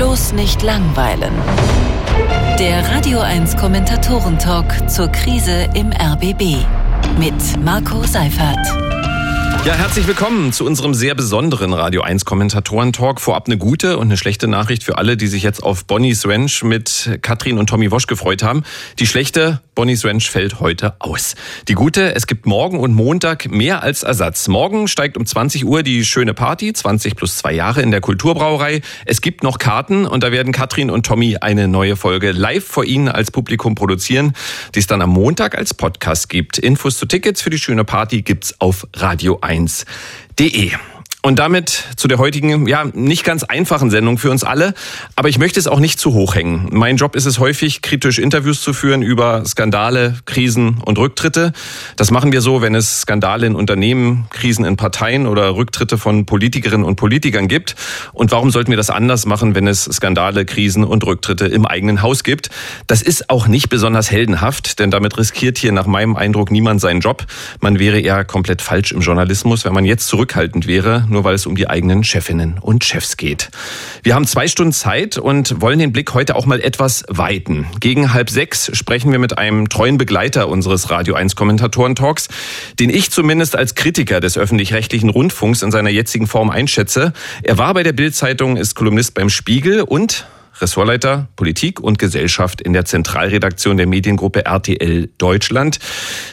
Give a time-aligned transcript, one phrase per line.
[0.00, 1.34] Bloß nicht langweilen.
[2.58, 6.64] Der Radio 1 Kommentatoren-Talk zur Krise im RBB
[7.18, 8.89] mit Marco Seifert.
[9.66, 13.20] Ja, herzlich willkommen zu unserem sehr besonderen Radio 1 Kommentatoren-Talk.
[13.20, 16.62] Vorab eine gute und eine schlechte Nachricht für alle, die sich jetzt auf Bonnie's Ranch
[16.62, 18.62] mit Katrin und Tommy Wosch gefreut haben.
[18.98, 21.34] Die schlechte, Bonnie's Ranch fällt heute aus.
[21.68, 24.48] Die gute, es gibt morgen und Montag mehr als Ersatz.
[24.48, 28.80] Morgen steigt um 20 Uhr die schöne Party, 20 plus zwei Jahre in der Kulturbrauerei.
[29.04, 32.84] Es gibt noch Karten und da werden Katrin und Tommy eine neue Folge live vor
[32.84, 34.32] Ihnen als Publikum produzieren,
[34.74, 36.56] die es dann am Montag als Podcast gibt.
[36.56, 40.99] Infos zu Tickets für die schöne Party gibt's auf Radio 1 1.de.
[41.22, 44.72] Und damit zu der heutigen, ja, nicht ganz einfachen Sendung für uns alle.
[45.16, 46.68] Aber ich möchte es auch nicht zu hoch hängen.
[46.72, 51.52] Mein Job ist es häufig, kritisch Interviews zu führen über Skandale, Krisen und Rücktritte.
[51.96, 56.24] Das machen wir so, wenn es Skandale in Unternehmen, Krisen in Parteien oder Rücktritte von
[56.24, 57.76] Politikerinnen und Politikern gibt.
[58.14, 62.00] Und warum sollten wir das anders machen, wenn es Skandale, Krisen und Rücktritte im eigenen
[62.00, 62.48] Haus gibt?
[62.86, 67.00] Das ist auch nicht besonders heldenhaft, denn damit riskiert hier nach meinem Eindruck niemand seinen
[67.00, 67.26] Job.
[67.60, 71.46] Man wäre eher komplett falsch im Journalismus, wenn man jetzt zurückhaltend wäre nur weil es
[71.46, 73.50] um die eigenen Chefinnen und Chefs geht.
[74.02, 77.66] Wir haben zwei Stunden Zeit und wollen den Blick heute auch mal etwas weiten.
[77.80, 82.28] Gegen halb sechs sprechen wir mit einem treuen Begleiter unseres Radio 1 Kommentatoren-Talks,
[82.78, 87.12] den ich zumindest als Kritiker des öffentlich-rechtlichen Rundfunks in seiner jetzigen Form einschätze.
[87.42, 90.26] Er war bei der Bild-Zeitung, ist Kolumnist beim Spiegel und
[90.60, 95.78] Ressortleiter Politik und Gesellschaft in der Zentralredaktion der Mediengruppe RTL Deutschland,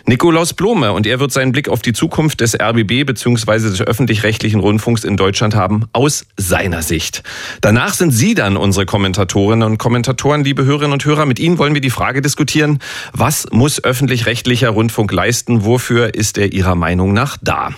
[0.05, 0.91] Nikolaus Blome.
[0.93, 3.69] Und er wird seinen Blick auf die Zukunft des RBB bzw.
[3.69, 7.23] des öffentlich-rechtlichen Rundfunks in Deutschland haben, aus seiner Sicht.
[7.61, 11.25] Danach sind Sie dann unsere Kommentatorinnen und Kommentatoren, liebe Hörerinnen und Hörer.
[11.25, 12.79] Mit Ihnen wollen wir die Frage diskutieren,
[13.13, 15.65] was muss öffentlich-rechtlicher Rundfunk leisten?
[15.65, 17.71] Wofür ist er Ihrer Meinung nach da?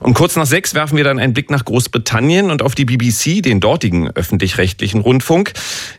[0.00, 3.42] Um kurz nach sechs werfen wir dann einen Blick nach Großbritannien und auf die BBC,
[3.42, 5.52] den dortigen öffentlich-rechtlichen Rundfunk.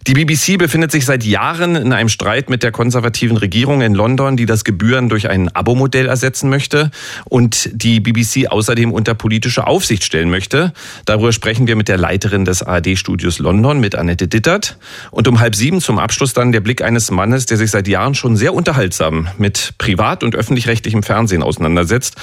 [0.07, 4.37] Die BBC befindet sich seit Jahren in einem Streit mit der konservativen Regierung in London,
[4.37, 6.91] die das Gebühren durch ein Abo-Modell ersetzen möchte
[7.25, 10.73] und die BBC außerdem unter politische Aufsicht stellen möchte.
[11.05, 14.77] Darüber sprechen wir mit der Leiterin des ARD-Studios London, mit Annette Dittert.
[15.11, 18.15] Und um halb sieben zum Abschluss dann der Blick eines Mannes, der sich seit Jahren
[18.15, 22.15] schon sehr unterhaltsam mit privat- und öffentlich-rechtlichem Fernsehen auseinandersetzt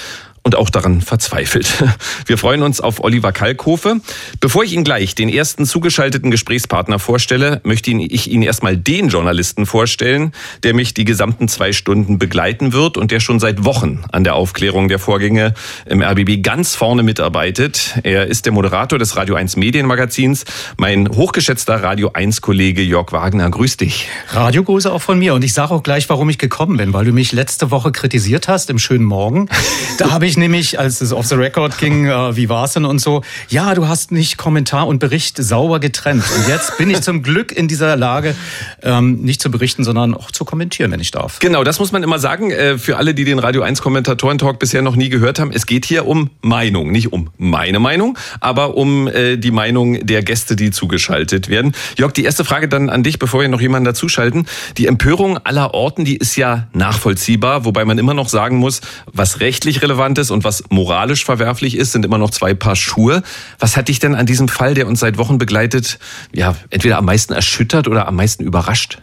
[0.42, 1.84] und auch daran verzweifelt.
[2.26, 3.96] Wir freuen uns auf Oliver Kalkofe.
[4.40, 9.66] Bevor ich Ihnen gleich den ersten zugeschalteten Gesprächspartner vorstelle, möchte ich Ihnen erstmal den Journalisten
[9.66, 14.24] vorstellen, der mich die gesamten zwei Stunden begleiten wird und der schon seit Wochen an
[14.24, 15.54] der Aufklärung der Vorgänge
[15.86, 17.98] im RBB ganz vorne mitarbeitet.
[18.02, 20.44] Er ist der Moderator des Radio 1 Medienmagazins,
[20.78, 23.50] mein hochgeschätzter Radio 1 Kollege Jörg Wagner.
[23.50, 24.08] Grüß dich.
[24.28, 27.12] Radiogrüße auch von mir und ich sage auch gleich, warum ich gekommen bin, weil du
[27.12, 29.48] mich letzte Woche kritisiert hast im schönen Morgen.
[29.98, 33.00] Da habe ich nämlich, als es off the record ging, äh, wie war's denn und
[33.00, 36.24] so, ja, du hast nicht Kommentar und Bericht sauber getrennt.
[36.36, 38.34] Und jetzt bin ich zum Glück in dieser Lage,
[38.82, 41.38] ähm, nicht zu berichten, sondern auch zu kommentieren, wenn ich darf.
[41.38, 42.50] Genau, das muss man immer sagen.
[42.50, 45.84] Äh, für alle, die den Radio 1 Kommentatoren-Talk bisher noch nie gehört haben, es geht
[45.84, 46.90] hier um Meinung.
[46.90, 51.72] Nicht um meine Meinung, aber um äh, die Meinung der Gäste, die zugeschaltet werden.
[51.96, 54.46] Jörg, die erste Frage dann an dich, bevor wir noch jemanden dazuschalten.
[54.76, 58.80] Die Empörung aller Orten, die ist ja nachvollziehbar, wobei man immer noch sagen muss,
[59.12, 63.22] was rechtlich relevant ist und was moralisch verwerflich ist, sind immer noch zwei Paar Schuhe.
[63.58, 65.98] Was hat dich denn an diesem Fall, der uns seit Wochen begleitet,
[66.32, 69.02] ja, entweder am meisten erschüttert oder am meisten überrascht?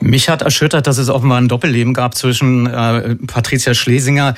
[0.00, 4.34] Mich hat erschüttert, dass es offenbar ein Doppelleben gab zwischen äh, Patricia Schlesinger,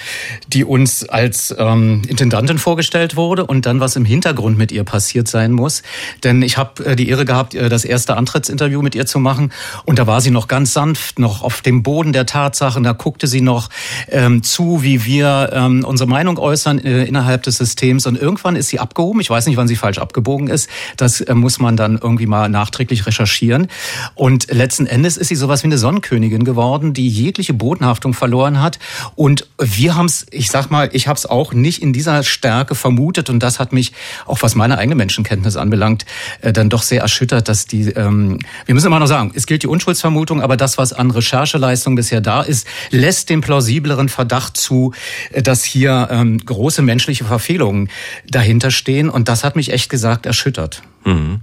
[0.46, 5.26] die uns als ähm, Intendantin vorgestellt wurde, und dann, was im Hintergrund mit ihr passiert
[5.26, 5.82] sein muss.
[6.22, 9.52] Denn ich habe äh, die Ehre gehabt, äh, das erste Antrittsinterview mit ihr zu machen.
[9.84, 12.82] Und da war sie noch ganz sanft, noch auf dem Boden der Tatsachen.
[12.82, 13.70] Da guckte sie noch
[14.08, 18.06] ähm, zu, wie wir ähm, unsere Meinung äußern äh, innerhalb des Systems.
[18.06, 19.20] Und irgendwann ist sie abgehoben.
[19.20, 20.68] Ich weiß nicht, wann sie falsch abgebogen ist.
[20.98, 23.68] Das äh, muss man dann irgendwie mal nachträglich recherchieren.
[24.14, 28.78] Und letzten Endes ist sie sowas wie eine Sonnenkönigin geworden, die jegliche Bodenhaftung verloren hat.
[29.14, 32.74] Und wir haben es, ich sag mal, ich habe es auch nicht in dieser Stärke
[32.74, 33.30] vermutet.
[33.30, 33.92] Und das hat mich,
[34.26, 36.04] auch was meine eigene Menschenkenntnis anbelangt,
[36.40, 39.62] äh, dann doch sehr erschüttert, dass die, ähm, wir müssen immer noch sagen, es gilt
[39.62, 44.92] die Unschuldsvermutung, aber das, was an Rechercheleistung bisher da ist, lässt den plausibleren Verdacht zu,
[45.32, 47.88] äh, dass hier ähm, große menschliche Verfehlungen
[48.28, 49.10] dahinter stehen.
[49.10, 50.82] Und das hat mich echt gesagt erschüttert.
[51.04, 51.40] Mhm.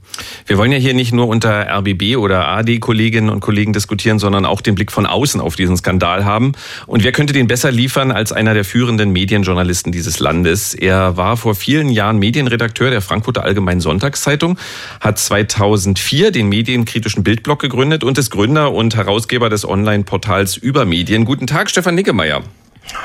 [0.48, 4.62] Wir wollen ja hier nicht nur unter RBB oder AD-Kolleginnen und Kollegen diskutieren, sondern auch
[4.62, 6.54] den Blick von außen auf diesen Skandal haben.
[6.88, 10.74] Und wer könnte den besser liefern als einer der führenden Medienjournalisten dieses Landes?
[10.74, 14.58] Er war vor vielen Jahren Medienredakteur der Frankfurter Allgemeinen Sonntagszeitung,
[15.00, 21.26] hat 2004 den medienkritischen Bildblock gegründet und ist Gründer und Herausgeber des Online-Portals Über Medien.
[21.26, 22.44] Guten Tag, Stefan Nickemeyer.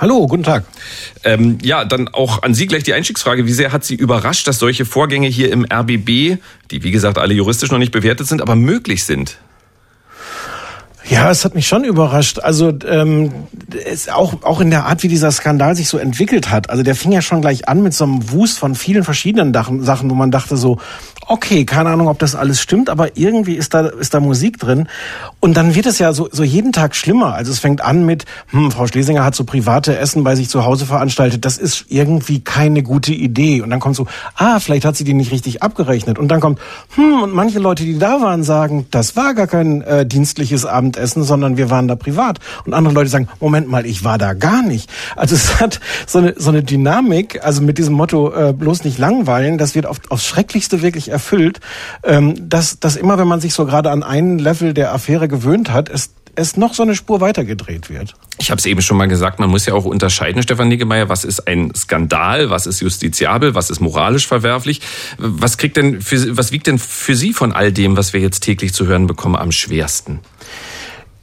[0.00, 0.64] Hallo, guten Tag.
[1.24, 3.46] Ähm, ja, dann auch an Sie gleich die Einstiegsfrage.
[3.46, 6.38] Wie sehr hat Sie überrascht, dass solche Vorgänge hier im RBB,
[6.70, 9.38] die wie gesagt alle juristisch noch nicht bewertet sind, aber möglich sind?
[11.08, 12.40] Ja, es hat mich schon überrascht.
[12.40, 13.32] Also ähm,
[13.86, 16.68] es auch auch in der Art, wie dieser Skandal sich so entwickelt hat.
[16.68, 19.52] Also der fing ja schon gleich an mit so einem Wust von vielen verschiedenen
[19.84, 20.78] Sachen, wo man dachte so,
[21.28, 24.88] okay, keine Ahnung, ob das alles stimmt, aber irgendwie ist da, ist da Musik drin.
[25.40, 27.34] Und dann wird es ja so, so jeden Tag schlimmer.
[27.34, 30.64] Also es fängt an mit, hm, Frau Schlesinger hat so private Essen bei sich zu
[30.64, 31.44] Hause veranstaltet.
[31.44, 33.60] Das ist irgendwie keine gute Idee.
[33.60, 34.06] Und dann kommt so,
[34.36, 36.18] ah, vielleicht hat sie die nicht richtig abgerechnet.
[36.18, 36.60] Und dann kommt,
[36.94, 40.64] hm, und manche Leute, die da waren, sagen, das war gar kein äh, dienstliches
[40.96, 42.38] Abendessen, sondern wir waren da privat.
[42.64, 44.90] Und andere Leute sagen, Moment mal, ich war da gar nicht.
[45.14, 48.98] Also es hat so eine, so eine Dynamik, also mit diesem Motto, äh, bloß nicht
[48.98, 51.60] langweilen, das wird oft aufs Schrecklichste wirklich erfüllt,
[52.02, 55.72] ähm, dass, dass immer, wenn man sich so gerade an einen Level der Affäre gewöhnt
[55.72, 58.14] hat, es es noch so eine Spur weitergedreht wird.
[58.38, 61.24] Ich habe es eben schon mal gesagt, man muss ja auch unterscheiden, Stefan Niggemeier, was
[61.24, 64.82] ist ein Skandal, was ist justiziabel, was ist moralisch verwerflich.
[65.16, 68.40] Was kriegt denn für, was wiegt denn für Sie von all dem, was wir jetzt
[68.40, 70.20] täglich zu hören bekommen, am schwersten?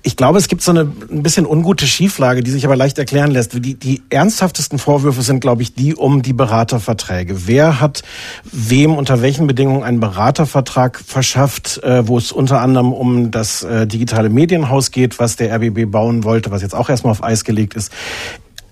[0.05, 3.31] Ich glaube, es gibt so eine ein bisschen ungute Schieflage, die sich aber leicht erklären
[3.31, 3.53] lässt.
[3.53, 7.47] Die, die ernsthaftesten Vorwürfe sind, glaube ich, die um die Beraterverträge.
[7.47, 8.03] Wer hat
[8.43, 13.87] wem unter welchen Bedingungen einen Beratervertrag verschafft, äh, wo es unter anderem um das äh,
[13.87, 17.73] digitale Medienhaus geht, was der RBB bauen wollte, was jetzt auch erstmal auf Eis gelegt
[17.73, 17.91] ist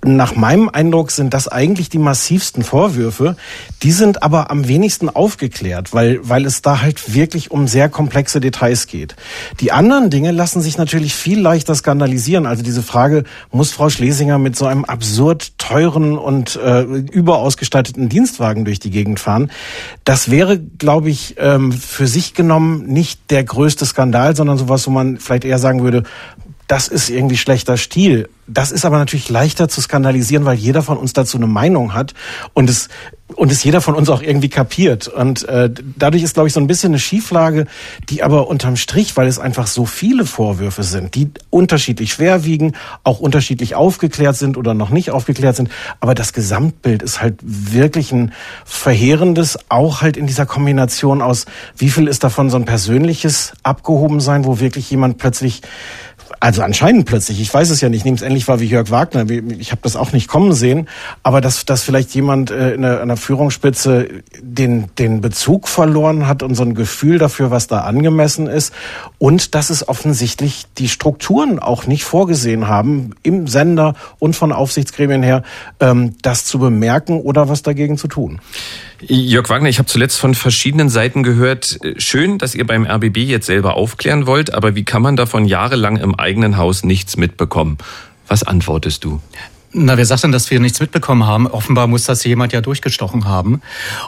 [0.04, 3.36] nach meinem Eindruck sind das eigentlich die massivsten Vorwürfe.
[3.84, 8.40] Die sind aber am wenigsten aufgeklärt, weil, weil es da halt wirklich um sehr komplexe
[8.40, 9.16] Details geht.
[9.60, 12.48] Die anderen Dinge lassen sich natürlich viel leichter skandalisieren.
[12.48, 18.66] Also diese Frage, muss Frau Schlesinger mit so einem absurd teuren und äh, überausgestatteten Dienstwagen
[18.66, 19.52] durch die Gegend fahren?
[20.04, 24.92] Das wäre, glaube ich, ähm, für sich genommen nicht der größte Skandal, sondern sowas, wo
[24.92, 26.04] man vielleicht eher sagen würde,
[26.72, 28.30] das ist irgendwie schlechter Stil.
[28.54, 32.14] Das ist aber natürlich leichter zu skandalisieren, weil jeder von uns dazu eine Meinung hat
[32.54, 32.90] und es
[33.36, 35.08] und es jeder von uns auch irgendwie kapiert.
[35.08, 37.66] Und äh, dadurch ist, glaube ich, so ein bisschen eine Schieflage,
[38.10, 42.74] die aber unterm Strich, weil es einfach so viele Vorwürfe sind, die unterschiedlich schwer wiegen,
[43.04, 45.70] auch unterschiedlich aufgeklärt sind oder noch nicht aufgeklärt sind.
[46.00, 48.34] Aber das Gesamtbild ist halt wirklich ein
[48.66, 51.46] verheerendes, auch halt in dieser Kombination aus,
[51.78, 55.62] wie viel ist davon so ein persönliches Abgehobensein, wo wirklich jemand plötzlich
[56.42, 59.30] also anscheinend plötzlich, ich weiß es ja nicht, nehme es endlich war wie Jörg Wagner,
[59.30, 60.90] ich habe das auch nicht kommen sehen,
[61.22, 64.10] aber dass, dass vielleicht jemand äh, in, einer, in einer Führungsspitze
[64.42, 68.74] den, den Bezug verloren hat und so ein Gefühl dafür, was da angemessen ist.
[69.20, 75.22] Und dass es offensichtlich die Strukturen auch nicht vorgesehen haben, im Sender und von Aufsichtsgremien
[75.22, 75.44] her,
[75.80, 78.42] ähm, das zu bemerken oder was dagegen zu tun.
[79.08, 83.48] Jörg Wagner, ich habe zuletzt von verschiedenen Seiten gehört, schön, dass ihr beim RBB jetzt
[83.48, 87.78] selber aufklären wollt, aber wie kann man davon jahrelang im eigenen Haus nichts mitbekommen?
[88.28, 89.20] Was antwortest du?
[89.74, 91.48] Na, wer sagt denn, dass wir nichts mitbekommen haben?
[91.48, 93.62] Offenbar muss das jemand ja durchgestochen haben.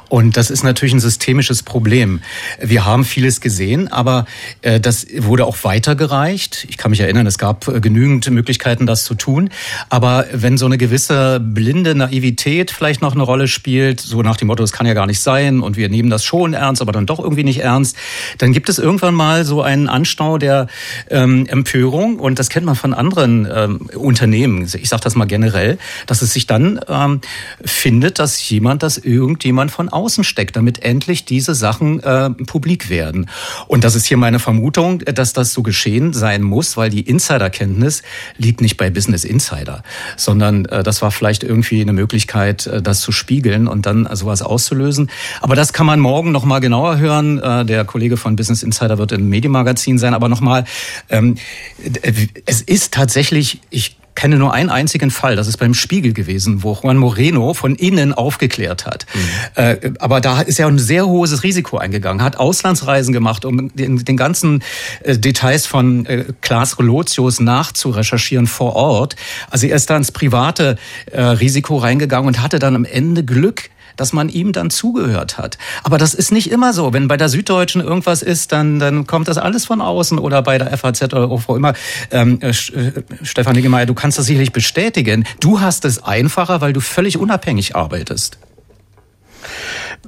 [0.09, 2.19] Und das ist natürlich ein systemisches Problem.
[2.61, 4.25] Wir haben vieles gesehen, aber
[4.61, 6.65] äh, das wurde auch weitergereicht.
[6.67, 9.51] Ich kann mich erinnern, es gab äh, genügend Möglichkeiten, das zu tun.
[9.87, 14.49] Aber wenn so eine gewisse blinde Naivität vielleicht noch eine Rolle spielt, so nach dem
[14.49, 17.05] Motto, es kann ja gar nicht sein und wir nehmen das schon ernst, aber dann
[17.05, 17.95] doch irgendwie nicht ernst,
[18.37, 20.67] dann gibt es irgendwann mal so einen Anstau der
[21.09, 22.19] ähm, Empörung.
[22.19, 24.63] Und das kennt man von anderen ähm, Unternehmen.
[24.63, 25.77] Ich sage das mal generell generell,
[26.07, 27.21] dass es sich dann ähm,
[27.63, 33.29] findet, dass jemand, dass irgendjemand von außen steckt, damit endlich diese Sachen äh, publik werden.
[33.67, 38.03] Und das ist hier meine Vermutung, dass das so geschehen sein muss, weil die Insiderkenntnis
[38.37, 39.83] liegt nicht bei Business Insider,
[40.17, 44.41] sondern äh, das war vielleicht irgendwie eine Möglichkeit, äh, das zu spiegeln und dann sowas
[44.41, 45.09] auszulösen.
[45.41, 47.39] Aber das kann man morgen noch mal genauer hören.
[47.39, 50.13] Äh, der Kollege von Business Insider wird im Medienmagazin sein.
[50.13, 50.65] Aber noch mal,
[51.09, 51.35] ähm,
[52.45, 56.77] es ist tatsächlich, ich kenne nur einen einzigen Fall, das ist beim Spiegel gewesen, wo
[56.81, 59.05] Juan Moreno von innen aufgeklärt hat.
[59.13, 59.19] Mhm.
[59.55, 64.03] Äh, aber da ist er ein sehr hohes Risiko eingegangen, hat Auslandsreisen gemacht, um den,
[64.03, 64.63] den ganzen
[65.03, 69.15] äh, Details von äh, Klaas Relotius nachzurecherchieren vor Ort.
[69.49, 70.77] Also er ist da ins private
[71.11, 75.57] äh, Risiko reingegangen und hatte dann am Ende Glück, dass man ihm dann zugehört hat.
[75.83, 76.93] Aber das ist nicht immer so.
[76.93, 80.57] Wenn bei der Süddeutschen irgendwas ist, dann, dann kommt das alles von außen oder bei
[80.57, 81.73] der FAZ oder wo immer.
[82.11, 82.53] Ähm, äh, äh
[83.21, 85.25] Stefan Niggemeier, du kannst das sicherlich bestätigen.
[85.39, 88.37] Du hast es einfacher, weil du völlig unabhängig arbeitest.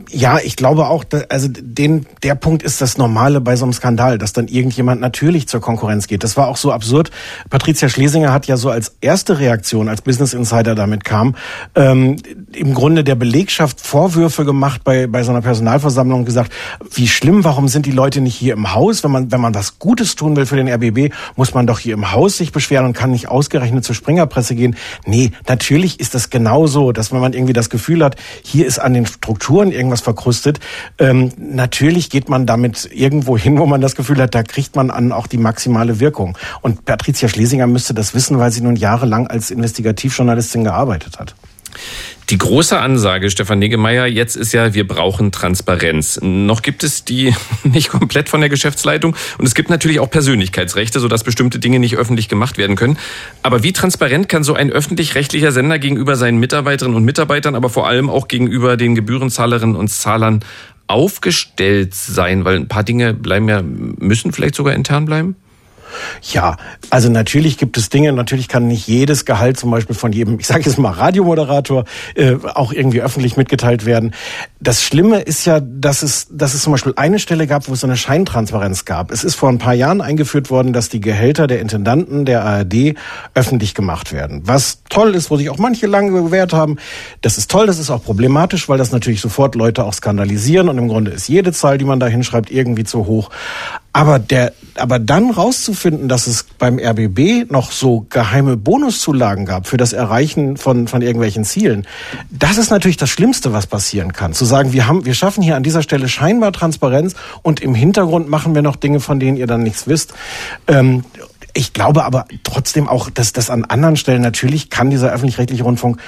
[0.09, 4.17] Ja, ich glaube auch, also den, der Punkt ist das Normale bei so einem Skandal,
[4.17, 6.21] dass dann irgendjemand natürlich zur Konkurrenz geht.
[6.25, 7.11] Das war auch so absurd.
[7.49, 11.35] Patricia Schlesinger hat ja so als erste Reaktion, als Business Insider damit kam,
[11.75, 12.17] ähm,
[12.51, 16.51] im Grunde der Belegschaft Vorwürfe gemacht bei, bei so einer Personalversammlung und gesagt,
[16.93, 19.01] wie schlimm, warum sind die Leute nicht hier im Haus?
[19.01, 21.93] Wenn man, wenn man was Gutes tun will für den RBB, muss man doch hier
[21.93, 24.75] im Haus sich beschweren und kann nicht ausgerechnet zur Springerpresse gehen.
[25.05, 28.93] Nee, natürlich ist das genauso, dass wenn man irgendwie das Gefühl hat, hier ist an
[28.93, 30.59] den Strukturen irgendwas verkrustet,
[30.97, 34.89] ähm, natürlich geht man damit irgendwo hin, wo man das Gefühl hat, da kriegt man
[34.91, 36.37] an auch die maximale Wirkung.
[36.61, 41.35] Und Patricia Schlesinger müsste das wissen, weil sie nun jahrelang als Investigativjournalistin gearbeitet hat.
[42.31, 46.19] Die große Ansage, Stefan Negemeyer, jetzt ist ja, wir brauchen Transparenz.
[46.23, 50.99] Noch gibt es die nicht komplett von der Geschäftsleitung und es gibt natürlich auch Persönlichkeitsrechte,
[50.99, 52.97] sodass bestimmte Dinge nicht öffentlich gemacht werden können.
[53.43, 57.87] Aber wie transparent kann so ein öffentlich-rechtlicher Sender gegenüber seinen Mitarbeiterinnen und Mitarbeitern, aber vor
[57.87, 60.43] allem auch gegenüber den Gebührenzahlerinnen und Zahlern
[60.87, 62.43] aufgestellt sein?
[62.43, 65.35] Weil ein paar Dinge bleiben ja, müssen vielleicht sogar intern bleiben?
[66.33, 66.57] Ja,
[66.89, 70.47] also natürlich gibt es Dinge, natürlich kann nicht jedes Gehalt zum Beispiel von jedem, ich
[70.47, 71.85] sage jetzt mal Radiomoderator,
[72.15, 74.13] äh, auch irgendwie öffentlich mitgeteilt werden.
[74.59, 77.81] Das Schlimme ist ja, dass es, dass es zum Beispiel eine Stelle gab, wo es
[77.81, 79.11] so eine Scheintransparenz gab.
[79.11, 82.95] Es ist vor ein paar Jahren eingeführt worden, dass die Gehälter der Intendanten der ARD
[83.33, 84.41] öffentlich gemacht werden.
[84.45, 86.77] Was toll ist, wo sich auch manche lange gewehrt haben.
[87.21, 90.77] Das ist toll, das ist auch problematisch, weil das natürlich sofort Leute auch skandalisieren und
[90.77, 93.29] im Grunde ist jede Zahl, die man da hinschreibt, irgendwie zu hoch.
[93.95, 99.77] Aber der, aber dann rauszufinden, dass es beim RBB noch so geheime Bonuszulagen gab für
[99.77, 101.87] das Erreichen von, von irgendwelchen Zielen,
[102.29, 104.33] das ist natürlich das Schlimmste, was passieren kann.
[104.33, 108.29] Zu sagen, wir haben, wir schaffen hier an dieser Stelle scheinbar Transparenz und im Hintergrund
[108.29, 110.13] machen wir noch Dinge, von denen ihr dann nichts wisst.
[110.67, 111.05] Ähm,
[111.55, 115.99] ich glaube aber trotzdem auch, dass das an anderen Stellen natürlich kann dieser öffentlich-rechtliche Rundfunk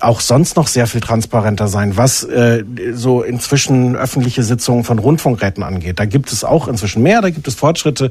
[0.00, 5.62] auch sonst noch sehr viel transparenter sein, was äh, so inzwischen öffentliche Sitzungen von Rundfunkräten
[5.62, 6.00] angeht.
[6.00, 8.10] Da gibt es auch inzwischen mehr, da gibt es Fortschritte,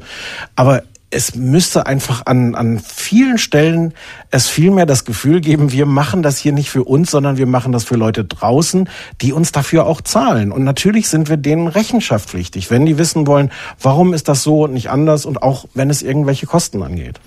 [0.56, 0.84] aber
[1.14, 3.94] es müsste einfach an, an vielen Stellen
[4.30, 7.70] es vielmehr das Gefühl geben, wir machen das hier nicht für uns, sondern wir machen
[7.72, 8.88] das für Leute draußen,
[9.20, 10.50] die uns dafür auch zahlen.
[10.50, 14.74] Und natürlich sind wir denen rechenschaftspflichtig, wenn die wissen wollen, warum ist das so und
[14.74, 17.20] nicht anders und auch wenn es irgendwelche Kosten angeht.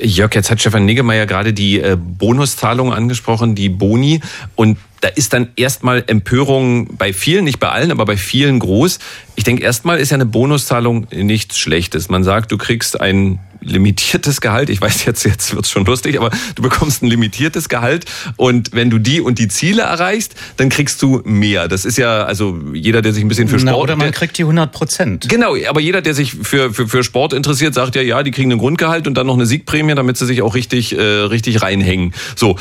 [0.00, 4.20] Jörg, jetzt hat Stefan Niggemeier gerade die äh, Bonuszahlungen angesprochen, die Boni.
[4.54, 9.00] Und da ist dann erstmal Empörung bei vielen, nicht bei allen, aber bei vielen groß.
[9.34, 12.08] Ich denke, erstmal ist ja eine Bonuszahlung nichts Schlechtes.
[12.08, 14.70] Man sagt, du kriegst ein limitiertes Gehalt.
[14.70, 18.04] Ich weiß jetzt, jetzt wird's schon lustig, aber du bekommst ein limitiertes Gehalt
[18.36, 21.68] und wenn du die und die Ziele erreichst, dann kriegst du mehr.
[21.68, 23.72] Das ist ja, also jeder, der sich ein bisschen für Sport...
[23.72, 25.28] Na, oder man der, kriegt die 100 Prozent.
[25.28, 28.52] Genau, aber jeder, der sich für, für, für Sport interessiert, sagt ja, ja, die kriegen
[28.52, 32.12] ein Grundgehalt und dann noch eine Siegprämie, damit sie sich auch richtig, äh, richtig reinhängen.
[32.36, 32.56] So,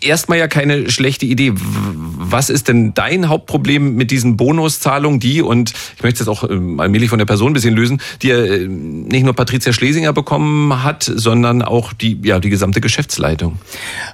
[0.00, 1.52] erstmal ja keine schlechte Idee.
[1.54, 6.80] Was ist denn dein Hauptproblem mit diesen Bonuszahlungen, die, und ich möchte es auch ähm,
[6.80, 10.45] allmählich von der Person ein bisschen lösen, die äh, nicht nur Patricia Schlesinger bekommen
[10.82, 13.58] hat, sondern auch die, ja, die gesamte Geschäftsleitung?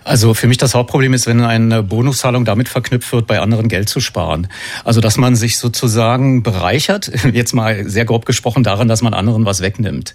[0.04, 3.88] Also für mich das Hauptproblem ist, wenn eine Bonuszahlung damit verknüpft wird, bei anderen Geld
[3.88, 4.48] zu sparen.
[4.84, 9.44] Also dass man sich sozusagen bereichert, jetzt mal sehr grob gesprochen, daran, dass man anderen
[9.44, 10.14] was wegnimmt.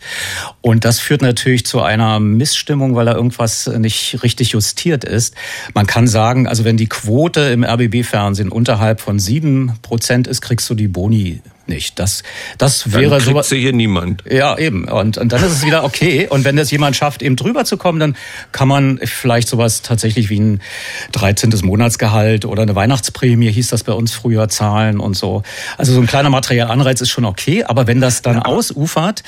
[0.62, 5.36] Und das führt natürlich zu einer Missstimmung, weil da irgendwas nicht richtig justiert ist.
[5.74, 10.70] Man kann sagen, also wenn die Quote im RBB-Fernsehen unterhalb von sieben Prozent ist, kriegst
[10.70, 12.00] du die Boni nicht.
[12.00, 12.24] Das,
[12.58, 13.34] das wäre so.
[13.34, 14.24] Dann hier niemand.
[14.30, 14.86] Ja, eben.
[14.86, 16.28] Und, und dann ist es wieder okay.
[16.30, 18.16] Und wenn das jemand schafft, eben drüber zu kommen, dann
[18.52, 20.62] kann man vielleicht sowas tatsächlich wie ein
[21.12, 21.54] 13.
[21.64, 25.44] Monatsgehalt oder eine Weihnachtsprämie, hieß das bei uns früher, zahlen und so.
[25.78, 27.64] Also so ein kleiner Materialanreiz ist schon okay.
[27.64, 28.46] Aber wenn das dann ja.
[28.46, 29.24] ausufert,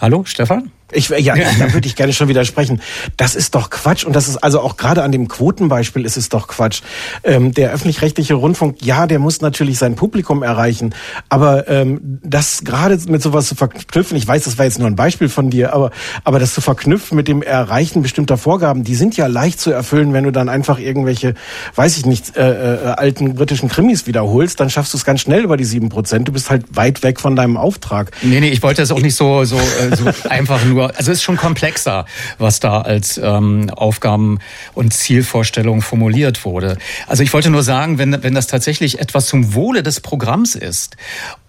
[0.00, 0.70] hallo, Stefan?
[0.92, 2.80] Ich, ja, da würde ich gerne schon widersprechen.
[3.16, 6.28] Das ist doch Quatsch und das ist also auch gerade an dem Quotenbeispiel ist es
[6.28, 6.82] doch Quatsch.
[7.24, 10.94] Ähm, der öffentlich-rechtliche Rundfunk, ja, der muss natürlich sein Publikum erreichen,
[11.28, 14.96] aber ähm, das gerade mit sowas zu verknüpfen, ich weiß, das war jetzt nur ein
[14.96, 15.90] Beispiel von dir, aber
[16.24, 20.12] aber das zu verknüpfen mit dem Erreichen bestimmter Vorgaben, die sind ja leicht zu erfüllen,
[20.12, 21.34] wenn du dann einfach irgendwelche,
[21.74, 25.42] weiß ich nicht, äh, äh, alten britischen Krimis wiederholst, dann schaffst du es ganz schnell
[25.42, 26.28] über die sieben Prozent.
[26.28, 28.10] Du bist halt weit weg von deinem Auftrag.
[28.22, 31.12] Nee, nee, ich wollte das auch nicht so so, äh, so einfach nur nur, also
[31.12, 32.06] ist schon komplexer,
[32.38, 34.38] was da als ähm, Aufgaben-
[34.74, 36.78] und Zielvorstellung formuliert wurde.
[37.06, 40.96] Also ich wollte nur sagen, wenn, wenn das tatsächlich etwas zum Wohle des Programms ist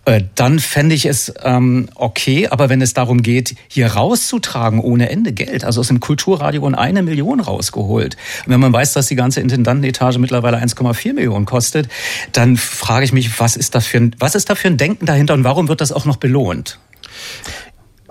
[0.05, 2.47] äh, dann fände ich es ähm, okay.
[2.47, 6.73] Aber wenn es darum geht, hier rauszutragen ohne Ende Geld, also aus dem Kulturradio und
[6.73, 11.89] eine Million rausgeholt, und wenn man weiß, dass die ganze Intendantenetage mittlerweile 1,4 Millionen kostet,
[12.31, 15.05] dann frage ich mich, was ist, das für ein, was ist da für ein Denken
[15.05, 16.79] dahinter und warum wird das auch noch belohnt?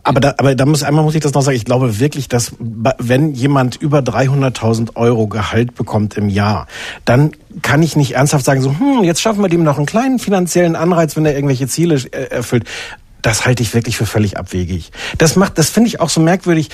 [0.08, 1.58] Aber da, aber da muss einmal muss ich das noch sagen.
[1.58, 6.66] Ich glaube wirklich, dass wenn jemand über 300.000 Euro Gehalt bekommt im Jahr,
[7.04, 10.18] dann kann ich nicht ernsthaft sagen, so, hm, jetzt schaffen wir dem noch einen kleinen
[10.18, 12.64] finanziellen Anreiz, wenn er irgendwelche Ziele äh, erfüllt
[13.22, 14.92] das halte ich wirklich für völlig abwegig.
[15.18, 16.70] Das macht, das finde ich auch so merkwürdig.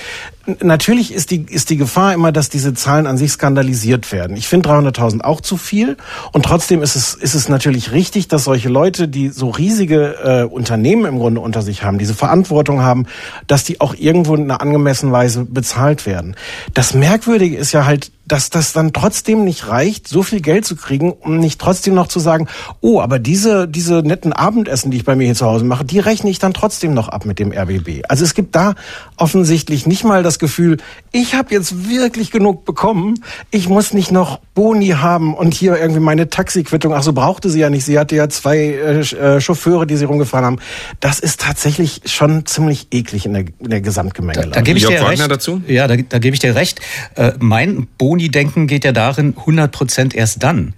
[0.60, 4.36] Natürlich ist die, ist die Gefahr immer, dass diese Zahlen an sich skandalisiert werden.
[4.36, 5.96] Ich finde 300.000 auch zu viel.
[6.32, 10.44] Und trotzdem ist es, ist es natürlich richtig, dass solche Leute, die so riesige äh,
[10.44, 13.06] Unternehmen im Grunde unter sich haben, diese Verantwortung haben,
[13.46, 16.36] dass die auch irgendwo in einer angemessenen Weise bezahlt werden.
[16.74, 20.76] Das Merkwürdige ist ja halt, dass das dann trotzdem nicht reicht, so viel Geld zu
[20.76, 22.48] kriegen, um nicht trotzdem noch zu sagen,
[22.80, 25.98] oh, aber diese, diese netten Abendessen, die ich bei mir hier zu Hause mache, die
[25.98, 28.04] rechne ich dann trotzdem noch ab mit dem RBB.
[28.08, 28.74] Also es gibt da
[29.16, 30.78] offensichtlich nicht mal das Gefühl,
[31.12, 33.14] ich habe jetzt wirklich genug bekommen,
[33.50, 37.60] ich muss nicht noch Boni haben und hier irgendwie meine Taxiquittung, ach so brauchte sie
[37.60, 40.58] ja nicht, sie hatte ja zwei äh, äh Chauffeure, die sie rumgefahren haben.
[41.00, 44.50] Das ist tatsächlich schon ziemlich eklig in der, in der Gesamtgemengelage.
[44.50, 45.24] Da, da gebe ich dir recht.
[45.24, 45.62] Dazu?
[45.66, 46.80] Ja, da, da gebe ich dir recht.
[47.16, 50.74] Äh, mein Boni Uni-Denken geht ja darin 100 Prozent erst dann.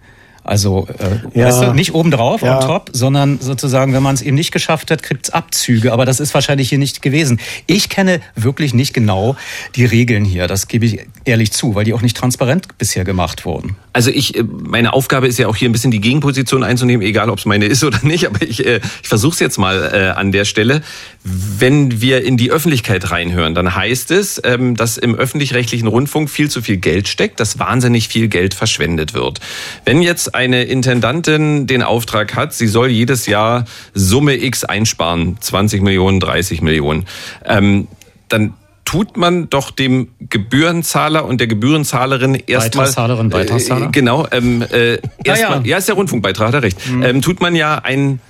[0.47, 1.47] Also äh, ja.
[1.47, 2.61] weißt du, nicht obendrauf, ja.
[2.61, 5.93] on top, sondern sozusagen, wenn man es eben nicht geschafft hat, kriegt es Abzüge.
[5.93, 7.41] Aber das ist wahrscheinlich hier nicht gewesen.
[7.67, 9.35] Ich kenne wirklich nicht genau
[9.75, 10.47] die Regeln hier.
[10.47, 13.75] Das gebe ich ehrlich zu, weil die auch nicht transparent bisher gemacht wurden.
[13.93, 17.29] Also ich, äh, meine Aufgabe ist ja auch hier ein bisschen die Gegenposition einzunehmen, egal
[17.29, 18.29] ob es meine ist oder nicht.
[18.29, 20.83] Aber ich, äh, ich versuche es jetzt mal äh, an der Stelle.
[21.29, 26.49] Wenn wir in die Öffentlichkeit reinhören, dann heißt es, ähm, dass im öffentlich-rechtlichen Rundfunk viel
[26.49, 29.41] zu viel Geld steckt, dass wahnsinnig viel Geld verschwendet wird.
[29.85, 35.83] Wenn jetzt eine Intendantin den Auftrag hat, sie soll jedes Jahr Summe X einsparen, 20
[35.83, 37.07] Millionen, 30 Millionen,
[37.45, 37.89] ähm,
[38.29, 38.55] dann
[38.85, 43.87] tut man doch dem Gebührenzahler und der Gebührenzahlerin erstmal Beitragszahlerin, Beitragszahler.
[43.87, 45.79] Äh, genau, ähm, äh, erstmal, ja, ja.
[45.79, 46.89] ist der Rundfunkbeitrag, hat er recht.
[46.89, 47.03] Mhm.
[47.03, 48.21] Ähm, tut man ja einen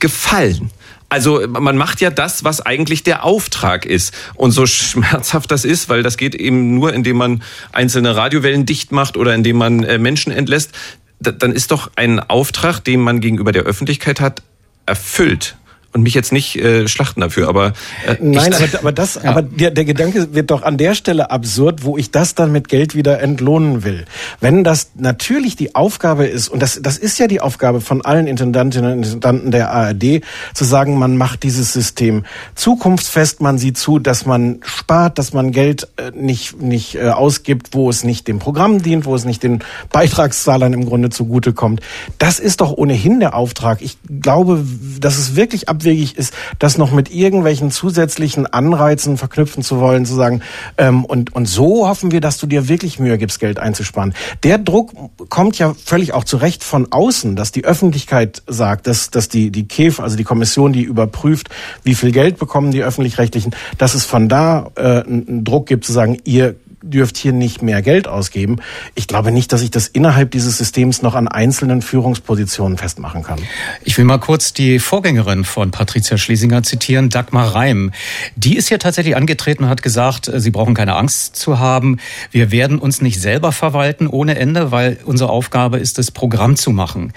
[0.00, 0.70] Gefallen.
[1.08, 4.14] Also man macht ja das, was eigentlich der Auftrag ist.
[4.34, 8.92] Und so schmerzhaft das ist, weil das geht eben nur, indem man einzelne Radiowellen dicht
[8.92, 10.72] macht oder indem man äh, Menschen entlässt,
[11.20, 14.42] dann ist doch ein Auftrag, den man gegenüber der Öffentlichkeit hat,
[14.86, 15.56] erfüllt
[15.98, 17.72] und mich jetzt nicht äh, schlachten dafür, aber
[18.06, 19.30] äh, nein, aber, aber das, ja.
[19.30, 22.68] aber der, der Gedanke wird doch an der Stelle absurd, wo ich das dann mit
[22.68, 24.04] Geld wieder entlohnen will.
[24.40, 28.28] Wenn das natürlich die Aufgabe ist und das das ist ja die Aufgabe von allen
[28.28, 30.22] Intendantinnen und Intendanten der ARD,
[30.54, 32.24] zu sagen, man macht dieses System
[32.54, 37.74] zukunftsfest, man sieht zu, dass man spart, dass man Geld äh, nicht nicht äh, ausgibt,
[37.74, 41.80] wo es nicht dem Programm dient, wo es nicht den Beitragszahlern im Grunde zugutekommt.
[42.18, 43.82] Das ist doch ohnehin der Auftrag.
[43.82, 44.64] Ich glaube,
[45.00, 50.14] dass es wirklich abwegig ist, das noch mit irgendwelchen zusätzlichen Anreizen verknüpfen zu wollen, zu
[50.14, 50.42] sagen,
[50.76, 54.14] ähm, und, und so hoffen wir, dass du dir wirklich Mühe gibst, Geld einzusparen.
[54.42, 54.92] Der Druck
[55.28, 59.66] kommt ja völlig auch zurecht von außen, dass die Öffentlichkeit sagt, dass, dass die, die
[59.66, 61.48] KEF, also die Kommission, die überprüft,
[61.82, 65.92] wie viel Geld bekommen die Öffentlich-Rechtlichen, dass es von da äh, einen Druck gibt, zu
[65.92, 68.56] sagen, ihr dürft hier nicht mehr Geld ausgeben.
[68.94, 73.38] Ich glaube nicht, dass ich das innerhalb dieses Systems noch an einzelnen Führungspositionen festmachen kann.
[73.84, 77.92] Ich will mal kurz die Vorgängerin von Patricia Schlesinger zitieren, Dagmar Reim.
[78.36, 81.98] Die ist ja tatsächlich angetreten und hat gesagt, äh, sie brauchen keine Angst zu haben.
[82.30, 86.70] Wir werden uns nicht selber verwalten ohne Ende, weil unsere Aufgabe ist es, Programm zu
[86.70, 87.12] machen.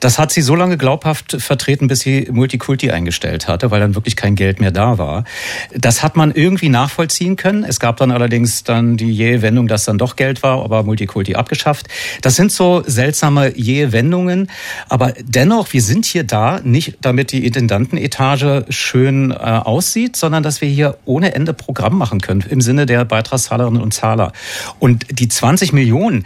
[0.00, 4.16] Das hat sie so lange glaubhaft vertreten, bis sie Multikulti eingestellt hatte, weil dann wirklich
[4.16, 5.24] kein Geld mehr da war.
[5.72, 7.64] Das hat man irgendwie nachvollziehen können.
[7.64, 11.34] Es gab dann allerdings dann die jähe Wendung, dass dann doch Geld war, aber Multikulti
[11.34, 11.86] abgeschafft.
[12.22, 14.50] Das sind so seltsame jähe Wendungen.
[14.88, 20.60] Aber dennoch, wir sind hier da, nicht damit die Intendantenetage schön äh, aussieht, sondern dass
[20.60, 24.32] wir hier ohne Ende Programm machen können im Sinne der Beitragszahlerinnen und Zahler.
[24.78, 26.24] Und die 20 Millionen,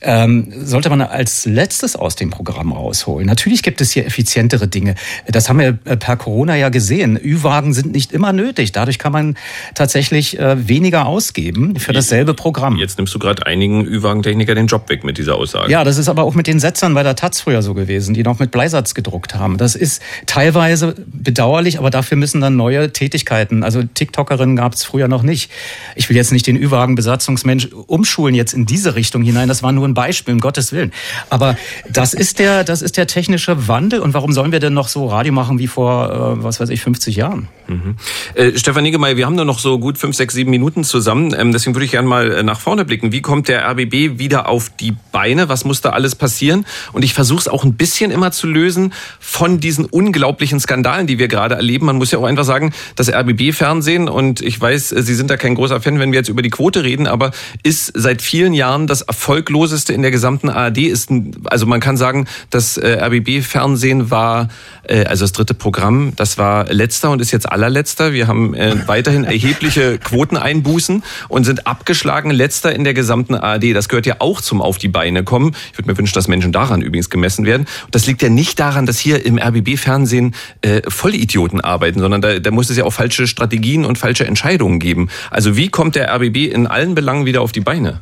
[0.00, 3.26] ähm, sollte man als letztes aus dem Programm rausholen.
[3.26, 4.94] Natürlich gibt es hier effizientere Dinge.
[5.26, 7.18] Das haben wir äh, per Corona ja gesehen.
[7.20, 8.72] Ü-Wagen sind nicht immer nötig.
[8.72, 9.36] Dadurch kann man
[9.74, 12.76] tatsächlich äh, weniger ausgeben für dasselbe Programm.
[12.76, 15.70] Jetzt nimmst du gerade einigen Ü-Wagen-Techniker den Job weg mit dieser Aussage.
[15.70, 18.22] Ja, das ist aber auch mit den Setzern bei der Taz früher so gewesen, die
[18.22, 19.58] noch mit Bleisatz gedruckt haben.
[19.58, 23.64] Das ist teilweise bedauerlich, aber dafür müssen dann neue Tätigkeiten.
[23.64, 25.50] Also TikTokerinnen gab es früher noch nicht.
[25.96, 29.48] Ich will jetzt nicht den Ü-Wagen-Besatzungsmensch umschulen jetzt in diese Richtung hinein.
[29.48, 30.92] Das war nur ein Beispiel, um Gottes Willen.
[31.30, 31.56] Aber
[31.88, 34.00] das ist der, das ist der technische Wandel.
[34.00, 36.80] Und warum sollen wir denn noch so Radio machen wie vor, äh, was weiß ich,
[36.80, 37.48] 50 Jahren?
[37.66, 37.96] Mhm.
[38.34, 41.34] Äh, Stefan Niggemeier, wir haben nur noch so gut fünf, sechs, sieben Minuten zusammen.
[41.38, 43.12] Ähm, deswegen würde ich gerne mal äh, nach vorne blicken.
[43.12, 45.48] Wie kommt der RBB wieder auf die Beine?
[45.48, 46.64] Was muss da alles passieren?
[46.92, 51.18] Und ich versuche es auch ein bisschen immer zu lösen von diesen unglaublichen Skandalen, die
[51.18, 51.86] wir gerade erleben.
[51.86, 55.54] Man muss ja auch einfach sagen, das RBB-Fernsehen, und ich weiß, Sie sind da kein
[55.54, 59.02] großer Fan, wenn wir jetzt über die Quote reden, aber ist seit vielen Jahren das
[59.02, 61.08] erfolgloseste Kürzeste in der gesamten ARD ist,
[61.44, 64.48] also man kann sagen, das äh, RBB-Fernsehen war,
[64.88, 68.12] äh, also das dritte Programm, das war letzter und ist jetzt allerletzter.
[68.12, 73.76] Wir haben äh, weiterhin erhebliche Quoteneinbußen und sind abgeschlagen letzter in der gesamten ARD.
[73.76, 75.54] Das gehört ja auch zum Auf die Beine kommen.
[75.72, 77.66] Ich würde mir wünschen, dass Menschen daran übrigens gemessen werden.
[77.92, 82.50] Das liegt ja nicht daran, dass hier im RBB-Fernsehen äh, Vollidioten arbeiten, sondern da, da
[82.50, 85.08] muss es ja auch falsche Strategien und falsche Entscheidungen geben.
[85.30, 88.00] Also wie kommt der RBB in allen Belangen wieder auf die Beine?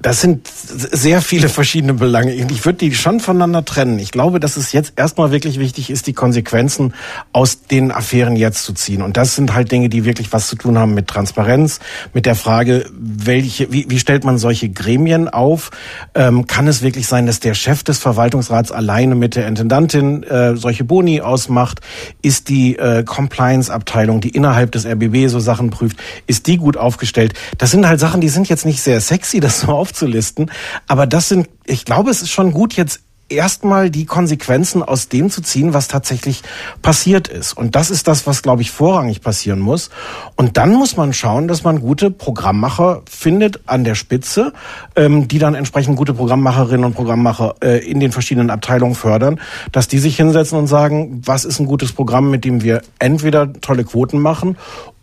[0.00, 2.32] Das sind sehr viele verschiedene Belange.
[2.32, 3.98] Ich würde die schon voneinander trennen.
[3.98, 6.94] Ich glaube, dass es jetzt erstmal wirklich wichtig ist, die Konsequenzen
[7.32, 9.02] aus den Affären jetzt zu ziehen.
[9.02, 11.80] Und das sind halt Dinge, die wirklich was zu tun haben mit Transparenz,
[12.14, 15.70] mit der Frage, welche, wie, wie stellt man solche Gremien auf?
[16.14, 20.56] Ähm, kann es wirklich sein, dass der Chef des Verwaltungsrats alleine mit der Intendantin äh,
[20.56, 21.80] solche Boni ausmacht?
[22.22, 27.34] Ist die äh, Compliance-Abteilung, die innerhalb des RBB so Sachen prüft, ist die gut aufgestellt?
[27.58, 30.50] Das sind halt Sachen, die sind jetzt nicht sehr sexy, das so aufzulisten.
[30.86, 35.28] Aber das sind, ich glaube, es ist schon gut, jetzt erstmal die Konsequenzen aus dem
[35.28, 36.42] zu ziehen, was tatsächlich
[36.80, 37.52] passiert ist.
[37.52, 39.90] Und das ist das, was, glaube ich, vorrangig passieren muss.
[40.36, 44.54] Und dann muss man schauen, dass man gute Programmmacher findet an der Spitze,
[44.96, 49.40] ähm, die dann entsprechend gute Programmmacherinnen und Programmmacher äh, in den verschiedenen Abteilungen fördern,
[49.72, 53.52] dass die sich hinsetzen und sagen, was ist ein gutes Programm, mit dem wir entweder
[53.52, 54.56] tolle Quoten machen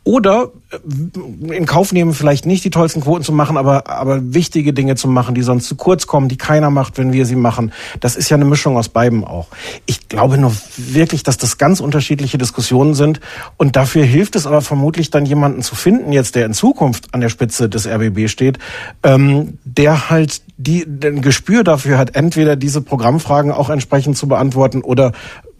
[0.05, 4.71] oder äh, in Kauf nehmen, vielleicht nicht die tollsten Quoten zu machen, aber, aber wichtige
[4.71, 7.73] Dinge zu machen, die sonst zu kurz kommen, die keiner macht, wenn wir sie machen.
[7.99, 9.47] Das ist ja eine Mischung aus beiden auch.
[9.85, 13.19] Ich glaube nur wirklich, dass das ganz unterschiedliche Diskussionen sind.
[13.57, 17.21] Und dafür hilft es aber vermutlich dann jemanden zu finden, jetzt der in Zukunft an
[17.21, 18.59] der Spitze des RBB steht,
[19.03, 24.81] ähm, der halt die, ein Gespür dafür hat, entweder diese Programmfragen auch entsprechend zu beantworten
[24.81, 25.13] oder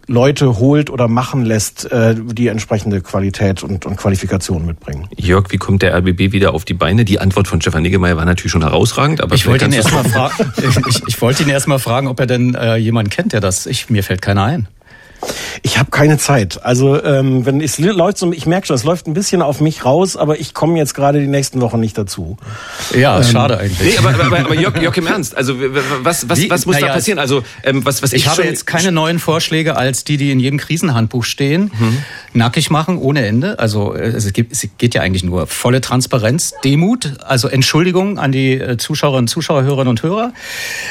[0.08, 5.08] Leute holt oder machen lässt, äh, die entsprechende Qualität und, und Qualifikation mitbringen.
[5.16, 7.04] Jörg, wie kommt der RBB wieder auf die Beine?
[7.04, 10.52] Die Antwort von Stefan Niggemeier war natürlich schon herausragend, aber ich wollte ihn erstmal fragen,
[10.88, 13.66] ich, ich, wollte ihn erstmal fragen, ob er denn äh, jemanden kennt, der das.
[13.66, 14.68] Ich, mir fällt keiner ein.
[15.62, 16.64] Ich habe keine Zeit.
[16.64, 19.84] Also ähm, wenn es läuft so, ich merke schon, es läuft ein bisschen auf mich
[19.84, 22.36] raus, aber ich komme jetzt gerade die nächsten Wochen nicht dazu.
[22.94, 23.94] Ja, ähm, schade eigentlich.
[23.94, 25.54] Nee, aber, aber, aber Jörg, Jörg im Ernst, also
[26.02, 27.18] was, was, was muss naja, da passieren?
[27.18, 30.40] Also ähm, was, was ich, ich habe jetzt keine neuen Vorschläge als die, die in
[30.40, 31.70] jedem Krisenhandbuch stehen.
[31.78, 31.98] Mhm.
[32.32, 33.58] Nackig machen ohne Ende.
[33.58, 38.52] Also es, gibt, es geht ja eigentlich nur volle Transparenz, Demut, also Entschuldigung an die
[38.52, 40.32] äh, Zuschauerinnen, Zuschauer, Hörerinnen und Hörer.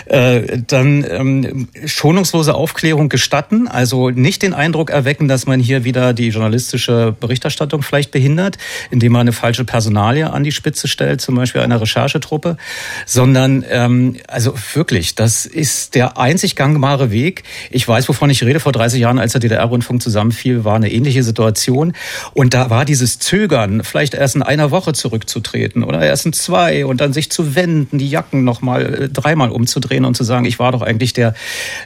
[0.06, 6.14] Äh, dann ähm, schonungslose Aufklärung gestatten, also nicht den Eindruck erwecken, dass man hier wieder
[6.14, 8.58] die journalistische Berichterstattung vielleicht behindert,
[8.92, 12.58] indem man eine falsche Personalie an die Spitze stellt, zum Beispiel einer Recherchetruppe,
[13.06, 17.44] sondern ähm, also wirklich, das ist der einzig gangbare Weg.
[17.72, 18.60] Ich weiß, wovon ich rede.
[18.60, 21.94] Vor 30 Jahren, als der DDR-Rundfunk zusammenfiel, war eine ähnliche Situation.
[22.34, 26.86] Und da war dieses Zögern, vielleicht erst in einer Woche zurückzutreten oder erst in zwei
[26.86, 30.60] und dann sich zu wenden, die Jacken nochmal äh, dreimal umzudrehen und zu sagen, ich
[30.60, 31.34] war doch eigentlich der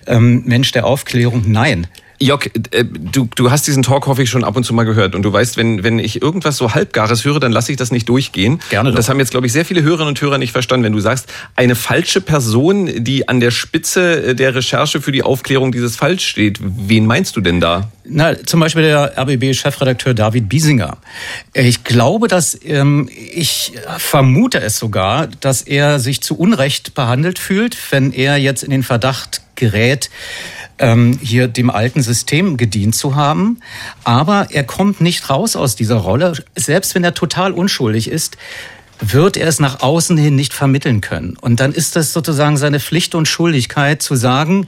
[0.07, 1.43] ähm, Mensch der Aufklärung.
[1.47, 1.87] Nein.
[2.21, 5.15] Jörg, äh, du, du hast diesen Talk, hoffe ich, schon ab und zu mal gehört.
[5.15, 8.09] Und du weißt, wenn, wenn ich irgendwas so Halbgares höre, dann lasse ich das nicht
[8.09, 8.59] durchgehen.
[8.69, 8.89] Gerne.
[8.89, 8.97] Doch.
[8.97, 10.83] Das haben jetzt, glaube ich, sehr viele Hörerinnen und Hörer nicht verstanden.
[10.83, 15.71] Wenn du sagst, eine falsche Person, die an der Spitze der Recherche für die Aufklärung
[15.71, 17.89] dieses Falls steht, wen meinst du denn da?
[18.11, 20.97] Na, zum Beispiel der RBB-Chefredakteur David Biesinger.
[21.53, 27.77] Ich glaube, dass ähm, ich vermute es sogar, dass er sich zu Unrecht behandelt fühlt,
[27.91, 30.09] wenn er jetzt in den Verdacht gerät,
[30.79, 33.59] ähm, hier dem alten System gedient zu haben.
[34.03, 38.37] Aber er kommt nicht raus aus dieser Rolle, selbst wenn er total unschuldig ist
[39.01, 41.37] wird er es nach außen hin nicht vermitteln können.
[41.39, 44.67] Und dann ist das sozusagen seine Pflicht und Schuldigkeit zu sagen,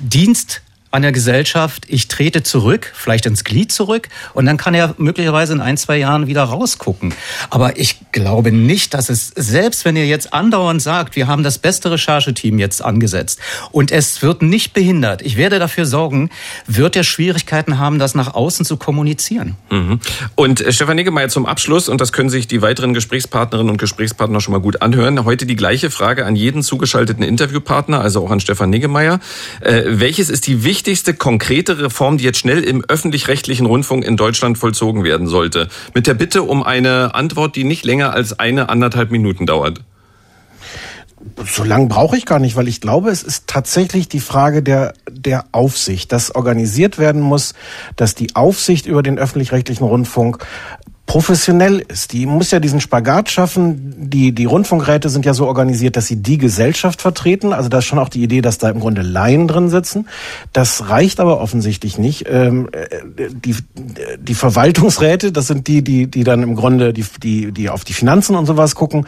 [0.00, 4.94] Dienst an der Gesellschaft, ich trete zurück, vielleicht ins Glied zurück und dann kann er
[4.96, 7.12] möglicherweise in ein, zwei Jahren wieder rausgucken.
[7.50, 11.58] Aber ich glaube nicht, dass es, selbst wenn ihr jetzt andauernd sagt, wir haben das
[11.58, 13.38] beste Rechercheteam jetzt angesetzt
[13.70, 16.30] und es wird nicht behindert, ich werde dafür sorgen,
[16.66, 19.56] wird er Schwierigkeiten haben, das nach außen zu kommunizieren.
[19.70, 20.00] Mhm.
[20.36, 24.40] Und äh, Stefan Niggemeier zum Abschluss, und das können sich die weiteren Gesprächspartnerinnen und Gesprächspartner
[24.40, 28.40] schon mal gut anhören, heute die gleiche Frage an jeden zugeschalteten Interviewpartner, also auch an
[28.40, 29.20] Stefan Niggemeier.
[29.60, 34.16] Äh, welches ist die wichtigste wichtigste konkrete Reform, die jetzt schnell im öffentlich-rechtlichen Rundfunk in
[34.16, 35.66] Deutschland vollzogen werden sollte?
[35.92, 39.80] Mit der Bitte um eine Antwort, die nicht länger als eine anderthalb Minuten dauert.
[41.44, 44.94] So lange brauche ich gar nicht, weil ich glaube, es ist tatsächlich die Frage der,
[45.10, 47.54] der Aufsicht, dass organisiert werden muss,
[47.96, 50.46] dass die Aufsicht über den öffentlich-rechtlichen Rundfunk
[51.08, 52.12] professionell ist.
[52.12, 54.10] Die muss ja diesen Spagat schaffen.
[54.10, 57.54] Die, die Rundfunkräte sind ja so organisiert, dass sie die Gesellschaft vertreten.
[57.54, 60.06] Also da ist schon auch die Idee, dass da im Grunde Laien drin sitzen.
[60.52, 62.26] Das reicht aber offensichtlich nicht.
[62.28, 63.56] Ähm, äh, die,
[64.18, 67.94] die Verwaltungsräte, das sind die, die, die dann im Grunde die, die, die auf die
[67.94, 69.06] Finanzen und sowas gucken,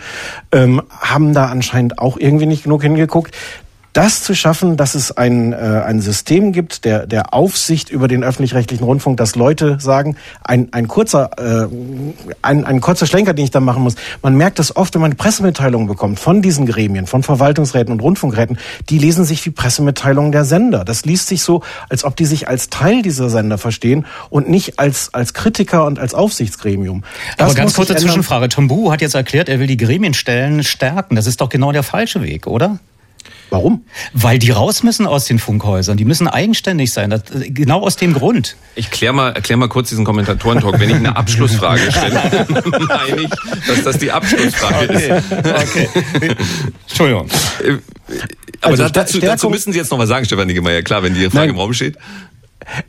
[0.53, 3.37] ähm, haben da anscheinend auch irgendwie nicht genug hingeguckt
[3.93, 8.23] das zu schaffen, dass es ein, äh, ein System gibt der, der Aufsicht über den
[8.23, 11.69] öffentlich-rechtlichen Rundfunk, dass Leute sagen, ein, ein, kurzer, äh,
[12.43, 13.97] ein, ein kurzer Schlenker, den ich da machen muss.
[14.23, 18.59] Man merkt das oft, wenn man Pressemitteilungen bekommt von diesen Gremien, von Verwaltungsräten und Rundfunkräten,
[18.89, 20.85] die lesen sich wie Pressemitteilungen der Sender.
[20.85, 24.79] Das liest sich so, als ob die sich als Teil dieser Sender verstehen und nicht
[24.79, 27.03] als, als Kritiker und als Aufsichtsgremium.
[27.37, 28.49] Das Aber ganz kurze Zwischenfrage.
[28.49, 31.17] Tombu hat jetzt erklärt, er will die Gremienstellen stärken.
[31.17, 32.79] Das ist doch genau der falsche Weg, oder?
[33.51, 33.85] Warum?
[34.13, 35.97] Weil die raus müssen aus den Funkhäusern.
[35.97, 37.11] Die müssen eigenständig sein.
[37.11, 38.57] Das, genau aus dem Grund.
[38.77, 40.79] Ich klär mal, erklär mal kurz diesen Kommentatorentalk.
[40.79, 43.31] Wenn ich eine Abschlussfrage stelle, meine ich,
[43.67, 45.17] dass das die Abschlussfrage okay.
[45.17, 45.33] ist.
[45.33, 46.37] Okay.
[46.89, 47.27] Entschuldigung.
[47.65, 47.79] Äh,
[48.63, 50.83] aber also, dazu, dazu müssen Sie jetzt noch mal sagen, Stefan Niggemeier.
[50.83, 51.51] Klar, wenn die Frage Nein.
[51.51, 51.97] im Raum steht.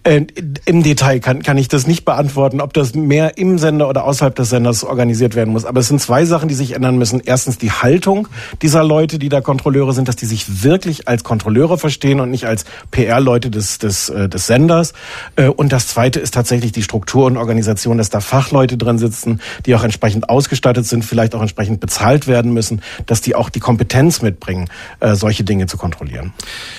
[0.03, 0.25] Äh,
[0.65, 4.35] Im Detail kann, kann ich das nicht beantworten, ob das mehr im Sender oder außerhalb
[4.35, 5.65] des Senders organisiert werden muss.
[5.65, 7.21] Aber es sind zwei Sachen, die sich ändern müssen.
[7.23, 8.27] Erstens die Haltung
[8.61, 12.45] dieser Leute, die da Kontrolleure sind, dass die sich wirklich als Kontrolleure verstehen und nicht
[12.45, 14.93] als PR-Leute des, des, äh, des Senders.
[15.35, 19.41] Äh, und das Zweite ist tatsächlich die Struktur und Organisation, dass da Fachleute drin sitzen,
[19.65, 23.59] die auch entsprechend ausgestattet sind, vielleicht auch entsprechend bezahlt werden müssen, dass die auch die
[23.59, 24.69] Kompetenz mitbringen,
[25.13, 26.33] solche Dinge zu kontrollieren.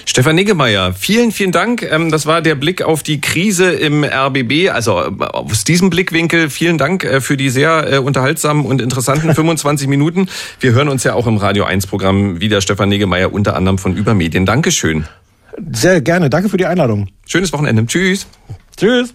[0.04, 1.82] Stefan Niggemeier, vielen, vielen Dank.
[1.82, 4.70] Ähm, das war der Blick auf die Krise im RBB.
[4.70, 9.34] Also äh, aus diesem Blickwinkel vielen Dank äh, für die sehr äh, unterhaltsamen und interessanten
[9.34, 10.28] 25 Minuten.
[10.60, 12.60] Wir hören uns ja auch im Radio 1 Programm wieder.
[12.60, 14.46] Stefan Negemeyer unter anderem von Übermedien.
[14.46, 15.06] Dankeschön.
[15.72, 16.30] Sehr gerne.
[16.30, 17.08] Danke für die Einladung.
[17.26, 17.86] Schönes Wochenende.
[17.86, 18.26] Tschüss.
[18.76, 19.12] Tschüss.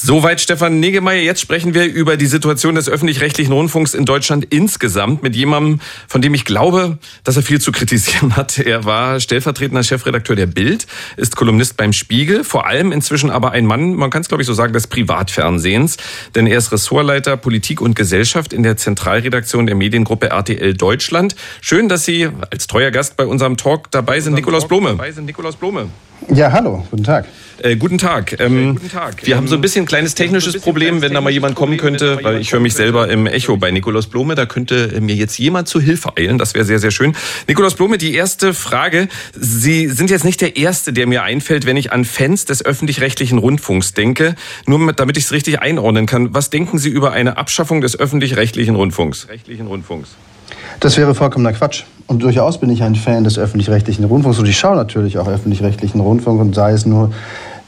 [0.00, 1.22] Soweit Stefan Negemeyer.
[1.22, 6.22] Jetzt sprechen wir über die Situation des öffentlich-rechtlichen Rundfunks in Deutschland insgesamt mit jemandem, von
[6.22, 8.58] dem ich glaube, dass er viel zu kritisieren hat.
[8.58, 13.66] Er war stellvertretender Chefredakteur der Bild, ist Kolumnist beim Spiegel, vor allem inzwischen aber ein
[13.66, 15.96] Mann, man kann es glaube ich so sagen, des Privatfernsehens,
[16.36, 21.34] denn er ist Ressortleiter Politik und Gesellschaft in der Zentralredaktion der Mediengruppe RTL Deutschland.
[21.60, 24.90] Schön, dass Sie als treuer Gast bei unserem Talk dabei sind, Nikolaus Blome.
[24.90, 25.88] Dabei sind Nikolaus Blome.
[26.32, 27.26] Ja, hallo, guten Tag.
[27.62, 28.38] Äh, guten Tag.
[28.38, 29.26] Ähm, äh, guten Tag.
[29.26, 31.30] Wir ähm, haben so ein bisschen ein kleines technisches bisschen Problem, kleines wenn da mal
[31.30, 34.34] jemand kommen könnte, weil ich höre mich selber im Echo bei Nikolaus Blome.
[34.34, 36.38] Da könnte mir jetzt jemand zu Hilfe eilen.
[36.38, 37.16] Das wäre sehr, sehr schön.
[37.46, 39.08] Nikolaus Blome, die erste Frage.
[39.34, 43.38] Sie sind jetzt nicht der Erste, der mir einfällt, wenn ich an Fans des öffentlich-rechtlichen
[43.38, 44.36] Rundfunks denke.
[44.66, 46.34] Nur damit ich es richtig einordnen kann.
[46.34, 49.28] Was denken Sie über eine Abschaffung des öffentlich-rechtlichen Rundfunks?
[49.28, 50.10] Rechtlichen Rundfunks?
[50.80, 51.84] Das wäre vollkommener Quatsch.
[52.08, 56.00] Und durchaus bin ich ein Fan des öffentlich-rechtlichen Rundfunks und ich schaue natürlich auch öffentlich-rechtlichen
[56.00, 57.10] Rundfunk und sei es nur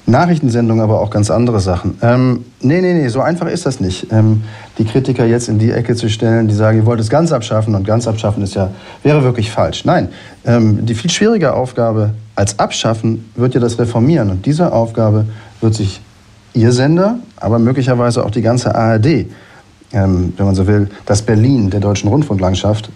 [0.07, 1.99] Nachrichtensendungen, aber auch ganz andere Sachen.
[2.01, 4.07] Ähm, nee, nee, nee, so einfach ist das nicht.
[4.11, 4.43] Ähm,
[4.79, 7.75] die Kritiker jetzt in die Ecke zu stellen, die sagen, ihr wollt es ganz abschaffen
[7.75, 8.71] und ganz abschaffen ist ja,
[9.03, 9.85] wäre wirklich falsch.
[9.85, 10.09] Nein,
[10.47, 15.27] ähm, die viel schwierige Aufgabe als Abschaffen wird ja das Reformieren und diese Aufgabe
[15.61, 16.01] wird sich
[16.55, 19.27] Ihr Sender, aber möglicherweise auch die ganze ARD,
[19.93, 22.91] ähm, wenn man so will, das Berlin der deutschen Rundfunklandschaft,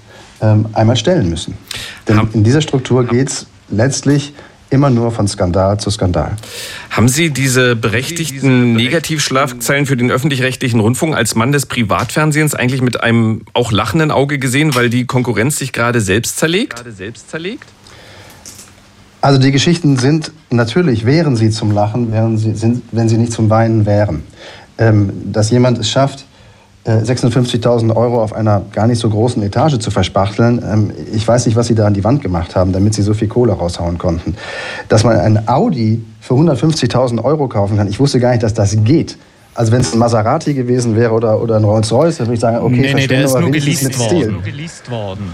[0.45, 1.55] ähm, einmal stellen müssen.
[2.07, 4.35] Denn in dieser Struktur geht es letztlich
[4.71, 6.33] immer nur von Skandal zu Skandal.
[6.91, 13.01] Haben Sie diese berechtigten Negativschlafzeilen für den öffentlich-rechtlichen Rundfunk als Mann des Privatfernsehens eigentlich mit
[13.01, 16.77] einem auch lachenden Auge gesehen, weil die Konkurrenz sich gerade selbst zerlegt?
[16.77, 17.67] Gerade selbst zerlegt?
[19.21, 23.33] Also die Geschichten sind natürlich, wären sie zum Lachen, wären sie, sind, wenn sie nicht
[23.33, 24.25] zum Weinen wären.
[24.77, 26.27] Ähm, dass jemand es schafft,
[26.87, 30.63] 56.000 äh, Euro auf einer gar nicht so großen Etage zu verspachteln.
[30.63, 33.15] Ähm, ich weiß nicht, was sie da an die Wand gemacht haben, damit sie so
[33.15, 34.37] viel Kohle raushauen konnten.
[34.89, 38.77] Dass man ein Audi für 150.000 Euro kaufen kann, ich wusste gar nicht, dass das
[38.85, 39.17] geht.
[39.55, 42.59] Also wenn es ein Maserati gewesen wäre oder, oder ein Rolls-Royce, dann würde ich sagen,
[42.59, 44.33] okay, nee, nee, der ist nur geleast worden.
[44.33, 45.33] Nur geleast worden.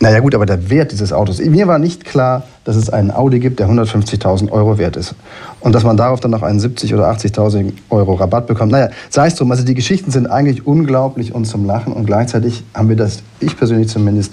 [0.00, 1.40] Naja gut, aber der Wert dieses Autos.
[1.40, 5.16] Mir war nicht klar, dass es einen Audi gibt, der 150.000 Euro wert ist.
[5.58, 8.70] Und dass man darauf dann noch einen 70.000 oder 80.000 Euro Rabatt bekommt.
[8.70, 9.50] Naja, sei es drum.
[9.50, 11.92] Also die Geschichten sind eigentlich unglaublich und zum Lachen.
[11.92, 14.32] Und gleichzeitig haben wir das, ich persönlich zumindest,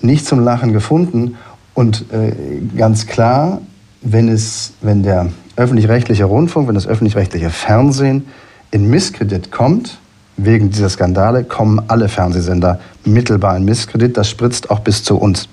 [0.00, 1.36] nicht zum Lachen gefunden.
[1.74, 2.32] Und äh,
[2.74, 3.60] ganz klar,
[4.00, 8.26] wenn, es, wenn der öffentlich-rechtliche Rundfunk, wenn das öffentlich-rechtliche Fernsehen
[8.70, 9.99] in Misskredit kommt,
[10.44, 14.16] wegen dieser Skandale kommen alle Fernsehsender mittelbar in Misskredit.
[14.16, 15.48] Das spritzt auch bis zu uns.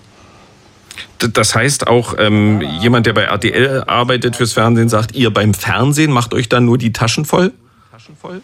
[1.34, 6.12] Das heißt auch, ähm, jemand, der bei RTL arbeitet fürs Fernsehen, sagt, ihr beim Fernsehen
[6.12, 7.54] macht euch dann nur die Taschen voll?
[7.92, 8.42] Taschen voll?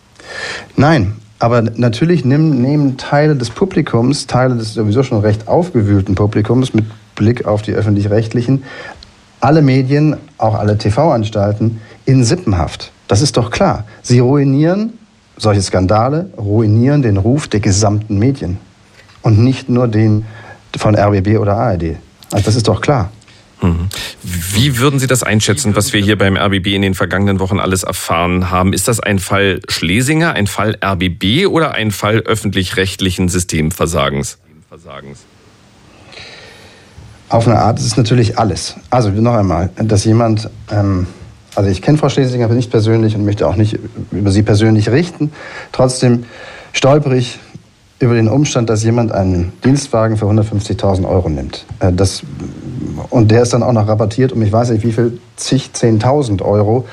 [0.75, 6.73] Nein, aber natürlich nehmen, nehmen Teile des Publikums, Teile des sowieso schon recht aufgewühlten Publikums
[6.73, 8.63] mit Blick auf die öffentlich-rechtlichen,
[9.39, 12.91] alle Medien, auch alle TV-Anstalten in Sippenhaft.
[13.07, 13.85] Das ist doch klar.
[14.01, 14.93] Sie ruinieren
[15.43, 18.57] solche Skandale ruinieren den Ruf der gesamten Medien
[19.21, 20.25] und nicht nur den
[20.75, 21.97] von RBB oder ARD.
[22.31, 23.11] Also das ist doch klar.
[23.61, 23.89] Mhm.
[24.23, 27.83] Wie würden Sie das einschätzen, was wir hier beim RBB in den vergangenen Wochen alles
[27.83, 28.73] erfahren haben?
[28.73, 34.39] Ist das ein Fall Schlesinger, ein Fall RBB oder ein Fall öffentlich-rechtlichen Systemversagens?
[37.29, 38.75] Auf eine Art ist es natürlich alles.
[38.89, 41.07] Also noch einmal, dass jemand, ähm,
[41.55, 43.79] also ich kenne Frau Schlesinger nicht persönlich und möchte auch nicht
[44.11, 45.31] über sie persönlich richten.
[45.71, 46.25] Trotzdem
[46.71, 47.39] stolper ich
[47.99, 51.65] über den Umstand, dass jemand einen Dienstwagen für 150.000 Euro nimmt.
[51.79, 52.23] Äh, das,
[53.09, 56.41] und der ist dann auch noch rabattiert um ich weiß nicht wie viel, zig, 10.000
[56.41, 56.85] Euro.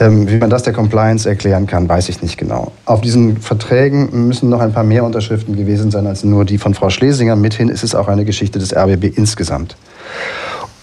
[0.00, 2.72] Ähm, wie man das der Compliance erklären kann, weiß ich nicht genau.
[2.84, 6.74] Auf diesen Verträgen müssen noch ein paar mehr Unterschriften gewesen sein als nur die von
[6.74, 7.36] Frau Schlesinger.
[7.36, 9.76] Mithin ist es auch eine Geschichte des RBB insgesamt.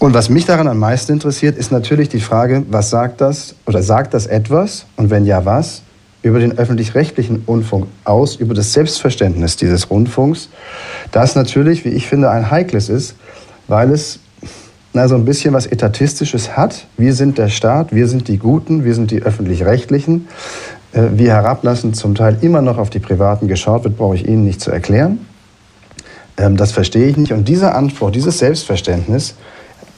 [0.02, 3.84] Und was mich daran am meisten interessiert, ist natürlich die Frage, was sagt das oder
[3.84, 5.84] sagt das etwas und wenn ja, was
[6.24, 10.50] über den öffentlich-rechtlichen Rundfunk aus, über das Selbstverständnis dieses Rundfunks,
[11.12, 13.14] das natürlich, wie ich finde, ein heikles ist,
[13.68, 14.18] weil es
[14.94, 16.88] na, so ein bisschen was Etatistisches hat.
[16.98, 20.28] Wir sind der Staat, wir sind die Guten, wir sind die öffentlich-rechtlichen.
[20.94, 24.46] Äh, wie herablassend zum Teil immer noch auf die Privaten geschaut wird, brauche ich Ihnen
[24.46, 25.28] nicht zu erklären.
[26.38, 27.34] Ähm, das verstehe ich nicht.
[27.34, 29.36] Und dieser Anspruch, dieses Selbstverständnis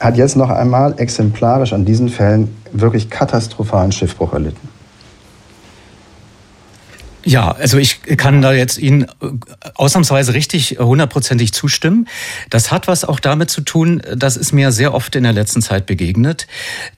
[0.04, 4.73] hat jetzt noch einmal exemplarisch an diesen Fällen wirklich katastrophalen Schiffbruch erlitten.
[7.26, 9.08] Ja, also ich kann da jetzt Ihnen äh,
[9.76, 12.08] ausnahmsweise richtig äh, hundertprozentig zustimmen.
[12.50, 15.62] Das hat was auch damit zu tun, das ist mir sehr oft in der letzten
[15.62, 16.48] Zeit begegnet,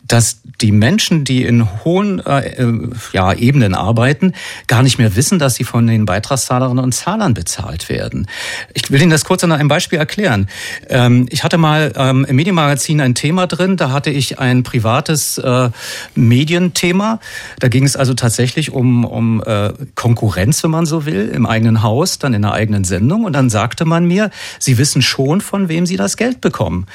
[0.07, 4.33] dass die Menschen, die in hohen äh, äh, ja, Ebenen arbeiten,
[4.67, 8.27] gar nicht mehr wissen, dass sie von den Beitragszahlerinnen und Zahlern bezahlt werden.
[8.73, 10.47] Ich will Ihnen das kurz an einem Beispiel erklären.
[10.89, 15.37] Ähm, ich hatte mal ähm, im Medienmagazin ein Thema drin, da hatte ich ein privates
[15.37, 15.69] äh,
[16.15, 17.19] Medienthema.
[17.59, 19.73] Da ging es also tatsächlich um, um äh,
[20.15, 23.25] Konkurrenz, wenn man so will, im eigenen Haus, dann in der eigenen Sendung.
[23.25, 26.87] Und dann sagte man mir, Sie wissen schon, von wem Sie das Geld bekommen.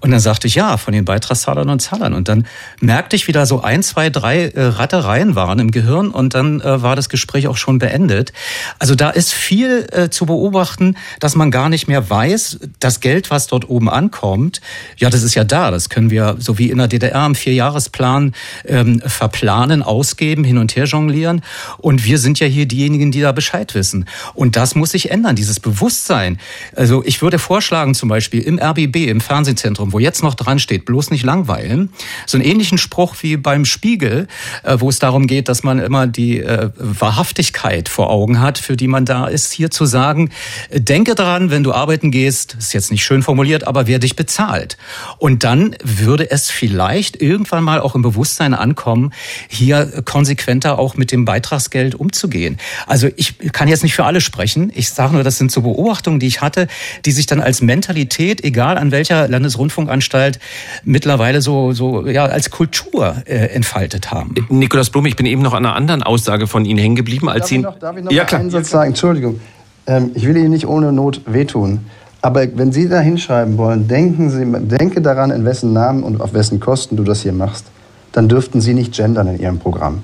[0.00, 2.12] Und dann sagte ich, ja, von den Beitragszahlern und Zahlern.
[2.12, 2.46] Und dann
[2.80, 6.60] merkte ich, wie da so ein, zwei, drei äh, Rattereien waren im Gehirn und dann
[6.60, 8.32] äh, war das Gespräch auch schon beendet.
[8.78, 13.30] Also da ist viel äh, zu beobachten, dass man gar nicht mehr weiß, das Geld,
[13.30, 14.60] was dort oben ankommt,
[14.96, 15.70] ja, das ist ja da.
[15.70, 18.34] Das können wir, so wie in der DDR im Vierjahresplan,
[18.66, 21.40] ähm, verplanen, ausgeben, hin und her jonglieren.
[21.78, 24.06] Und wir sind ja hier diejenigen, die da Bescheid wissen.
[24.34, 26.38] Und das muss sich ändern, dieses Bewusstsein.
[26.74, 30.58] Also ich würde vorschlagen, zum Beispiel im RBB, im Fernsehzentrum, Zentrum, wo jetzt noch dran
[30.58, 31.90] steht, bloß nicht langweilen.
[32.26, 34.28] So einen ähnlichen Spruch wie beim Spiegel,
[34.62, 38.76] äh, wo es darum geht, dass man immer die äh, Wahrhaftigkeit vor Augen hat, für
[38.76, 40.30] die man da ist, hier zu sagen,
[40.70, 44.16] äh, denke daran, wenn du arbeiten gehst, ist jetzt nicht schön formuliert, aber wer dich
[44.16, 44.76] bezahlt.
[45.18, 49.12] Und dann würde es vielleicht irgendwann mal auch im Bewusstsein ankommen,
[49.48, 52.55] hier konsequenter auch mit dem Beitragsgeld umzugehen.
[52.86, 54.72] Also ich kann jetzt nicht für alle sprechen.
[54.74, 56.66] Ich sage nur, das sind so Beobachtungen, die ich hatte,
[57.04, 60.38] die sich dann als Mentalität, egal an welcher Landesrundfunk Rundfunkanstalt
[60.84, 64.34] mittlerweile so, so ja, als Kultur äh, entfaltet haben.
[64.48, 67.40] Nikolaus Blum, ich bin eben noch an einer anderen Aussage von Ihnen hängen geblieben, als
[67.40, 67.56] darf Sie.
[67.56, 68.40] Ich noch, darf ich noch ja, klar.
[68.40, 68.88] einen Satz sagen?
[68.88, 69.40] Entschuldigung.
[69.86, 71.86] Ähm, ich will Ihnen nicht ohne Not wehtun.
[72.22, 76.32] Aber wenn Sie da hinschreiben wollen, denken Sie, denke daran, in wessen Namen und auf
[76.34, 77.66] wessen Kosten du das hier machst,
[78.12, 80.02] dann dürften Sie nicht gendern in Ihrem Programm.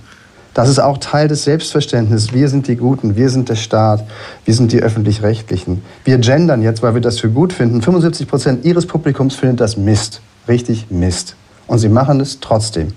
[0.54, 2.34] Das ist auch Teil des Selbstverständnisses.
[2.34, 4.04] Wir sind die Guten, wir sind der Staat,
[4.44, 5.82] wir sind die Öffentlich-Rechtlichen.
[6.04, 7.80] Wir gendern jetzt, weil wir das für gut finden.
[7.80, 10.20] 75 Prozent Ihres Publikums findet das Mist.
[10.48, 11.36] Richtig Mist.
[11.66, 12.88] Und Sie machen es trotzdem.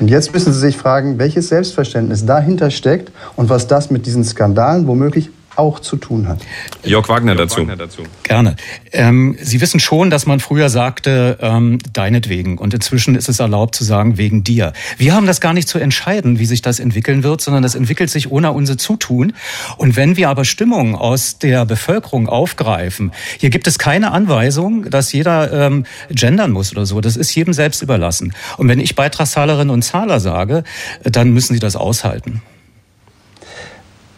[0.00, 4.24] Und jetzt müssen Sie sich fragen, welches Selbstverständnis dahinter steckt und was das mit diesen
[4.24, 6.40] Skandalen womöglich auch zu tun hat.
[6.82, 7.60] Jörg Wagner, dazu.
[7.60, 8.02] Wagner dazu.
[8.22, 8.56] Gerne.
[8.92, 12.58] Ähm, Sie wissen schon, dass man früher sagte, ähm, deinetwegen.
[12.58, 14.72] Und inzwischen ist es erlaubt zu sagen, wegen dir.
[14.96, 18.10] Wir haben das gar nicht zu entscheiden, wie sich das entwickeln wird, sondern das entwickelt
[18.10, 19.32] sich ohne unser Zutun.
[19.76, 25.12] Und wenn wir aber Stimmungen aus der Bevölkerung aufgreifen, hier gibt es keine Anweisung, dass
[25.12, 27.00] jeder ähm, gendern muss oder so.
[27.00, 28.34] Das ist jedem selbst überlassen.
[28.56, 30.64] Und wenn ich Beitragszahlerinnen und Zahler sage,
[31.02, 32.42] dann müssen sie das aushalten.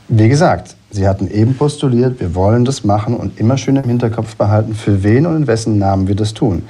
[0.08, 4.34] Wie gesagt, Sie hatten eben postuliert, wir wollen das machen und immer schön im Hinterkopf
[4.36, 6.62] behalten, für wen und in wessen Namen wir das tun.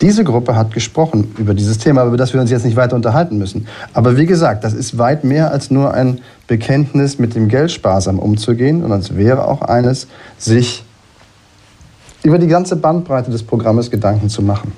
[0.00, 3.36] Diese Gruppe hat gesprochen über dieses Thema, über das wir uns jetzt nicht weiter unterhalten
[3.36, 3.66] müssen.
[3.92, 8.20] Aber wie gesagt, das ist weit mehr als nur ein Bekenntnis, mit dem Geld sparsam
[8.20, 10.06] umzugehen, sondern es wäre auch eines,
[10.38, 10.83] sich
[12.24, 14.72] über die ganze Bandbreite des Programmes Gedanken zu machen.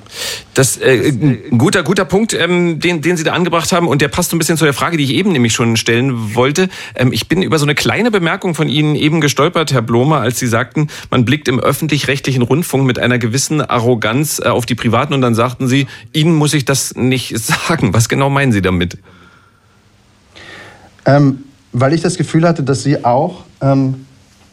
[0.54, 1.12] Das äh,
[1.50, 4.36] ein guter guter Punkt, ähm, den den Sie da angebracht haben und der passt so
[4.36, 6.68] ein bisschen zu der Frage, die ich eben nämlich schon stellen wollte.
[6.96, 10.40] Ähm, ich bin über so eine kleine Bemerkung von Ihnen eben gestolpert, Herr Blomer, als
[10.40, 15.14] Sie sagten, man blickt im öffentlich-rechtlichen Rundfunk mit einer gewissen Arroganz äh, auf die Privaten
[15.14, 17.94] und dann sagten Sie, Ihnen muss ich das nicht sagen.
[17.94, 18.98] Was genau meinen Sie damit?
[21.04, 24.06] Ähm, weil ich das Gefühl hatte, dass Sie auch ähm,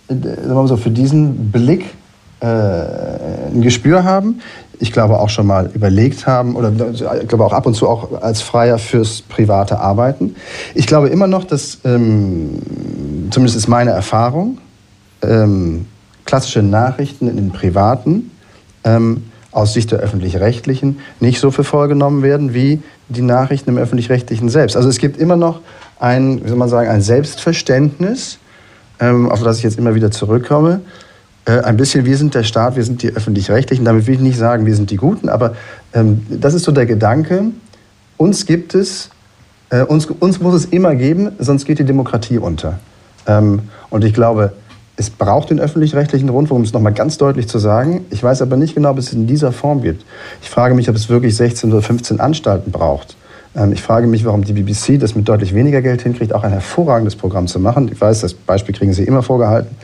[0.08, 1.86] so, für diesen Blick
[2.44, 2.46] äh,
[3.54, 4.42] ein Gespür haben.
[4.80, 8.22] Ich glaube auch schon mal überlegt haben oder ich glaube auch ab und zu auch
[8.22, 10.36] als Freier fürs private Arbeiten.
[10.76, 12.60] Ich glaube immer noch, dass, ähm,
[13.32, 14.58] zumindest ist meine Erfahrung,
[15.22, 15.86] ähm,
[16.26, 18.32] klassische Nachrichten in den privaten
[18.84, 23.78] ähm, aus Sicht der öffentlich-rechtlichen nicht so für voll genommen werden wie die Nachrichten im
[23.78, 24.76] öffentlich-rechtlichen selbst.
[24.76, 25.62] Also es gibt immer noch
[25.98, 28.40] ein, wie soll man sagen, ein Selbstverständnis,
[29.00, 30.82] ähm, auf das ich jetzt immer wieder zurückkomme.
[31.46, 33.84] Äh, ein bisschen, wir sind der Staat, wir sind die öffentlich-rechtlichen.
[33.84, 35.56] Damit will ich nicht sagen, wir sind die Guten, aber
[35.94, 37.46] ähm, das ist so der Gedanke,
[38.18, 39.10] uns gibt es,
[39.70, 42.80] äh, uns, uns muss es immer geben, sonst geht die Demokratie unter.
[43.28, 44.54] Ähm, und ich glaube,
[44.96, 48.06] es braucht den öffentlich-rechtlichen Rundfunk, um es nochmal ganz deutlich zu sagen.
[48.12, 50.06] Ich weiß aber nicht genau, ob es in dieser Form gibt.
[50.42, 53.18] Ich frage mich, ob es wirklich 16 oder 15 Anstalten braucht.
[53.56, 56.52] Ähm, ich frage mich, warum die BBC das mit deutlich weniger Geld hinkriegt, auch ein
[56.52, 57.90] hervorragendes Programm zu machen.
[57.92, 59.76] Ich weiß, das Beispiel kriegen Sie immer vorgehalten.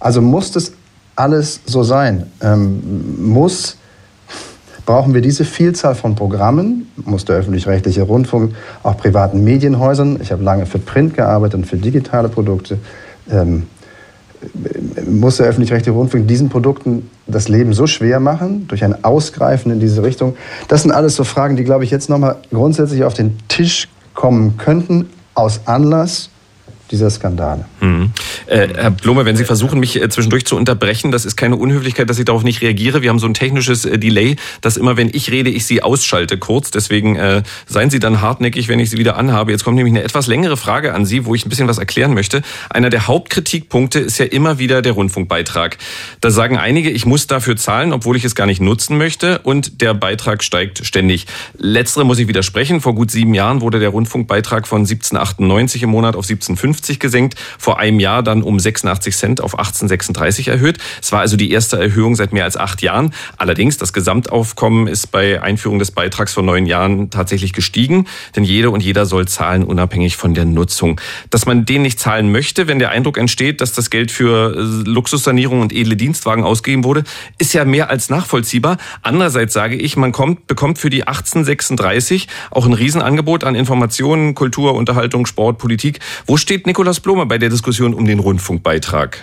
[0.00, 0.72] Also muss das
[1.14, 2.26] alles so sein?
[2.42, 3.76] Ähm, muss,
[4.84, 6.90] brauchen wir diese Vielzahl von Programmen?
[7.04, 11.76] Muss der öffentlich-rechtliche Rundfunk auch privaten Medienhäusern, ich habe lange für Print gearbeitet und für
[11.76, 12.78] digitale Produkte,
[13.30, 13.64] ähm,
[15.08, 19.80] muss der öffentlich-rechtliche Rundfunk diesen Produkten das Leben so schwer machen, durch ein Ausgreifen in
[19.80, 20.36] diese Richtung?
[20.68, 24.58] Das sind alles so Fragen, die, glaube ich, jetzt nochmal grundsätzlich auf den Tisch kommen
[24.58, 26.30] könnten, aus Anlass
[26.90, 27.64] dieser Skandale.
[27.80, 28.12] Mhm.
[28.46, 32.08] Äh, Herr Blume, wenn Sie versuchen, mich äh, zwischendurch zu unterbrechen, das ist keine Unhöflichkeit,
[32.08, 33.02] dass ich darauf nicht reagiere.
[33.02, 36.38] Wir haben so ein technisches äh, Delay, dass immer, wenn ich rede, ich Sie ausschalte
[36.38, 36.70] kurz.
[36.70, 39.50] Deswegen äh, seien Sie dann hartnäckig, wenn ich Sie wieder anhabe.
[39.50, 42.14] Jetzt kommt nämlich eine etwas längere Frage an Sie, wo ich ein bisschen was erklären
[42.14, 42.42] möchte.
[42.70, 45.78] Einer der Hauptkritikpunkte ist ja immer wieder der Rundfunkbeitrag.
[46.20, 49.80] Da sagen einige, ich muss dafür zahlen, obwohl ich es gar nicht nutzen möchte und
[49.80, 51.26] der Beitrag steigt ständig.
[51.58, 52.80] Letztere muss ich widersprechen.
[52.80, 57.34] Vor gut sieben Jahren wurde der Rundfunkbeitrag von 17,98 im Monat auf 17,50 gesenkt.
[57.58, 60.78] Vor einem Jahr dann um 86 Cent auf 18,36 erhöht.
[61.02, 63.12] Es war also die erste Erhöhung seit mehr als acht Jahren.
[63.36, 68.70] Allerdings, das Gesamtaufkommen ist bei Einführung des Beitrags vor neun Jahren tatsächlich gestiegen, denn jede
[68.70, 71.00] und jeder soll zahlen, unabhängig von der Nutzung.
[71.30, 74.88] Dass man den nicht zahlen möchte, wenn der Eindruck entsteht, dass das Geld für äh,
[74.88, 77.04] Luxussanierung und edle Dienstwagen ausgegeben wurde,
[77.38, 78.78] ist ja mehr als nachvollziehbar.
[79.02, 84.74] Andererseits sage ich, man kommt, bekommt für die 1836 auch ein Riesenangebot an Informationen, Kultur,
[84.74, 86.00] Unterhaltung, Sport, Politik.
[86.26, 89.18] Wo steht Nikolaus Blome bei der Diskussion um den Rundfunkbeitrag?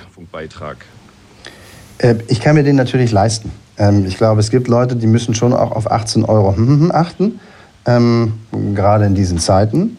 [1.98, 3.52] Äh, ich kann mir den natürlich leisten.
[3.78, 6.56] Ähm, ich glaube, es gibt Leute, die müssen schon auch auf 18 Euro
[6.94, 7.42] achten,
[7.86, 8.36] ähm,
[8.74, 9.98] gerade in diesen Zeiten.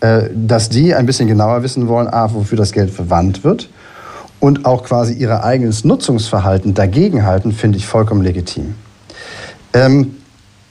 [0.00, 3.68] Äh, dass die ein bisschen genauer wissen wollen, a, wofür das Geld verwandt wird
[4.40, 8.74] und auch quasi ihr eigenes Nutzungsverhalten dagegenhalten, finde ich vollkommen legitim.
[9.74, 10.15] Ähm,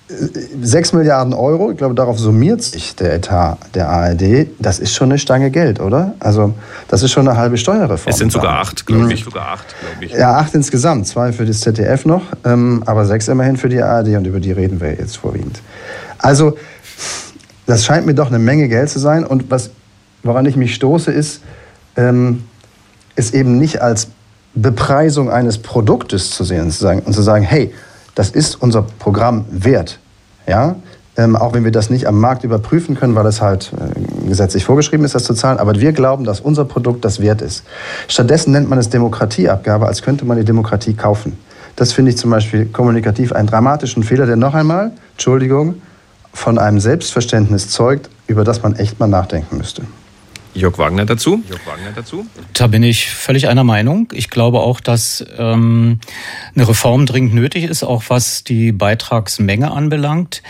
[0.08, 4.48] 6 Milliarden Euro, ich glaube, darauf summiert sich der Etat der ARD.
[4.60, 6.14] Das ist schon eine Stange Geld, oder?
[6.20, 6.54] Also,
[6.88, 8.12] das ist schon eine halbe Steuerreform.
[8.12, 9.22] Es sind sogar acht, glaube ich.
[9.22, 9.26] Mhm.
[9.26, 10.12] Sogar acht, glaube ich.
[10.12, 11.08] Ja, acht insgesamt.
[11.08, 14.52] Zwei für das ZDF noch, ähm, aber sechs immerhin für die ARD und über die
[14.52, 15.60] reden wir jetzt vorwiegend.
[16.20, 16.56] Also,
[17.66, 19.26] das scheint mir doch eine Menge Geld zu sein.
[19.26, 19.72] Und was,
[20.22, 21.42] woran ich mich stoße, ist,
[21.98, 22.44] ähm,
[23.16, 24.10] es eben nicht als
[24.54, 27.74] Bepreisung eines Produktes zu sehen und zu sagen, hey,
[28.16, 30.00] das ist unser Programm wert.
[30.48, 30.78] Ja?
[31.18, 34.66] Ähm, auch wenn wir das nicht am Markt überprüfen können, weil es halt äh, gesetzlich
[34.66, 35.60] vorgeschrieben ist, das zu zahlen.
[35.60, 37.64] Aber wir glauben, dass unser Produkt das wert ist.
[38.08, 41.38] Stattdessen nennt man es Demokratieabgabe, als könnte man die Demokratie kaufen.
[41.76, 45.76] Das finde ich zum Beispiel kommunikativ einen dramatischen Fehler, der noch einmal, Entschuldigung,
[46.34, 49.84] von einem Selbstverständnis zeugt, über das man echt mal nachdenken müsste.
[50.56, 51.44] Jörg Wagner dazu?
[51.50, 52.26] Jörg Wagner dazu?
[52.54, 54.08] Da bin ich völlig einer Meinung.
[54.14, 56.00] Ich glaube auch, dass ähm,
[56.56, 60.42] eine Reform dringend nötig ist, auch was die Beitragsmenge anbelangt.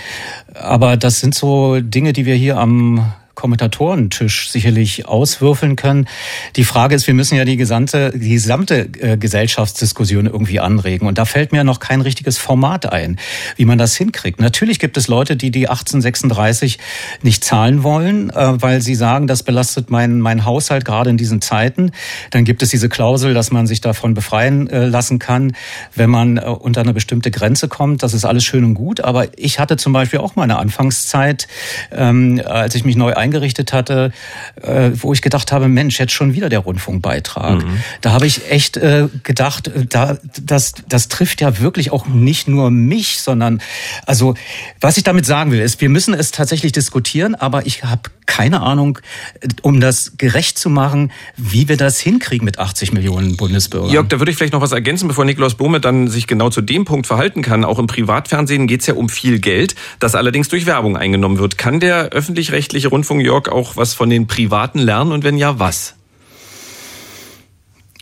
[0.53, 6.07] Aber das sind so Dinge, die wir hier am Kommentatorentisch sicherlich auswürfeln können.
[6.55, 11.07] Die Frage ist, wir müssen ja die gesamte, die gesamte äh, Gesellschaftsdiskussion irgendwie anregen.
[11.07, 13.19] Und da fällt mir noch kein richtiges Format ein,
[13.55, 14.39] wie man das hinkriegt.
[14.39, 16.79] Natürlich gibt es Leute, die die 1836
[17.21, 21.41] nicht zahlen wollen, äh, weil sie sagen, das belastet mein, mein Haushalt gerade in diesen
[21.41, 21.91] Zeiten.
[22.31, 25.55] Dann gibt es diese Klausel, dass man sich davon befreien äh, lassen kann,
[25.93, 28.03] wenn man unter eine bestimmte Grenze kommt.
[28.03, 29.01] Das ist alles schön und gut.
[29.01, 31.47] Aber ich hatte zum Beispiel auch meine Anfangszeit,
[31.91, 34.13] ähm, als ich mich neu eingerichtet hatte,
[34.61, 37.63] äh, wo ich gedacht habe, Mensch, jetzt schon wieder der Rundfunkbeitrag.
[37.63, 37.79] Mhm.
[38.01, 42.47] Da habe ich echt äh, gedacht, äh, da, das, das trifft ja wirklich auch nicht
[42.47, 43.61] nur mich, sondern
[44.05, 44.35] also
[44.79, 48.61] was ich damit sagen will, ist, wir müssen es tatsächlich diskutieren, aber ich habe keine
[48.61, 48.99] Ahnung,
[49.41, 53.91] äh, um das gerecht zu machen, wie wir das hinkriegen mit 80 Millionen Bundesbürgern.
[53.91, 56.61] Jörg, da würde ich vielleicht noch was ergänzen, bevor Nikolaus Bohme dann sich genau zu
[56.61, 57.65] dem Punkt verhalten kann.
[57.65, 61.57] Auch im Privatfernsehen geht es ja um viel Geld, das allerdings durch Werbung eingenommen wird.
[61.57, 65.59] Kann der öffentlich-rechtliche Rundfunk Rundfunk, Jörg, auch was von den Privaten lernen und wenn ja,
[65.59, 65.95] was?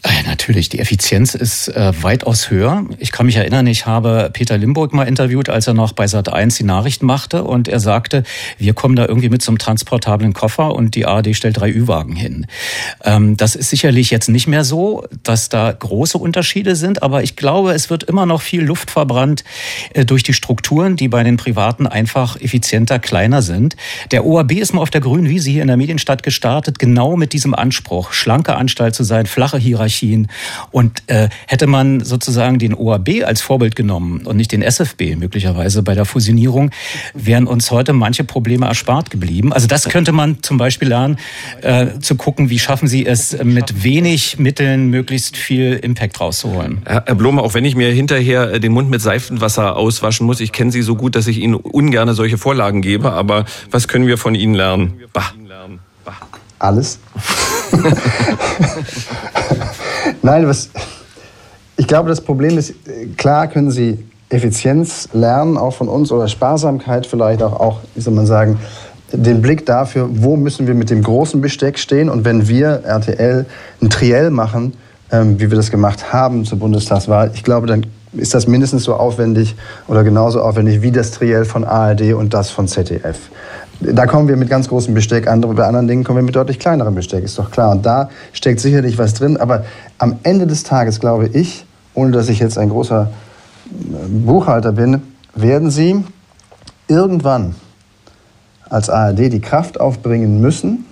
[0.03, 2.85] Äh, natürlich, die Effizienz ist äh, weitaus höher.
[2.99, 6.57] Ich kann mich erinnern, ich habe Peter Limburg mal interviewt, als er noch bei Sat1
[6.57, 8.23] die Nachrichten machte und er sagte,
[8.57, 12.47] wir kommen da irgendwie mit einem transportablen Koffer und die ARD stellt drei Ü-Wagen hin.
[13.05, 17.37] Ähm, das ist sicherlich jetzt nicht mehr so, dass da große Unterschiede sind, aber ich
[17.37, 19.45] glaube, es wird immer noch viel Luft verbrannt
[19.93, 23.77] äh, durch die Strukturen, die bei den Privaten einfach effizienter, kleiner sind.
[24.11, 27.31] Der OAB ist mal auf der grünen Wiese hier in der Medienstadt gestartet, genau mit
[27.31, 30.27] diesem Anspruch, schlanke Anstalt zu sein, flache Hierarchie Hierarchien.
[30.71, 35.83] Und äh, hätte man sozusagen den OAB als Vorbild genommen und nicht den SFB möglicherweise
[35.83, 36.71] bei der Fusionierung,
[37.13, 39.53] wären uns heute manche Probleme erspart geblieben.
[39.53, 41.17] Also das könnte man zum Beispiel lernen,
[41.61, 46.81] äh, zu gucken, wie schaffen Sie es mit wenig Mitteln möglichst viel Impact rauszuholen.
[46.85, 50.51] Herr Blome, auch wenn ich mir hinterher äh, den Mund mit Seifenwasser auswaschen muss, ich
[50.51, 54.17] kenne Sie so gut, dass ich Ihnen ungern solche Vorlagen gebe, aber was können wir
[54.17, 54.93] von Ihnen lernen?
[55.13, 55.33] Bah.
[56.63, 56.97] Alles.
[60.23, 60.69] Nein, was,
[61.75, 62.73] ich glaube, das Problem ist,
[63.17, 63.99] klar können Sie
[64.29, 68.57] Effizienz lernen, auch von uns, oder Sparsamkeit vielleicht auch, auch wie soll man sagen,
[69.11, 72.09] den Blick dafür, wo müssen wir mit dem großen Besteck stehen.
[72.09, 73.45] Und wenn wir RTL
[73.81, 74.73] ein Triell machen,
[75.11, 78.95] ähm, wie wir das gemacht haben zur Bundestagswahl, ich glaube, dann ist das mindestens so
[78.95, 79.55] aufwendig
[79.89, 83.17] oder genauso aufwendig wie das Triell von ARD und das von ZDF.
[83.91, 86.57] Da kommen wir mit ganz großem Besteck, andere, bei anderen Dingen kommen wir mit deutlich
[86.57, 87.71] kleinerem Besteck, ist doch klar.
[87.71, 89.35] Und da steckt sicherlich was drin.
[89.35, 89.65] Aber
[89.97, 93.09] am Ende des Tages glaube ich, ohne dass ich jetzt ein großer
[93.65, 95.01] äh, Buchhalter bin,
[95.35, 96.03] werden Sie
[96.87, 97.55] irgendwann
[98.69, 100.85] als ARD die Kraft aufbringen müssen,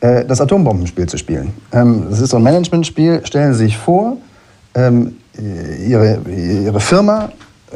[0.00, 1.54] äh, das Atombombenspiel zu spielen.
[1.72, 3.24] Ähm, das ist so ein Managementspiel.
[3.24, 4.18] Stellen Sie sich vor,
[4.74, 5.16] ähm,
[5.86, 7.30] Ihre, Ihre Firma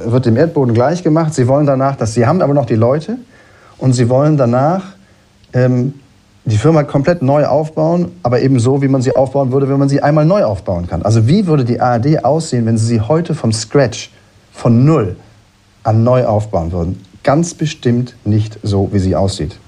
[0.05, 1.35] wird dem Erdboden gleichgemacht.
[1.35, 3.19] Sie wollen danach, dass Sie haben aber noch die Leute
[3.81, 4.85] und sie wollen danach
[5.53, 5.95] ähm,
[6.45, 9.89] die Firma komplett neu aufbauen, aber eben so, wie man sie aufbauen würde, wenn man
[9.89, 11.03] sie einmal neu aufbauen kann.
[11.03, 14.11] Also wie würde die ARD aussehen, wenn sie sie heute vom Scratch,
[14.53, 15.17] von Null
[15.83, 17.01] an neu aufbauen würden?
[17.23, 19.59] Ganz bestimmt nicht so, wie sie aussieht.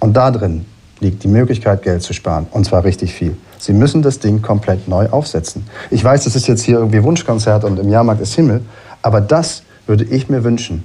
[0.00, 0.64] Und da drin
[1.00, 2.46] liegt die Möglichkeit, Geld zu sparen.
[2.50, 3.36] Und zwar richtig viel.
[3.58, 5.64] Sie müssen das Ding komplett neu aufsetzen.
[5.90, 8.62] Ich weiß, das ist jetzt hier irgendwie Wunschkonzert und im Jahrmarkt ist Himmel,
[9.02, 10.84] aber das würde ich mir wünschen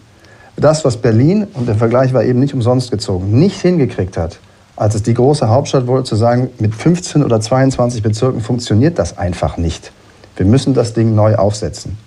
[0.55, 4.39] das, was Berlin, und der Vergleich war eben nicht umsonst gezogen, nicht hingekriegt hat,
[4.75, 9.17] als es die große Hauptstadt wurde, zu sagen, mit 15 oder 22 Bezirken funktioniert das
[9.17, 9.91] einfach nicht.
[10.35, 11.97] Wir müssen das Ding neu aufsetzen.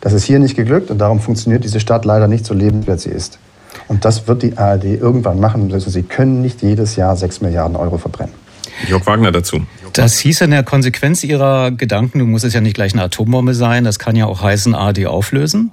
[0.00, 3.10] Das ist hier nicht geglückt und darum funktioniert diese Stadt leider nicht so lebenswert sie
[3.10, 3.38] ist.
[3.88, 5.70] Und das wird die ARD irgendwann machen.
[5.72, 8.34] Also sie können nicht jedes Jahr 6 Milliarden Euro verbrennen.
[8.88, 9.62] Jörg Wagner dazu.
[9.92, 13.54] Das hieß in der Konsequenz Ihrer Gedanken, du musst es ja nicht gleich eine Atombombe
[13.54, 15.72] sein, das kann ja auch heißen, ARD auflösen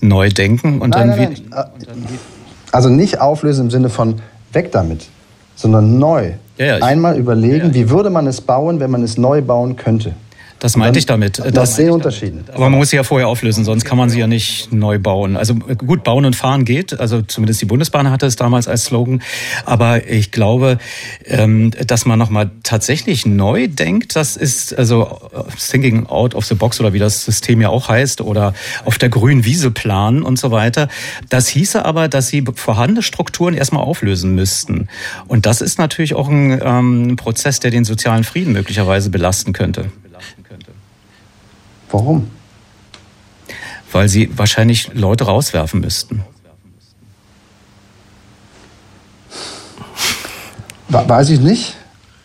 [0.00, 2.18] neu denken und nein, dann nein, nein.
[2.72, 4.20] Also nicht auflösen im Sinne von
[4.52, 5.06] weg damit,
[5.54, 6.32] sondern neu.
[6.58, 9.76] Ja, ja, Einmal überlegen, ja, wie würde man es bauen, wenn man es neu bauen
[9.76, 10.14] könnte.
[10.64, 11.42] Das meinte ich damit.
[11.52, 12.46] Das den Unterschieden.
[12.50, 15.36] Aber man muss sie ja vorher auflösen, sonst kann man sie ja nicht neu bauen.
[15.36, 16.98] Also gut, bauen und fahren geht.
[16.98, 19.20] Also zumindest die Bundesbahn hatte es damals als Slogan.
[19.66, 20.78] Aber ich glaube,
[21.26, 25.20] ähm, dass man nochmal tatsächlich neu denkt, das ist also
[25.70, 28.54] Thinking out of the box oder wie das System ja auch heißt oder
[28.86, 30.88] auf der grünen Wiese planen und so weiter.
[31.28, 34.88] Das hieße aber, dass sie vorhandene Strukturen erstmal auflösen müssten.
[35.28, 39.90] Und das ist natürlich auch ein ähm, Prozess, der den sozialen Frieden möglicherweise belasten könnte.
[41.94, 42.28] Warum?
[43.92, 46.24] Weil sie wahrscheinlich Leute rauswerfen müssten.
[50.88, 51.76] Weiß ich nicht.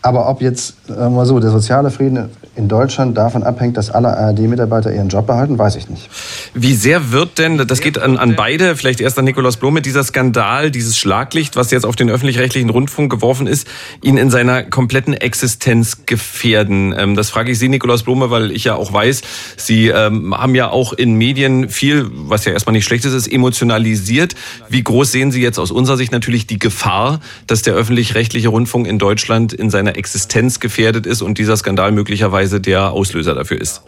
[0.02, 2.30] Aber ob jetzt, sagen wir so, der soziale Frieden
[2.60, 6.10] in Deutschland davon abhängt, dass alle ARD-Mitarbeiter ihren Job behalten, weiß ich nicht.
[6.52, 10.04] Wie sehr wird denn, das geht an, an beide, vielleicht erst an Nikolaus Blome, dieser
[10.04, 13.66] Skandal, dieses Schlaglicht, was jetzt auf den öffentlich-rechtlichen Rundfunk geworfen ist,
[14.02, 16.94] ihn in seiner kompletten Existenz gefährden?
[16.96, 19.22] Ähm, das frage ich Sie, Nikolaus Blome, weil ich ja auch weiß,
[19.56, 23.32] Sie ähm, haben ja auch in Medien viel, was ja erstmal nicht schlecht ist, ist
[23.32, 24.34] emotionalisiert.
[24.68, 28.86] Wie groß sehen Sie jetzt aus unserer Sicht natürlich die Gefahr, dass der öffentlich-rechtliche Rundfunk
[28.86, 33.60] in Deutschland in seiner Existenz gefährdet ist und dieser Skandal möglicherweise möglicherweise der Auslöser dafür
[33.60, 33.82] ist?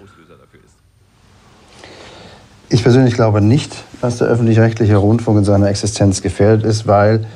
[2.68, 7.26] Ich persönlich glaube nicht, dass der öffentlich-rechtliche Rundfunk in seiner Existenz gefährdet ist, weil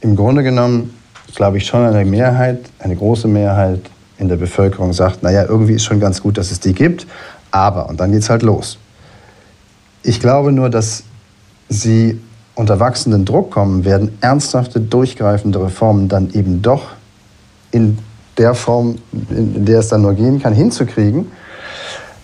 [0.00, 0.92] im Grunde genommen,
[1.34, 3.80] glaube ich, schon eine Mehrheit, eine große Mehrheit
[4.18, 7.06] in der Bevölkerung sagt, naja, irgendwie ist schon ganz gut, dass es die gibt,
[7.52, 8.78] aber, und dann geht es halt los.
[10.02, 11.04] Ich glaube nur, dass
[11.68, 12.20] sie
[12.56, 16.90] unter wachsenden Druck kommen werden, ernsthafte, durchgreifende Reformen dann eben doch
[17.70, 17.98] in
[18.38, 18.96] der Form,
[19.30, 21.26] in der es dann nur gehen kann, hinzukriegen,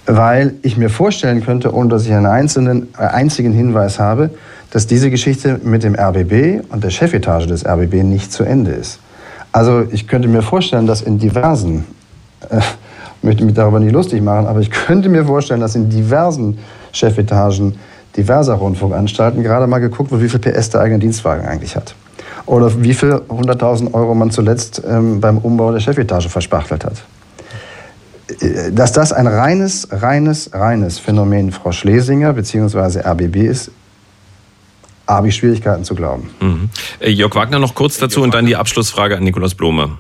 [0.07, 4.31] weil ich mir vorstellen könnte, ohne dass ich einen einzelnen, äh, einzigen Hinweis habe,
[4.71, 9.01] dass diese Geschichte mit dem RBB und der Chefetage des RBB nicht zu Ende ist.
[9.53, 11.85] Also ich könnte mir vorstellen, dass in diversen,
[12.49, 12.61] äh,
[13.23, 16.59] möchte mich darüber nicht lustig machen, aber ich könnte mir vorstellen, dass in diversen
[16.93, 17.77] Chefetagen
[18.17, 21.95] diverser Rundfunkanstalten gerade mal geguckt wird, wie viel PS der eigene Dienstwagen eigentlich hat.
[22.51, 27.05] Oder wie viel 100.000 Euro man zuletzt ähm, beim Umbau der Chefetage verspachtelt hat.
[28.41, 33.03] Äh, dass das ein reines, reines, reines Phänomen Frau Schlesinger bzw.
[33.09, 33.71] RBB ist,
[35.07, 36.31] habe ich Schwierigkeiten zu glauben.
[36.41, 36.71] Mhm.
[36.99, 39.99] Äh, Jörg Wagner noch kurz dazu und dann die Abschlussfrage an Nikolaus Blome.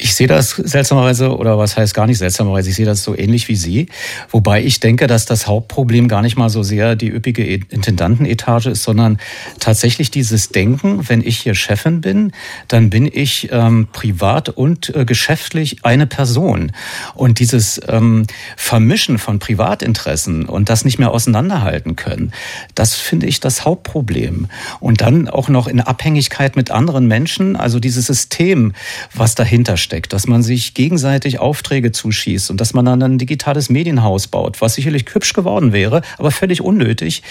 [0.00, 3.48] Ich sehe das seltsamerweise, oder was heißt gar nicht seltsamerweise, ich sehe das so ähnlich
[3.48, 3.88] wie Sie.
[4.30, 8.84] Wobei ich denke, dass das Hauptproblem gar nicht mal so sehr die üppige Intendantenetage ist,
[8.84, 9.18] sondern
[9.58, 12.30] tatsächlich dieses Denken, wenn ich hier Chefin bin,
[12.68, 16.70] dann bin ich ähm, privat und äh, geschäftlich eine Person.
[17.14, 18.24] Und dieses ähm,
[18.56, 22.30] Vermischen von Privatinteressen und das nicht mehr auseinanderhalten können,
[22.76, 24.46] das finde ich das Hauptproblem.
[24.78, 28.74] Und dann auch noch in Abhängigkeit mit anderen Menschen, also dieses System,
[29.12, 33.16] was dahinter steht steckt, dass man sich gegenseitig Aufträge zuschießt und dass man dann ein
[33.16, 37.22] digitales Medienhaus baut, was sicherlich hübsch geworden wäre, aber völlig unnötig.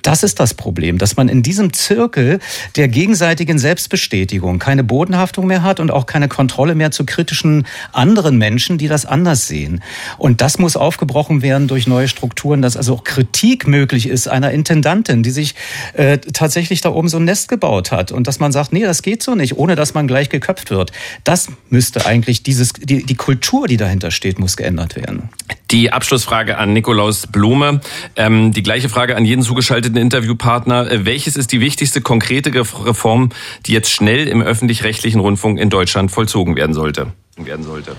[0.00, 2.38] Das ist das Problem, dass man in diesem Zirkel
[2.74, 8.38] der gegenseitigen Selbstbestätigung keine Bodenhaftung mehr hat und auch keine Kontrolle mehr zu kritischen anderen
[8.38, 9.82] Menschen, die das anders sehen.
[10.16, 14.52] Und das muss aufgebrochen werden durch neue Strukturen, dass also auch Kritik möglich ist einer
[14.52, 15.54] Intendantin, die sich
[15.92, 19.02] äh, tatsächlich da oben so ein Nest gebaut hat und dass man sagt, nee, das
[19.02, 20.92] geht so nicht, ohne dass man gleich geköpft wird.
[21.22, 25.28] Das müsste eigentlich dieses, die, die Kultur, die dahinter steht, muss geändert werden.
[25.70, 27.80] Die Abschlussfrage an Nikolaus Blume.
[28.14, 30.90] Ähm, die gleiche Frage an jeden zugeschalteten Interviewpartner.
[30.90, 33.30] Äh, welches ist die wichtigste konkrete Reform,
[33.66, 37.08] die jetzt schnell im öffentlich-rechtlichen Rundfunk in Deutschland vollzogen werden sollte?
[37.36, 37.96] Werden sollte?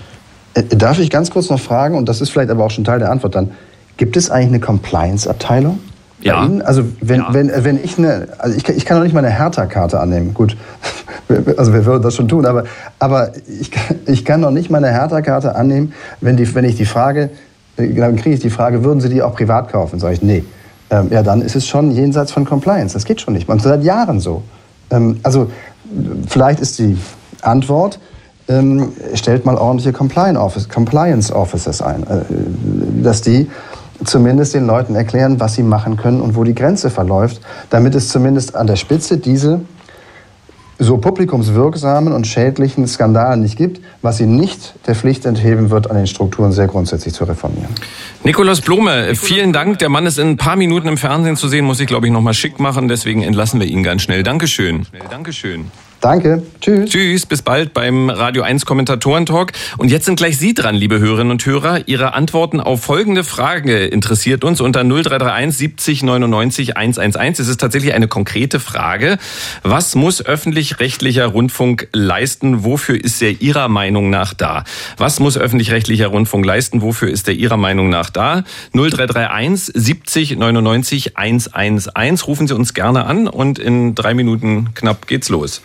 [0.54, 2.98] Äh, darf ich ganz kurz noch fragen, und das ist vielleicht aber auch schon Teil
[2.98, 3.52] der Antwort dann,
[3.98, 5.78] gibt es eigentlich eine Compliance-Abteilung?
[6.20, 6.44] Ja.
[6.44, 6.62] Ihnen?
[6.62, 7.32] Also wenn, ja.
[7.32, 10.34] wenn, wenn ich eine, also ich, ich kann doch nicht mal eine Hertha-Karte annehmen.
[10.34, 10.56] Gut,
[11.56, 12.64] also wir würden das schon tun, aber,
[12.98, 13.70] aber ich,
[14.06, 17.30] ich kann doch nicht mal eine Hertha-Karte annehmen, wenn, die, wenn ich die Frage,
[17.76, 20.00] äh, dann kriege ich die Frage, würden Sie die auch privat kaufen?
[20.00, 20.44] Sage ich, nee.
[20.90, 22.94] Ähm, ja, dann ist es schon jenseits von Compliance.
[22.94, 23.48] Das geht schon nicht.
[23.48, 24.42] Und seit Jahren so.
[24.90, 25.50] Ähm, also
[26.26, 26.96] vielleicht ist die
[27.42, 28.00] Antwort,
[28.48, 33.50] ähm, stellt mal ordentliche Compliance Officers ein, äh, dass die
[34.04, 37.40] zumindest den Leuten erklären, was sie machen können und wo die Grenze verläuft,
[37.70, 39.60] damit es zumindest an der Spitze diese
[40.78, 45.96] so publikumswirksamen und schädlichen Skandalen nicht gibt, was sie nicht der Pflicht entheben wird, an
[45.96, 47.74] den Strukturen sehr grundsätzlich zu reformieren.
[48.22, 49.80] Nikolaus Blome, vielen Dank.
[49.80, 52.12] Der Mann ist in ein paar Minuten im Fernsehen zu sehen, muss ich glaube ich
[52.12, 54.22] noch mal schick machen, deswegen entlassen wir ihn ganz schnell.
[54.22, 54.86] Dankeschön.
[55.10, 55.66] Dankeschön.
[56.00, 56.44] Danke.
[56.60, 56.90] Tschüss.
[56.90, 57.26] Tschüss.
[57.26, 59.52] Bis bald beim Radio 1 Kommentatoren-Talk.
[59.78, 61.88] Und jetzt sind gleich Sie dran, liebe Hörerinnen und Hörer.
[61.88, 67.40] Ihre Antworten auf folgende Frage interessiert uns unter 0331 70 99 111.
[67.40, 69.18] Es ist tatsächlich eine konkrete Frage.
[69.64, 72.62] Was muss öffentlich-rechtlicher Rundfunk leisten?
[72.62, 74.62] Wofür ist er Ihrer Meinung nach da?
[74.98, 76.80] Was muss öffentlich-rechtlicher Rundfunk leisten?
[76.80, 78.44] Wofür ist er Ihrer Meinung nach da?
[78.72, 82.28] 0331 70 99 111.
[82.28, 85.60] Rufen Sie uns gerne an und in drei Minuten knapp geht's los.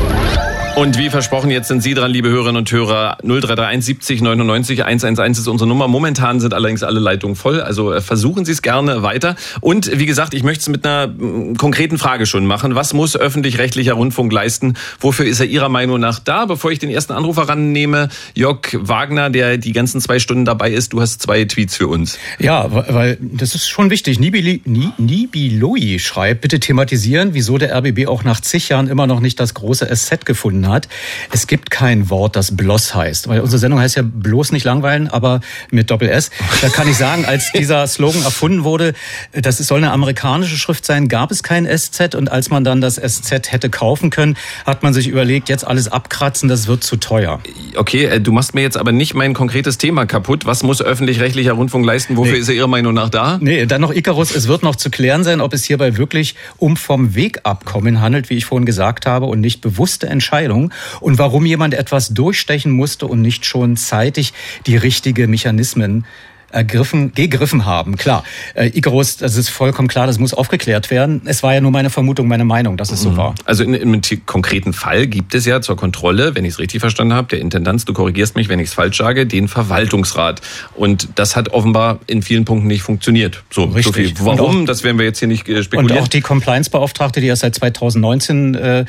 [0.00, 0.54] Oh!
[0.78, 3.18] Und wie versprochen, jetzt sind Sie dran, liebe Hörerinnen und Hörer.
[3.24, 5.88] 0331 70 99 111 ist unsere Nummer.
[5.88, 9.34] Momentan sind allerdings alle Leitungen voll, also äh, versuchen Sie es gerne weiter.
[9.60, 12.76] Und wie gesagt, ich möchte es mit einer mm, konkreten Frage schon machen.
[12.76, 14.74] Was muss öffentlich-rechtlicher Rundfunk leisten?
[15.00, 16.46] Wofür ist er Ihrer Meinung nach da?
[16.46, 20.92] Bevor ich den ersten Anrufer rannehme, Jörg Wagner, der die ganzen zwei Stunden dabei ist,
[20.92, 22.20] du hast zwei Tweets für uns.
[22.38, 24.20] Ja, weil das ist schon wichtig.
[24.20, 29.40] Nibili, Nibiloi schreibt, bitte thematisieren, wieso der RBB auch nach zig Jahren immer noch nicht
[29.40, 30.88] das große SZ gefunden hat hat.
[31.32, 35.08] Es gibt kein Wort, das Bloss heißt, weil unsere Sendung heißt ja bloß nicht langweilen,
[35.08, 35.40] aber
[35.70, 36.30] mit Doppel S.
[36.62, 38.94] Da kann ich sagen, als dieser Slogan erfunden wurde,
[39.32, 42.96] das soll eine amerikanische Schrift sein, gab es kein SZ und als man dann das
[42.96, 47.40] SZ hätte kaufen können, hat man sich überlegt, jetzt alles abkratzen, das wird zu teuer.
[47.76, 50.46] Okay, äh, du machst mir jetzt aber nicht mein konkretes Thema kaputt.
[50.46, 52.16] Was muss öffentlich-rechtlicher Rundfunk leisten?
[52.16, 52.38] Wofür nee.
[52.38, 53.38] ist er Ihrer Meinung nach da?
[53.40, 54.34] Nee, dann noch Icarus.
[54.34, 58.30] Es wird noch zu klären sein, ob es hierbei wirklich um vom Weg Abkommen handelt,
[58.30, 62.72] wie ich vorhin gesagt habe, und nicht bewusste Entscheidungen Entscheidung und warum jemand etwas durchstechen
[62.72, 64.32] musste und nicht schon zeitig
[64.66, 66.04] die richtigen Mechanismen
[66.50, 67.96] ergriffen, gegriffen haben.
[67.96, 68.24] Klar,
[68.54, 71.22] äh, Icarus, das ist vollkommen klar, das muss aufgeklärt werden.
[71.26, 73.16] Es war ja nur meine Vermutung, meine Meinung, dass es so mhm.
[73.16, 73.34] war.
[73.44, 76.80] Also in, in einem konkreten Fall gibt es ja zur Kontrolle, wenn ich es richtig
[76.80, 80.40] verstanden habe, der Intendanz, du korrigierst mich, wenn ich es falsch sage, den Verwaltungsrat.
[80.74, 83.42] Und das hat offenbar in vielen Punkten nicht funktioniert.
[83.50, 84.16] So, richtig.
[84.18, 85.98] So Warum, auch, das werden wir jetzt hier nicht äh, spekulieren.
[85.98, 88.84] Und auch die Compliance-Beauftragte, die ja seit 2019 äh,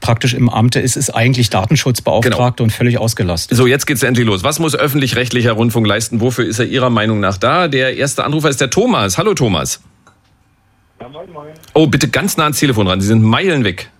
[0.00, 2.64] praktisch im Amte ist, ist eigentlich Datenschutzbeauftragte genau.
[2.64, 3.56] und völlig ausgelastet.
[3.56, 4.42] So, jetzt geht's endlich los.
[4.42, 6.20] Was muss öffentlich-rechtlicher Rundfunk leisten?
[6.20, 7.68] Wofür ist er Ihrer Meinung Meinung nach da.
[7.68, 9.18] Der erste Anrufer ist der Thomas.
[9.18, 9.80] Hallo Thomas.
[11.74, 13.00] Oh, bitte ganz nah ans Telefon ran.
[13.02, 13.90] Sie sind Meilen weg.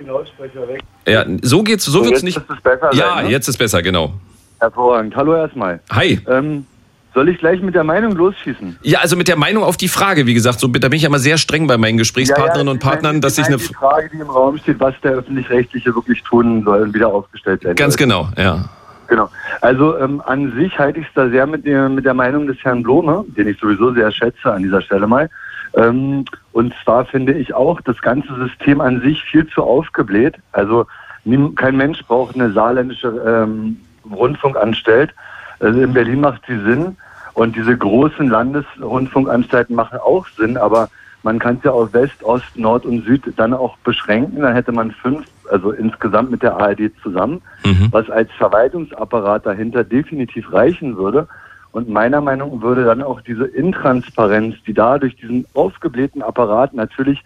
[0.00, 0.80] Den Lautsprecher weg.
[1.06, 2.36] Ja, so geht's, so So, wird's jetzt nicht.
[2.38, 3.30] ist es besser ja, sein, ne?
[3.30, 4.14] jetzt ist besser, genau.
[4.58, 5.14] Hervorragend.
[5.14, 5.78] Hallo erstmal.
[5.90, 6.20] Hi.
[6.28, 6.66] Ähm,
[7.14, 8.78] soll ich gleich mit der Meinung losschießen?
[8.82, 11.18] Ja, also mit der Meinung auf die Frage, wie gesagt, so, da bin ich immer
[11.20, 13.56] sehr streng bei meinen Gesprächspartnerinnen und ich meine, Partnern, dass ich eine.
[13.58, 17.08] meine, Die Frage, die im Raum steht, was der Öffentlich-Rechtliche wirklich tun soll und wieder
[17.08, 18.06] aufgestellt werden Ganz soll.
[18.06, 18.68] genau, ja.
[19.08, 19.30] Genau.
[19.62, 22.62] Also ähm, an sich halte ich es da sehr mit der, mit der Meinung des
[22.62, 25.30] Herrn Blome, den ich sowieso sehr schätze an dieser Stelle mal.
[25.74, 30.36] Ähm, und zwar finde ich auch das ganze System an sich viel zu aufgebläht.
[30.52, 30.86] Also
[31.56, 33.78] kein Mensch braucht eine saarländische ähm,
[34.10, 35.14] Rundfunkanstalt.
[35.60, 36.96] Also in Berlin macht sie Sinn
[37.34, 40.88] und diese großen Landesrundfunkanstalten machen auch Sinn, aber
[41.22, 44.40] man kann es ja auf West, Ost, Nord und Süd dann auch beschränken.
[44.40, 47.88] Dann hätte man fünf, also insgesamt mit der ARD zusammen, Mhm.
[47.90, 51.28] was als Verwaltungsapparat dahinter definitiv reichen würde.
[51.72, 56.74] Und meiner Meinung nach würde dann auch diese Intransparenz, die da durch diesen aufgeblähten Apparat
[56.74, 57.22] natürlich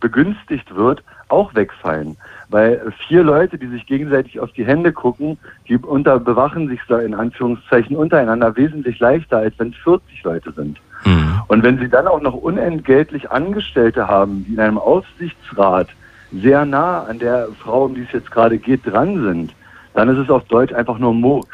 [0.00, 2.16] begünstigt wird, auch wegfallen.
[2.48, 7.00] Weil vier Leute, die sich gegenseitig auf die Hände gucken, die unter, bewachen sich da
[7.00, 10.78] in Anführungszeichen untereinander wesentlich leichter, als wenn es 40 Leute sind.
[11.04, 11.40] Mhm.
[11.48, 15.88] Und wenn Sie dann auch noch unentgeltlich Angestellte haben, die in einem Aufsichtsrat
[16.32, 19.52] sehr nah an der Frau, um die es jetzt gerade geht, dran sind,
[19.94, 21.48] dann ist es auf Deutsch einfach nur Murks.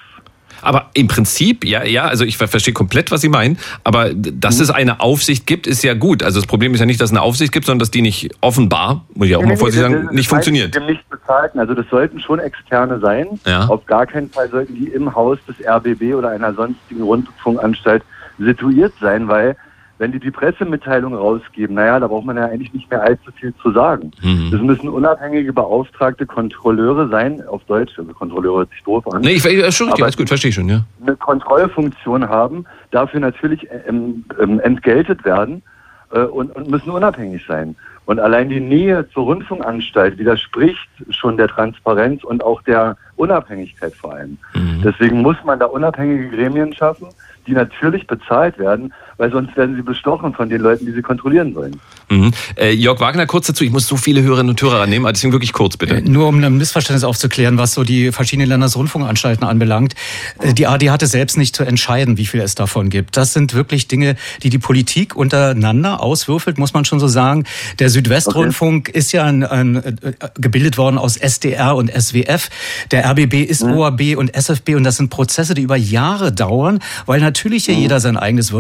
[0.65, 4.59] Aber im Prinzip, ja, ja, also ich ver- verstehe komplett, was Sie meinen, aber dass
[4.59, 4.63] Mhm.
[4.63, 6.23] es eine Aufsicht gibt, ist ja gut.
[6.23, 8.31] Also das Problem ist ja nicht, dass es eine Aufsicht gibt, sondern dass die nicht
[8.41, 10.79] offenbar, muss ich auch mal vorsichtig sagen, nicht funktioniert.
[10.87, 11.59] Nicht bezahlten.
[11.59, 13.27] Also das sollten schon externe sein.
[13.45, 13.67] Ja.
[13.67, 18.05] Auf gar keinen Fall sollten die im Haus des RBB oder einer sonstigen Rundfunkanstalt
[18.39, 19.57] situiert sein, weil
[20.03, 23.55] wenn die die Pressemitteilung rausgeben, naja, da braucht man ja eigentlich nicht mehr allzu viel
[23.63, 24.11] zu sagen.
[24.21, 24.49] Mhm.
[24.51, 29.23] Das müssen unabhängige beauftragte Kontrolleure sein, auf Deutsch, also Kontrolleure hört sich doof an.
[29.23, 30.81] Nee, ich, äh, schon richtig, alles gut, verstehe ich schon, ja.
[31.07, 35.63] eine Kontrollfunktion haben, dafür natürlich ähm, ähm, entgeltet werden
[36.11, 37.77] äh, und, und müssen unabhängig sein.
[38.05, 44.15] Und allein die Nähe zur Rundfunkanstalt widerspricht schon der Transparenz und auch der Unabhängigkeit vor
[44.15, 44.39] allem.
[44.83, 47.07] Deswegen muss man da unabhängige Gremien schaffen,
[47.47, 51.55] die natürlich bezahlt werden, weil sonst werden sie bestochen von den Leuten, die sie kontrollieren
[51.55, 51.81] sollen.
[52.11, 52.33] Mhm.
[52.57, 55.33] Äh, Jörg Wagner, kurz dazu, ich muss so viele Hörerinnen und Hörer annehmen, also deswegen
[55.33, 56.03] wirklich kurz, bitte.
[56.03, 59.95] Nur um ein Missverständnis aufzuklären, was so die verschiedenen Landesrundfunkanstalten anbelangt.
[60.41, 63.17] Äh, Die ARD hatte selbst nicht zu entscheiden, wie viel es davon gibt.
[63.17, 67.45] Das sind wirklich Dinge, die die Politik untereinander auswürfelt, muss man schon so sagen.
[67.79, 69.93] Der Südwestrundfunk ist ja ein, ein, äh,
[70.35, 72.51] gebildet worden aus SDR und SWF.
[72.91, 77.21] Der RBB ist OAB und SFB und das sind Prozesse, die über Jahre dauern, weil
[77.21, 78.53] natürlich hier jeder sein eigenes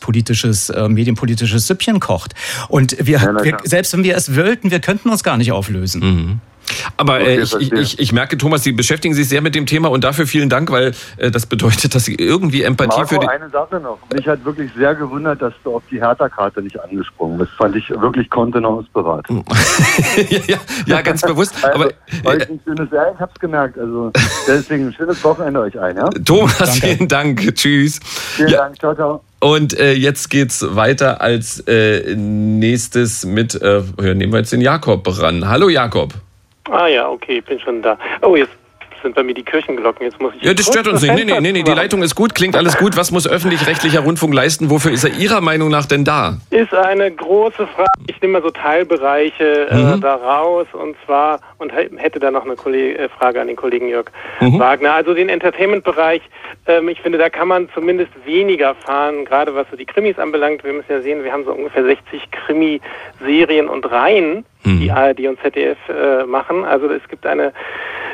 [0.00, 2.34] wirtschaftspolitisches, äh, medienpolitisches Süppchen kocht.
[2.68, 6.40] Und wir, Ja, wir selbst wenn wir es wollten, wir könnten uns gar nicht auflösen.
[6.96, 9.66] Aber Okay, äh, ich, ich, ich, ich merke, Thomas, Sie beschäftigen sich sehr mit dem
[9.66, 13.20] Thema und dafür vielen Dank, weil äh, das bedeutet, dass Sie irgendwie Empathie für Marco,
[13.20, 13.28] die...
[13.28, 13.98] eine Sache noch.
[14.14, 17.50] Mich hat wirklich sehr gewundert, dass du auf die Hertha-Karte nicht angesprungen bist.
[17.58, 19.26] Fand ich wirklich Kontenance bewahrt.
[20.30, 21.54] ja, ja, ja, ganz bewusst.
[21.64, 21.86] Also, Aber
[22.30, 23.76] euch äh, ein schönes, ja, ich hab's gemerkt.
[23.76, 24.12] Also
[24.46, 26.08] deswegen ein schönes Wochenende euch ein, ja?
[26.24, 26.86] Thomas, Danke.
[26.86, 27.54] vielen Dank.
[27.56, 27.98] Tschüss.
[28.04, 29.24] Vielen Ja, Dank, ciao, ciao.
[29.40, 35.06] Und äh, jetzt geht's weiter als äh, nächstes mit, äh, nehmen wir jetzt den Jakob
[35.20, 35.48] ran.
[35.48, 36.14] Hallo Jakob.
[36.70, 37.98] Ah ja, okay, ich bin schon da.
[38.22, 38.52] Oh, jetzt
[39.02, 40.04] sind bei mir die Kirchenglocken.
[40.06, 40.42] Jetzt muss ich.
[40.42, 41.14] Ja, das stört uns nicht.
[41.14, 41.70] Nee, nee, nee, nee, die.
[41.72, 42.96] Leitung ist gut, klingt alles gut.
[42.96, 44.70] Was muss öffentlich-rechtlicher Rundfunk leisten?
[44.70, 46.38] Wofür ist er Ihrer Meinung nach denn da?
[46.50, 47.88] Ist eine große Frage.
[48.06, 50.00] Ich nehme mal so Teilbereiche äh, Mhm.
[50.00, 53.88] da raus und zwar und hätte da noch eine Kolleg äh, Frage an den Kollegen
[53.88, 54.06] Jörg
[54.40, 54.58] Mhm.
[54.58, 54.92] Wagner.
[54.94, 56.22] Also den Entertainment-Bereich.
[56.66, 60.64] Ähm, ich finde, da kann man zumindest weniger fahren, gerade was so die Krimis anbelangt.
[60.64, 64.80] Wir müssen ja sehen, wir haben so ungefähr 60 Krimiserien und Reihen, Mhm.
[64.80, 66.64] die ARD und ZDF äh, machen.
[66.64, 67.52] Also es gibt eine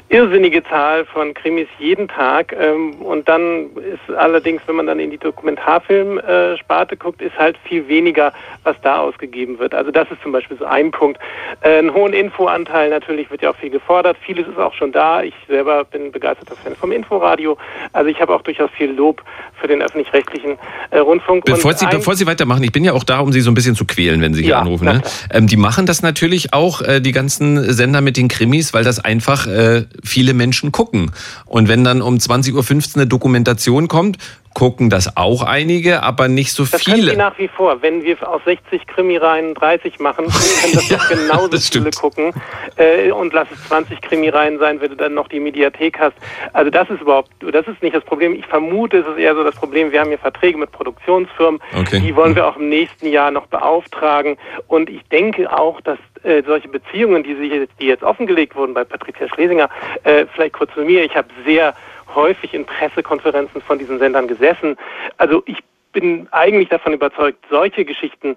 [0.09, 2.55] irrsinnige Zahl von Krimis jeden Tag.
[2.59, 7.89] Ähm, und dann ist allerdings, wenn man dann in die Dokumentarfilm-Sparte guckt, ist halt viel
[7.89, 8.33] weniger,
[8.63, 9.75] was da ausgegeben wird.
[9.75, 11.19] Also das ist zum Beispiel so ein Punkt.
[11.61, 14.17] Äh, einen hohen Infoanteil natürlich wird ja auch viel gefordert.
[14.25, 15.23] Vieles ist auch schon da.
[15.23, 17.59] Ich selber bin begeisterter Fan vom Inforadio.
[17.93, 19.23] Also ich habe auch durchaus viel Lob
[19.61, 20.57] für den öffentlich-rechtlichen
[20.91, 21.45] äh, Rundfunk.
[21.45, 23.75] Bevor Sie, bevor Sie weitermachen, ich bin ja auch da, um Sie so ein bisschen
[23.75, 24.85] zu quälen, wenn Sie hier Ja, anrufen.
[24.85, 25.03] Ne?
[25.33, 29.05] Ähm, die machen das natürlich auch, äh, die ganzen Sender mit den Krimis, weil das
[29.05, 31.11] einfach äh, viele Menschen gucken.
[31.45, 34.19] Und wenn dann um 20.15 Uhr eine Dokumentation kommt,
[34.57, 37.15] gucken das auch einige, aber nicht so Das viele.
[37.15, 37.83] nach wie vor.
[37.83, 42.33] Wenn wir aus 60 Krimireihen 30 machen, können das Ja, doch genauso das viele gucken.
[42.77, 46.17] Äh, und lass es 20 Krimireihen sein, wenn du dann noch die Mediathek hast.
[46.55, 48.35] Also das ist überhaupt, das ist nicht das Problem.
[48.35, 51.61] Ich vermute, es ist eher so das Problem, wir haben hier Verträge mit Produktionsfirmen.
[51.79, 52.01] Okay.
[52.01, 54.39] Die wollen wir auch im nächsten Jahr noch beauftragen.
[54.69, 58.73] Und ich denke auch, dass äh, solche Beziehungen, die, sich jetzt, die jetzt offengelegt wurden
[58.73, 59.69] bei Patricia Schlesinger,
[60.05, 61.75] äh, vielleicht kurz zu mir, ich habe sehr
[62.17, 64.77] häufig in Pressekonferenzen von diesen Sendern gesessen.
[65.19, 65.59] Also ich
[65.97, 68.37] bin eigentlich davon überzeugt, solche Geschichten,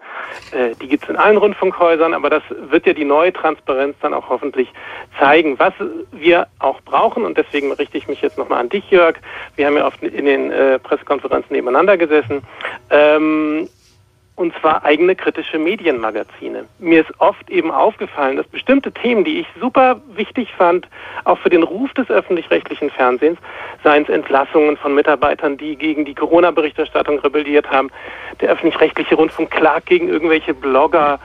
[0.52, 4.14] äh, die gibt es in allen Rundfunkhäusern, aber das wird ja die neue Transparenz dann
[4.14, 4.72] auch hoffentlich
[5.20, 5.74] zeigen, was
[6.14, 7.26] wir auch brauchen.
[7.26, 9.18] Und deswegen richte ich mich jetzt nochmal an dich, Jörg.
[9.58, 12.44] Wir haben ja oft in den äh, Pressekonferenzen nebeneinander gesessen.
[12.92, 13.68] Ähm,
[14.40, 16.64] und zwar eigene kritische Medienmagazine.
[16.80, 20.88] Mir ist oft eben aufgefallen, dass bestimmte Themen, die ich super wichtig fand,
[21.26, 23.38] auch für den Ruf des öffentlich-rechtlichen Fernsehens,
[23.84, 27.90] seien es Entlassungen von Mitarbeitern, die gegen die Corona-Berichterstattung rebelliert haben,
[28.40, 31.20] der öffentlich-rechtliche Rundfunk klagt gegen irgendwelche Blogger,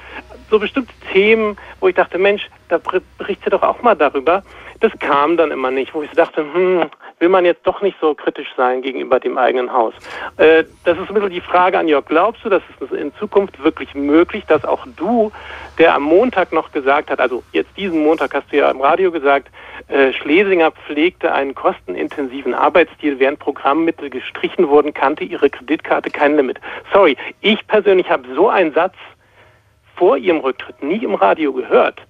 [0.51, 2.81] so bestimmte Themen, wo ich dachte, Mensch, da
[3.19, 4.43] berichtet doch auch mal darüber.
[4.81, 8.15] Das kam dann immer nicht, wo ich dachte, hm, will man jetzt doch nicht so
[8.15, 9.95] kritisch sein gegenüber dem eigenen Haus.
[10.37, 12.05] Äh, das ist ein bisschen die Frage an Jörg.
[12.07, 15.33] Glaubst du, dass es in Zukunft wirklich möglich, dass auch du,
[15.79, 19.11] der am Montag noch gesagt hat, also jetzt diesen Montag hast du ja im Radio
[19.11, 19.49] gesagt,
[19.89, 26.61] äh, Schlesinger pflegte einen kostenintensiven Arbeitsstil, während Programmmittel gestrichen wurden, kannte ihre Kreditkarte kein Limit.
[26.93, 28.95] Sorry, ich persönlich habe so einen Satz
[29.97, 32.01] vor ihrem Rücktritt nie im Radio gehört.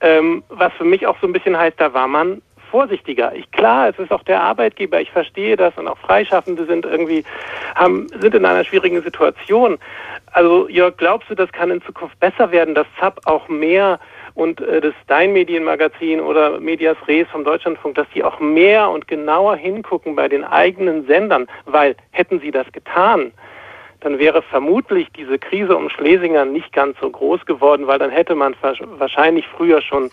[0.00, 2.40] Ähm, was für mich auch so ein bisschen heißt, da war man
[2.70, 3.34] vorsichtiger.
[3.34, 7.24] Ich, klar, es ist auch der Arbeitgeber, ich verstehe das und auch Freischaffende sind irgendwie,
[7.74, 9.78] haben, sind in einer schwierigen Situation.
[10.32, 13.98] Also Jörg, glaubst du, das kann in Zukunft besser werden, dass ZAP auch mehr
[14.34, 19.08] und äh, das Dein Medienmagazin oder Medias Res vom Deutschlandfunk, dass die auch mehr und
[19.08, 23.32] genauer hingucken bei den eigenen Sendern, weil hätten sie das getan,
[24.00, 28.34] dann wäre vermutlich diese Krise um Schlesinger nicht ganz so groß geworden, weil dann hätte
[28.34, 30.10] man wahrscheinlich früher schon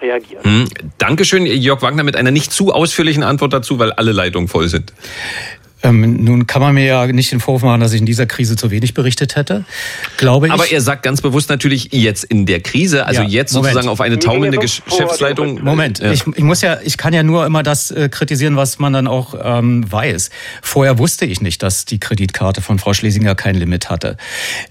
[0.00, 0.44] reagieren.
[0.44, 0.68] Hm,
[0.98, 4.92] Dankeschön, Jörg Wagner, mit einer nicht zu ausführlichen Antwort dazu, weil alle Leitungen voll sind.
[5.82, 8.56] Ähm, nun kann man mir ja nicht den Vorwurf machen, dass ich in dieser Krise
[8.56, 9.64] zu wenig berichtet hätte,
[10.16, 10.52] glaube ich.
[10.52, 13.74] Aber er sagt ganz bewusst natürlich jetzt in der Krise, also ja, jetzt Moment.
[13.74, 15.62] sozusagen auf eine taumelnde Geschäftsleitung.
[15.62, 16.10] Moment, ja.
[16.10, 19.06] ich, ich, muss ja, ich kann ja nur immer das äh, kritisieren, was man dann
[19.06, 20.30] auch ähm, weiß.
[20.62, 24.16] Vorher wusste ich nicht, dass die Kreditkarte von Frau Schlesinger kein Limit hatte.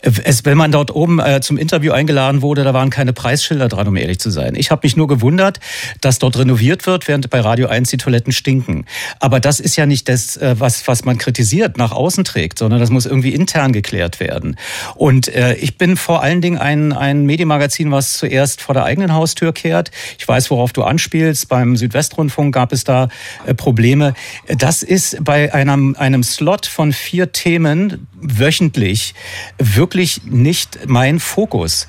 [0.01, 3.87] Es, wenn man dort oben äh, zum Interview eingeladen wurde, da waren keine Preisschilder dran,
[3.87, 4.55] um ehrlich zu sein.
[4.55, 5.59] Ich habe mich nur gewundert,
[6.01, 8.85] dass dort renoviert wird, während bei Radio 1 die Toiletten stinken.
[9.19, 12.57] Aber das ist ja nicht das, äh, was, was was man kritisiert, nach außen trägt,
[12.57, 14.55] sondern das muss irgendwie intern geklärt werden.
[14.95, 19.13] Und äh, ich bin vor allen Dingen ein, ein Medienmagazin, was zuerst vor der eigenen
[19.13, 19.91] Haustür kehrt.
[20.17, 21.49] Ich weiß, worauf du anspielst.
[21.49, 23.09] Beim Südwestrundfunk gab es da
[23.45, 24.15] äh, Probleme.
[24.47, 29.13] Das ist bei einem, einem Slot von vier Themen wöchentlich
[29.59, 31.87] wirklich nicht mein Fokus.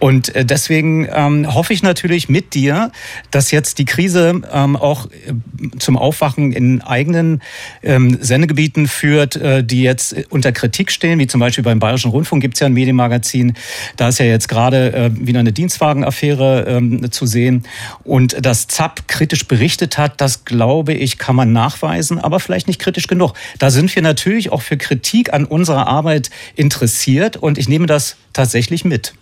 [0.00, 2.90] Und äh, deswegen ähm, hoffe ich natürlich mit dir,
[3.30, 7.40] dass jetzt die Krise ähm, auch äh, zum Aufwachen in eigenen
[7.84, 12.10] ähm, Sende Sendegebieten führt, äh, die jetzt unter Kritik stehen, wie zum Beispiel beim Bayerischen
[12.10, 13.54] Rundfunk gibt es ja ein Medienmagazin.
[13.96, 17.64] Da ist ja jetzt gerade äh, wieder eine Dienstwagenaffäre ähm, zu sehen.
[18.04, 22.80] Und dass ZAP kritisch berichtet hat, das glaube ich, kann man nachweisen, aber vielleicht nicht
[22.80, 23.34] kritisch genug.
[23.58, 28.16] Da sind wir natürlich auch für Kritik an unserer Arbeit interessiert und ich nehme das
[28.32, 29.14] tatsächlich mit.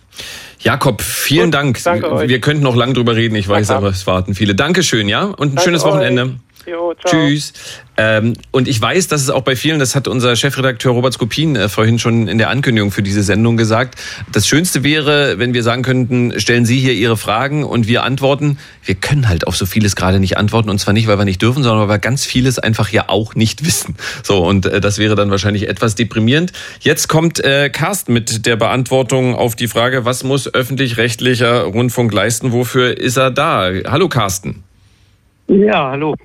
[0.59, 1.85] Jakob, vielen Gut, Dank.
[1.85, 2.29] Euch.
[2.29, 4.55] Wir könnten noch lang drüber reden, ich weiß, aber es warten viele.
[4.55, 5.23] Dankeschön, ja?
[5.25, 6.23] Und ein danke schönes Wochenende.
[6.23, 6.46] Euch.
[6.67, 7.53] Jo, Tschüss.
[7.95, 11.55] Ähm, und ich weiß, dass es auch bei vielen, das hat unser Chefredakteur Robert Skopin
[11.55, 13.97] äh, vorhin schon in der Ankündigung für diese Sendung gesagt,
[14.33, 18.57] das Schönste wäre, wenn wir sagen könnten, stellen Sie hier Ihre Fragen und wir antworten.
[18.83, 21.41] Wir können halt auf so vieles gerade nicht antworten und zwar nicht, weil wir nicht
[21.41, 23.95] dürfen, sondern weil wir ganz vieles einfach ja auch nicht wissen.
[24.21, 26.51] So, und äh, das wäre dann wahrscheinlich etwas deprimierend.
[26.81, 32.51] Jetzt kommt äh, Carsten mit der Beantwortung auf die Frage, was muss öffentlich-rechtlicher Rundfunk leisten?
[32.51, 33.71] Wofür ist er da?
[33.85, 34.66] Hallo Carsten.
[35.47, 36.15] Ja, hallo.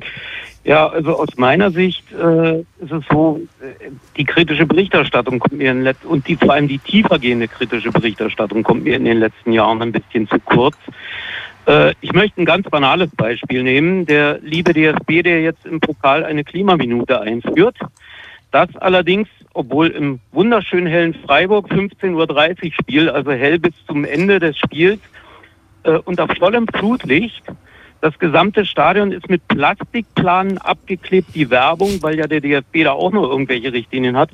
[0.64, 5.72] Ja, also aus meiner Sicht äh, ist es so, äh, die kritische Berichterstattung kommt mir
[5.72, 9.52] in Let und die vor allem die tiefergehende kritische Berichterstattung kommt mir in den letzten
[9.52, 10.76] Jahren ein bisschen zu kurz.
[11.66, 14.06] Äh, ich möchte ein ganz banales Beispiel nehmen.
[14.06, 17.76] Der liebe DSB, der jetzt im Pokal eine Klimaminute einführt.
[18.52, 24.38] Das allerdings, obwohl im wunderschön hellen Freiburg 15.30 Uhr Spiel, also hell bis zum Ende
[24.38, 25.00] des Spiels,
[25.84, 27.42] äh, unter vollem Flutlicht
[28.03, 33.12] das gesamte Stadion ist mit Plastikplanen abgeklebt, die Werbung, weil ja der DFB da auch
[33.12, 34.30] nur irgendwelche Richtlinien hat.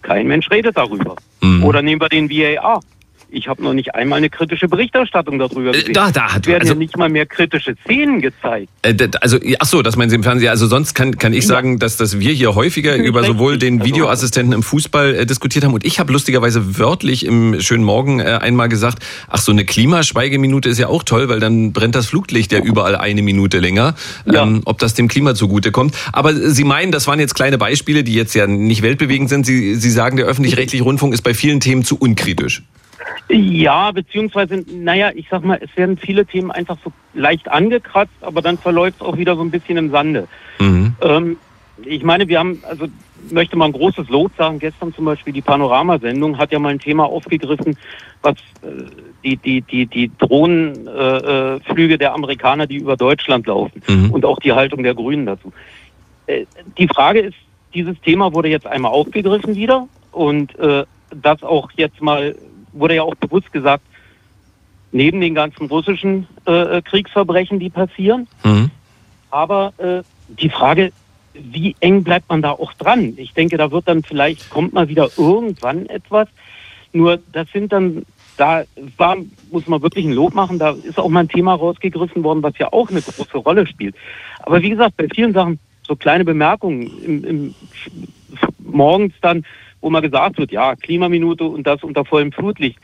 [0.00, 1.14] Kein Mensch redet darüber.
[1.42, 1.62] Mhm.
[1.62, 2.80] Oder nehmen wir den VAR.
[3.28, 5.92] Ich habe noch nicht einmal eine kritische Berichterstattung darüber äh, gesehen.
[5.94, 8.68] Da, da hat, es werden also, ja nicht mal mehr kritische Szenen gezeigt.
[8.82, 10.48] Äh, also, ach so, das meinen Sie im Fernsehen.
[10.48, 13.86] Also sonst kann, kann ich sagen, dass, dass wir hier häufiger über sowohl den also
[13.86, 18.38] Videoassistenten im Fußball äh, diskutiert haben und ich habe lustigerweise wörtlich im schönen Morgen äh,
[18.40, 22.52] einmal gesagt, ach so eine Klimaschweigeminute ist ja auch toll, weil dann brennt das Fluglicht
[22.52, 23.94] ja überall eine Minute länger.
[24.24, 24.44] Ja.
[24.44, 25.94] Ähm, ob das dem Klima zugute kommt.
[26.12, 29.46] Aber Sie meinen, das waren jetzt kleine Beispiele, die jetzt ja nicht weltbewegend sind.
[29.46, 32.62] Sie, Sie sagen, der öffentlich-rechtliche Rundfunk ist bei vielen Themen zu unkritisch.
[33.28, 38.42] Ja, beziehungsweise, naja, ich sag mal, es werden viele Themen einfach so leicht angekratzt, aber
[38.42, 40.28] dann verläuft es auch wieder so ein bisschen im Sande.
[40.58, 40.94] Mhm.
[41.00, 41.36] Ähm,
[41.84, 42.86] ich meine, wir haben, also
[43.30, 44.58] möchte mal ein großes Lob sagen.
[44.58, 47.76] Gestern zum Beispiel die Panoramasendung hat ja mal ein Thema aufgegriffen,
[48.22, 48.84] was äh,
[49.24, 54.10] die, die, die, die Drohnenflüge äh, der Amerikaner, die über Deutschland laufen mhm.
[54.10, 55.52] und auch die Haltung der Grünen dazu.
[56.26, 56.46] Äh,
[56.78, 57.36] die Frage ist,
[57.74, 62.34] dieses Thema wurde jetzt einmal aufgegriffen wieder und äh, das auch jetzt mal,
[62.78, 63.82] wurde ja auch bewusst gesagt,
[64.92, 68.28] neben den ganzen russischen äh, Kriegsverbrechen, die passieren.
[68.44, 68.70] Mhm.
[69.30, 70.92] Aber äh, die Frage,
[71.34, 73.14] wie eng bleibt man da auch dran?
[73.16, 76.28] Ich denke, da wird dann vielleicht, kommt mal wieder irgendwann etwas.
[76.92, 78.06] Nur das sind dann,
[78.36, 78.64] da
[78.96, 79.16] war,
[79.50, 82.56] muss man wirklich ein Lob machen, da ist auch mal ein Thema rausgegriffen worden, was
[82.58, 83.94] ja auch eine große Rolle spielt.
[84.40, 87.54] Aber wie gesagt, bei vielen Sachen, so kleine Bemerkungen im, im,
[88.58, 89.44] morgens dann,
[89.86, 92.80] wo mal gesagt wird, ja, Klimaminute und das unter vollem Flutlicht.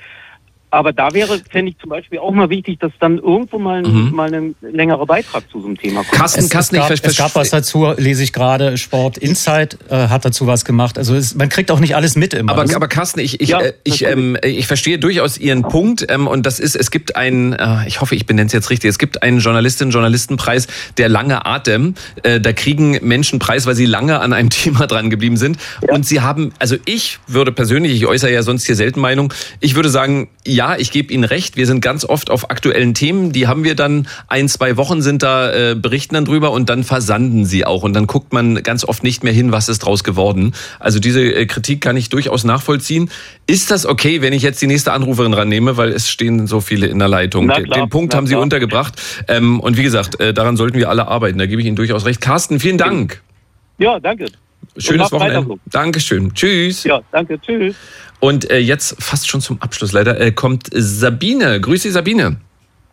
[0.72, 4.10] Aber da wäre, fände ich zum Beispiel auch mal wichtig, dass dann irgendwo mal, mhm.
[4.14, 6.12] mal ein längerer Beitrag zu so einem Thema kommt.
[6.12, 8.78] Kasten, es, Kasten, es, gab, ich, es gab was dazu, lese ich gerade.
[8.78, 10.96] Sport Insight äh, hat dazu was gemacht.
[10.96, 12.52] Also es, man kriegt auch nicht alles mit immer.
[12.52, 16.06] Aber, aber Carsten, ich, ich, ja, äh, ich, ähm, ich verstehe durchaus Ihren Punkt.
[16.08, 18.88] Ähm, und das ist, es gibt einen, äh, ich hoffe, ich benenne es jetzt richtig,
[18.88, 21.96] es gibt einen Journalistinnen-Journalistenpreis, der lange Atem.
[22.22, 25.58] Äh, da kriegen Menschen Preis, weil sie lange an einem Thema dran geblieben sind.
[25.86, 25.92] Ja.
[25.92, 29.74] Und sie haben, also ich würde persönlich, ich äußere ja sonst hier selten Meinung, ich
[29.74, 33.32] würde sagen, ja, ja, ich gebe Ihnen recht, wir sind ganz oft auf aktuellen Themen,
[33.32, 36.84] die haben wir dann ein, zwei Wochen sind da, äh, berichten dann drüber und dann
[36.84, 40.04] versanden sie auch und dann guckt man ganz oft nicht mehr hin, was ist draus
[40.04, 40.54] geworden.
[40.78, 43.10] Also diese äh, Kritik kann ich durchaus nachvollziehen.
[43.48, 46.86] Ist das okay, wenn ich jetzt die nächste Anruferin rannehme, weil es stehen so viele
[46.86, 47.48] in der Leitung?
[47.48, 49.02] Klar, Den Punkt haben Sie untergebracht.
[49.26, 52.04] Ähm, und wie gesagt, äh, daran sollten wir alle arbeiten, da gebe ich Ihnen durchaus
[52.04, 52.20] recht.
[52.20, 53.20] Carsten, vielen Dank.
[53.78, 54.26] Ja, danke.
[54.76, 55.56] Schönes Wochenende.
[55.66, 56.32] Dankeschön.
[56.32, 56.84] Tschüss.
[56.84, 57.40] Ja, danke.
[57.40, 57.74] Tschüss.
[58.22, 61.60] Und äh, jetzt fast schon zum Abschluss leider äh, kommt Sabine.
[61.60, 62.36] Grüße Sabine.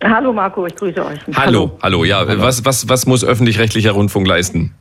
[0.04, 1.20] Hallo Marco, ich grüße euch.
[1.36, 2.26] Hallo, hallo, hallo ja.
[2.28, 2.42] Hallo.
[2.42, 4.74] Was, was, was muss öffentlich-rechtlicher Rundfunk leisten?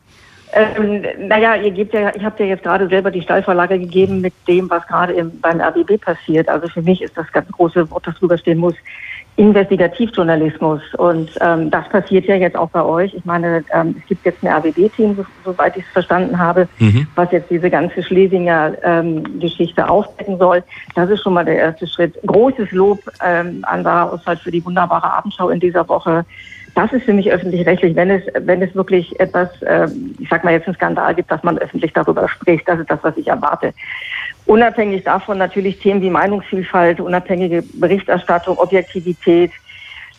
[0.54, 4.32] Ähm, naja, ihr gebt ja, ich habe ja jetzt gerade selber die Steilvorlage gegeben mit
[4.46, 6.48] dem, was gerade beim RBB passiert.
[6.48, 8.74] Also für mich ist das ganz große Wort, das drüber stehen muss,
[9.38, 10.82] Investigativjournalismus.
[10.96, 13.14] Und ähm, das passiert ja jetzt auch bei euch.
[13.14, 17.06] Ich meine, ähm, es gibt jetzt ein RBB-Team, so, soweit ich es verstanden habe, mhm.
[17.14, 20.64] was jetzt diese ganze Schlesinger ähm, Geschichte aufdecken soll.
[20.96, 22.18] Das ist schon mal der erste Schritt.
[22.26, 26.24] Großes Lob ähm, an Sarah Oswald für die wunderbare Abendschau in dieser Woche.
[26.74, 30.52] Das ist für mich öffentlich-rechtlich, wenn es, wenn es wirklich etwas, ähm, ich sag mal
[30.52, 32.68] jetzt einen Skandal gibt, dass man öffentlich darüber spricht.
[32.68, 33.72] Das ist das, was ich erwarte.
[34.48, 39.52] Unabhängig davon natürlich Themen wie Meinungsvielfalt, unabhängige Berichterstattung, Objektivität.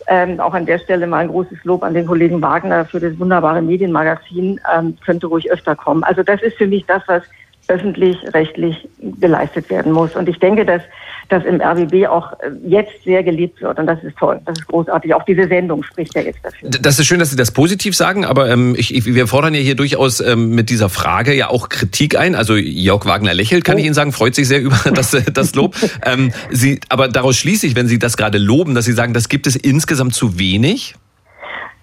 [0.06, 3.18] Ähm, auch an der Stelle mal ein großes Lob an den Kollegen Wagner für das
[3.18, 4.62] wunderbare Medienmagazin.
[4.72, 6.04] Ähm, könnte ruhig öfter kommen.
[6.04, 7.24] Also das ist für mich das, was
[7.70, 8.88] öffentlich-rechtlich
[9.20, 10.16] geleistet werden muss.
[10.16, 10.84] Und ich denke, dass
[11.30, 13.80] das im RBB auch äh, jetzt sehr gelebt wird.
[13.80, 14.42] Und das ist toll.
[14.46, 15.14] Das ist großartig.
[15.14, 16.70] Auch diese Sendung spricht ja jetzt dafür.
[16.70, 19.62] Das ist schön, dass Sie das positiv sagen, aber ähm, ich, ich, wir fordern ja
[19.62, 22.36] hier durchaus ähm, mit dieser Frage ja auch Kritik ein.
[22.36, 23.80] Also Jörg Wagner lächelt, kann oh.
[23.80, 25.76] ich Ihnen sagen, freut sich sehr über das, äh, das Lob.
[26.06, 29.30] ähm, Sie, aber daraus schließe ich, wenn Sie das gerade loben, dass Sie sagen, das
[29.30, 30.96] gibt es insgesamt zu wenig?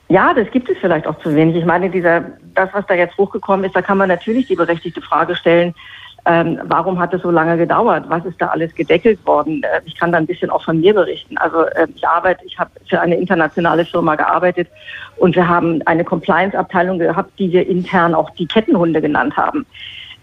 [0.08, 1.56] Ja, das gibt es vielleicht auch zu wenig.
[1.56, 2.24] Ich meine, dieser,
[2.54, 5.74] das, was da jetzt hochgekommen ist, da kann man natürlich die berechtigte Frage stellen,
[6.26, 8.04] ähm, warum hat es so lange gedauert?
[8.08, 9.62] Was ist da alles gedeckelt worden?
[9.62, 11.38] Äh, ich kann da ein bisschen auch von mir berichten.
[11.38, 14.68] Also äh, ich arbeite, ich habe für eine internationale Firma gearbeitet
[15.16, 19.64] und wir haben eine Compliance-Abteilung gehabt, die wir intern auch die Kettenhunde genannt haben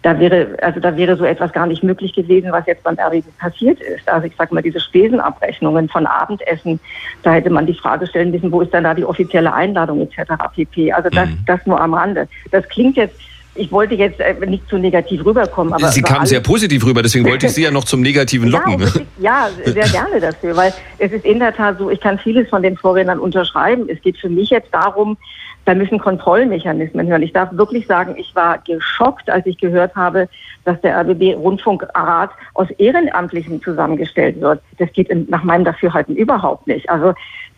[0.04, 3.26] da wäre, also da wäre so etwas gar nicht möglich gewesen, was jetzt beim RWB
[3.39, 4.08] passiert ist.
[4.08, 6.80] Also ich sage mal, diese Spesenabrechnungen von Abendessen,
[7.24, 10.34] da hätte man die Frage stellen müssen, wo ist dann da die offizielle Einladung etc.
[10.54, 10.91] pp.
[10.91, 11.39] Also das, mhm.
[11.47, 12.28] das nur am Rande.
[12.51, 13.18] Das klingt jetzt
[13.56, 15.89] ich wollte jetzt äh, nicht zu negativ rüberkommen, aber.
[15.89, 18.82] Sie kamen sehr positiv rüber, deswegen wollte ich Sie ja noch zum Negativen locken.
[19.20, 22.49] ja, ja, sehr gerne dafür, weil es ist in der Tat so, ich kann vieles
[22.49, 23.88] von den Vorrednern unterschreiben.
[23.89, 25.18] Es geht für mich jetzt darum,
[25.66, 27.22] da müssen Kontrollmechanismen hören.
[27.22, 30.28] Ich darf wirklich sagen, ich war geschockt, als ich gehört habe,
[30.66, 34.62] dass der RBB Rundfunkrat aus Ehrenamtlichen zusammengestellt wird.
[34.78, 36.89] Das geht nach meinem Dafürhalten überhaupt nicht.
[36.89, 37.14] Also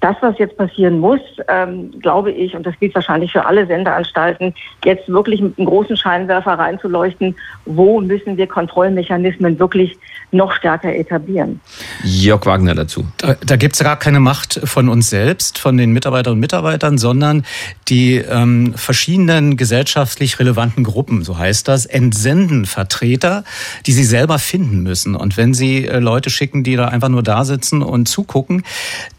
[0.05, 4.53] das, was jetzt passieren muss, ähm, glaube ich, und das gilt wahrscheinlich für alle Sendeanstalten,
[4.83, 7.35] jetzt wirklich mit einem großen Scheinwerfer reinzuleuchten,
[7.65, 9.97] wo müssen wir Kontrollmechanismen wirklich
[10.31, 11.59] noch stärker etablieren.
[12.03, 13.05] Jörg Wagner dazu.
[13.17, 16.97] Da, da gibt es gar keine Macht von uns selbst, von den Mitarbeiterinnen und Mitarbeitern,
[16.99, 17.43] sondern
[17.87, 23.43] die ähm, verschiedenen gesellschaftlich relevanten Gruppen, so heißt das, entsenden Vertreter,
[23.87, 25.15] die sie selber finden müssen.
[25.15, 28.63] Und wenn sie äh, Leute schicken, die da einfach nur da sitzen und zugucken,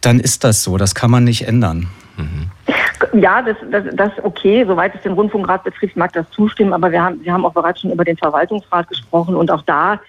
[0.00, 0.75] dann ist das so.
[0.78, 1.88] Das kann man nicht ändern.
[2.16, 2.50] Mhm.
[3.20, 4.64] Ja, das, das, das okay.
[4.66, 6.72] Soweit es den Rundfunkrat betrifft, mag das zustimmen.
[6.72, 10.00] Aber wir haben, wir haben auch bereits schon über den Verwaltungsrat gesprochen und auch da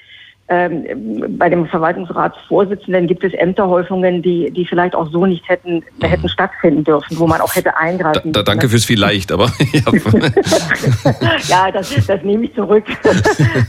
[0.49, 6.29] ähm, bei dem Verwaltungsratsvorsitzenden gibt es Ämterhäufungen, die, die vielleicht auch so nicht hätten, hätten
[6.29, 9.81] stattfinden dürfen, wo man auch hätte eingreifen da, da, Danke fürs vielleicht, aber ja.
[11.47, 12.85] ja, das, das nehme ich zurück.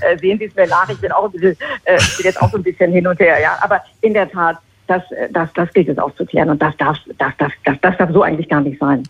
[0.01, 2.51] Äh, sehen Sie es mir nach, ich bin auch ein bisschen, äh, bin jetzt auch
[2.51, 3.59] so ein bisschen hin und her, ja.
[3.61, 4.59] Aber in der Tat,
[4.89, 8.23] das, das, das gilt es aufzuklären und das darf, das, das, das, das darf so
[8.23, 9.03] eigentlich gar nicht sein.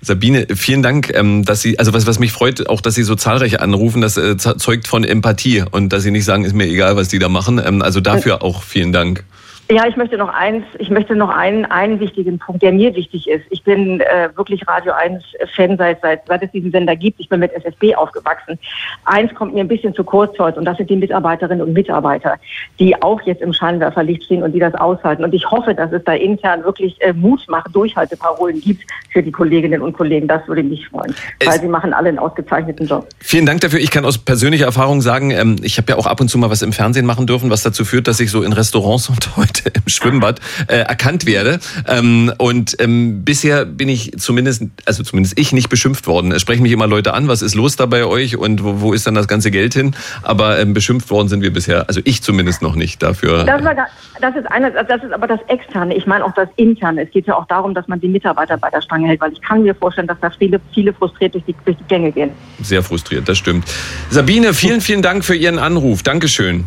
[0.00, 3.14] Sabine, vielen Dank, ähm, dass Sie, also was, was mich freut, auch, dass Sie so
[3.14, 6.96] zahlreich anrufen, das äh, zeugt von Empathie und dass Sie nicht sagen, ist mir egal,
[6.96, 7.60] was die da machen.
[7.64, 9.24] Ähm, also dafür auch vielen Dank.
[9.68, 13.28] Ja, ich möchte noch eins, ich möchte noch einen, einen wichtigen Punkt, der mir wichtig
[13.28, 13.44] ist.
[13.50, 15.24] Ich bin äh, wirklich Radio 1
[15.56, 17.18] Fan seit, seit, seit es diesen Sender gibt.
[17.18, 18.60] Ich bin mit SSB aufgewachsen.
[19.06, 22.36] Eins kommt mir ein bisschen zu kurz heute und das sind die Mitarbeiterinnen und Mitarbeiter,
[22.78, 25.24] die auch jetzt im Scheinwerferlicht stehen und die das aushalten.
[25.24, 29.32] Und ich hoffe, dass es da intern wirklich äh, Mut macht, Durchhalteparolen gibt für die
[29.32, 30.28] Kolleginnen und Kollegen.
[30.28, 33.08] Das würde mich freuen, es weil sie machen alle einen ausgezeichneten Job.
[33.18, 33.80] Vielen Dank dafür.
[33.80, 36.50] Ich kann aus persönlicher Erfahrung sagen, ähm, ich habe ja auch ab und zu mal
[36.50, 39.55] was im Fernsehen machen dürfen, was dazu führt, dass ich so in Restaurants und heute
[39.74, 41.58] im Schwimmbad äh, erkannt werde.
[41.86, 46.32] Ähm, und ähm, bisher bin ich zumindest, also zumindest ich, nicht beschimpft worden.
[46.32, 48.92] Es sprechen mich immer Leute an, was ist los da bei euch und wo, wo
[48.92, 49.94] ist dann das ganze Geld hin?
[50.22, 53.44] Aber ähm, beschimpft worden sind wir bisher, also ich zumindest noch nicht dafür.
[53.44, 53.74] Das, war,
[54.20, 55.94] das ist eine, das ist aber das Externe.
[55.94, 57.04] Ich meine auch das Interne.
[57.04, 59.40] Es geht ja auch darum, dass man die Mitarbeiter bei der Stange hält, weil ich
[59.40, 62.30] kann mir vorstellen, dass da viele, viele frustriert durch die, durch die Gänge gehen.
[62.62, 63.66] Sehr frustriert, das stimmt.
[64.10, 66.02] Sabine, vielen, vielen Dank für Ihren Anruf.
[66.02, 66.64] Dankeschön.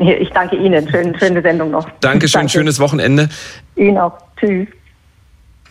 [0.00, 0.88] Ich danke Ihnen.
[0.88, 1.86] Schön, schöne Sendung noch.
[2.00, 2.52] Dankeschön, danke.
[2.52, 3.28] schönes Wochenende.
[3.76, 4.12] Ihnen auch.
[4.38, 4.66] Tschüss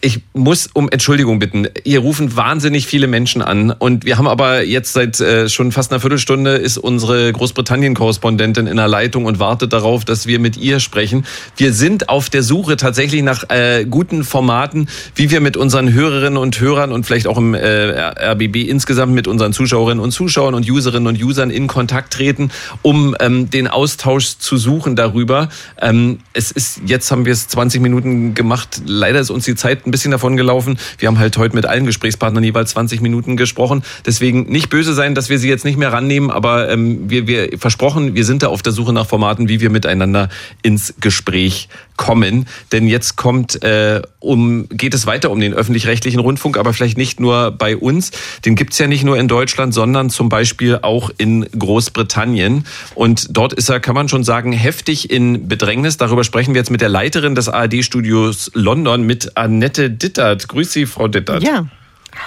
[0.02, 1.68] ich muss um Entschuldigung bitten.
[1.84, 5.91] Hier rufen wahnsinnig viele Menschen an und wir haben aber jetzt seit äh, schon fast
[5.91, 10.80] einer Viertelstunde ist unsere Großbritannien-Korrespondentin in der Leitung und wartet darauf, dass wir mit ihr
[10.80, 11.26] sprechen.
[11.58, 16.38] Wir sind auf der Suche tatsächlich nach äh, guten Formaten, wie wir mit unseren Hörerinnen
[16.38, 20.70] und Hörern und vielleicht auch im äh, RBB insgesamt mit unseren Zuschauerinnen und Zuschauern und
[20.70, 25.50] Userinnen und Usern in Kontakt treten, um ähm, den Austausch zu suchen darüber.
[25.82, 28.82] Ähm, es ist jetzt haben wir es 20 Minuten gemacht.
[28.86, 30.80] Leider ist uns die Zeit ein bisschen davon gelaufen.
[30.98, 33.84] Wir haben halt heute mit allen Gesprächspartnern jeweils 20 Minuten gesprochen.
[34.06, 37.58] Deswegen nicht böse sein, dass wir sie jetzt nicht mehr rannehmen, aber ähm, wir, wir
[37.58, 40.30] versprochen, wir sind da auf der Suche nach Formaten, wie wir miteinander
[40.62, 41.68] ins Gespräch
[42.00, 42.47] kommen.
[42.72, 47.20] Denn jetzt kommt, äh, um, geht es weiter um den öffentlich-rechtlichen Rundfunk, aber vielleicht nicht
[47.20, 48.12] nur bei uns.
[48.45, 52.66] Den gibt's ja nicht nur in Deutschland, sondern zum Beispiel auch in Großbritannien.
[52.95, 55.97] Und dort ist er, kann man schon sagen, heftig in Bedrängnis.
[55.97, 60.47] Darüber sprechen wir jetzt mit der Leiterin des ARD-Studios London, mit Annette Dittert.
[60.47, 61.43] Grüß Sie, Frau Dittert.
[61.43, 61.68] Ja.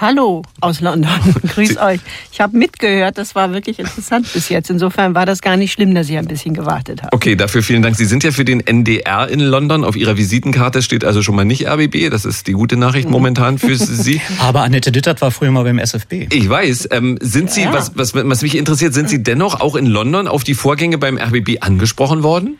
[0.01, 1.11] Hallo aus London.
[1.47, 1.99] Grüß euch.
[2.31, 4.69] Ich habe mitgehört, das war wirklich interessant bis jetzt.
[4.69, 7.13] Insofern war das gar nicht schlimm, dass ich ein bisschen gewartet habe.
[7.13, 7.95] Okay, dafür vielen Dank.
[7.95, 9.83] Sie sind ja für den NDR in London.
[9.83, 12.09] Auf Ihrer Visitenkarte steht also schon mal nicht RBB.
[12.09, 13.13] Das ist die gute Nachricht mhm.
[13.13, 14.21] momentan für Sie.
[14.39, 16.27] Aber Annette Dittert war früher mal beim SFB.
[16.31, 16.89] Ich weiß.
[16.91, 17.73] Ähm, sind Sie, ja.
[17.73, 21.17] was, was, was mich interessiert, sind Sie dennoch auch in London auf die Vorgänge beim
[21.17, 22.57] RBB angesprochen worden?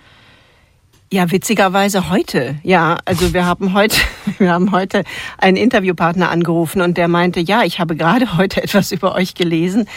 [1.13, 2.55] Ja, witzigerweise heute.
[2.63, 3.97] Ja, also wir haben heute,
[4.39, 5.03] wir haben heute
[5.37, 9.87] einen Interviewpartner angerufen und der meinte, ja, ich habe gerade heute etwas über euch gelesen.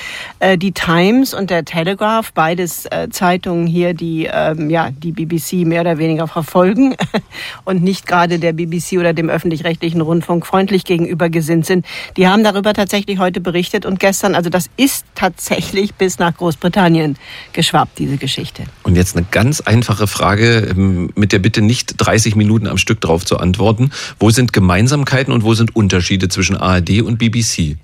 [0.40, 5.66] Äh, die Times und der Telegraph, beides äh, Zeitungen hier, die ähm, ja die BBC
[5.66, 6.94] mehr oder weniger verfolgen
[7.64, 11.86] und nicht gerade der BBC oder dem öffentlich-rechtlichen Rundfunk freundlich gegenüber gesinnt sind.
[12.18, 17.16] Die haben darüber tatsächlich heute berichtet und gestern, also das ist tatsächlich bis nach Großbritannien
[17.54, 18.64] geschwappt, diese Geschichte.
[18.82, 23.00] Und jetzt eine ganz einfache Frage ähm, mit der Bitte nicht 30 Minuten am Stück
[23.00, 23.90] drauf zu antworten.
[24.18, 27.76] Wo sind Gemeinsamkeiten und wo sind Unterschiede zwischen ARD und BBC?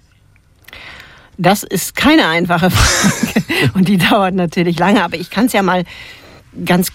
[1.38, 5.62] Das ist keine einfache Frage und die dauert natürlich lange, aber ich kann es ja
[5.62, 5.84] mal
[6.64, 6.92] ganz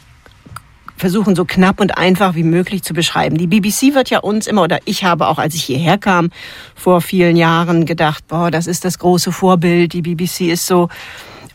[0.98, 3.38] versuchen, so knapp und einfach wie möglich zu beschreiben.
[3.38, 6.30] Die BBC wird ja uns immer, oder ich habe auch, als ich hierher kam,
[6.76, 10.90] vor vielen Jahren gedacht, boah, das ist das große Vorbild, die BBC ist so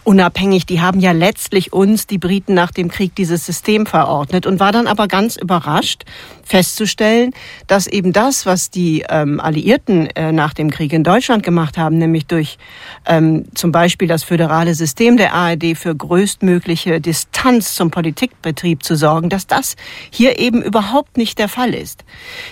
[0.04, 0.66] unabhängig.
[0.66, 4.72] Die haben ja letztlich uns, die Briten, nach dem Krieg dieses System verordnet und war
[4.72, 6.04] dann aber ganz überrascht
[6.44, 7.32] festzustellen,
[7.66, 11.98] dass eben das, was die ähm, Alliierten äh, nach dem Krieg in Deutschland gemacht haben,
[11.98, 12.58] nämlich durch
[13.06, 19.28] ähm, zum Beispiel das föderale System der ARD für größtmögliche Distanz zum Politikbetrieb zu sorgen,
[19.28, 19.76] dass das
[20.10, 22.04] hier eben überhaupt nicht der Fall ist.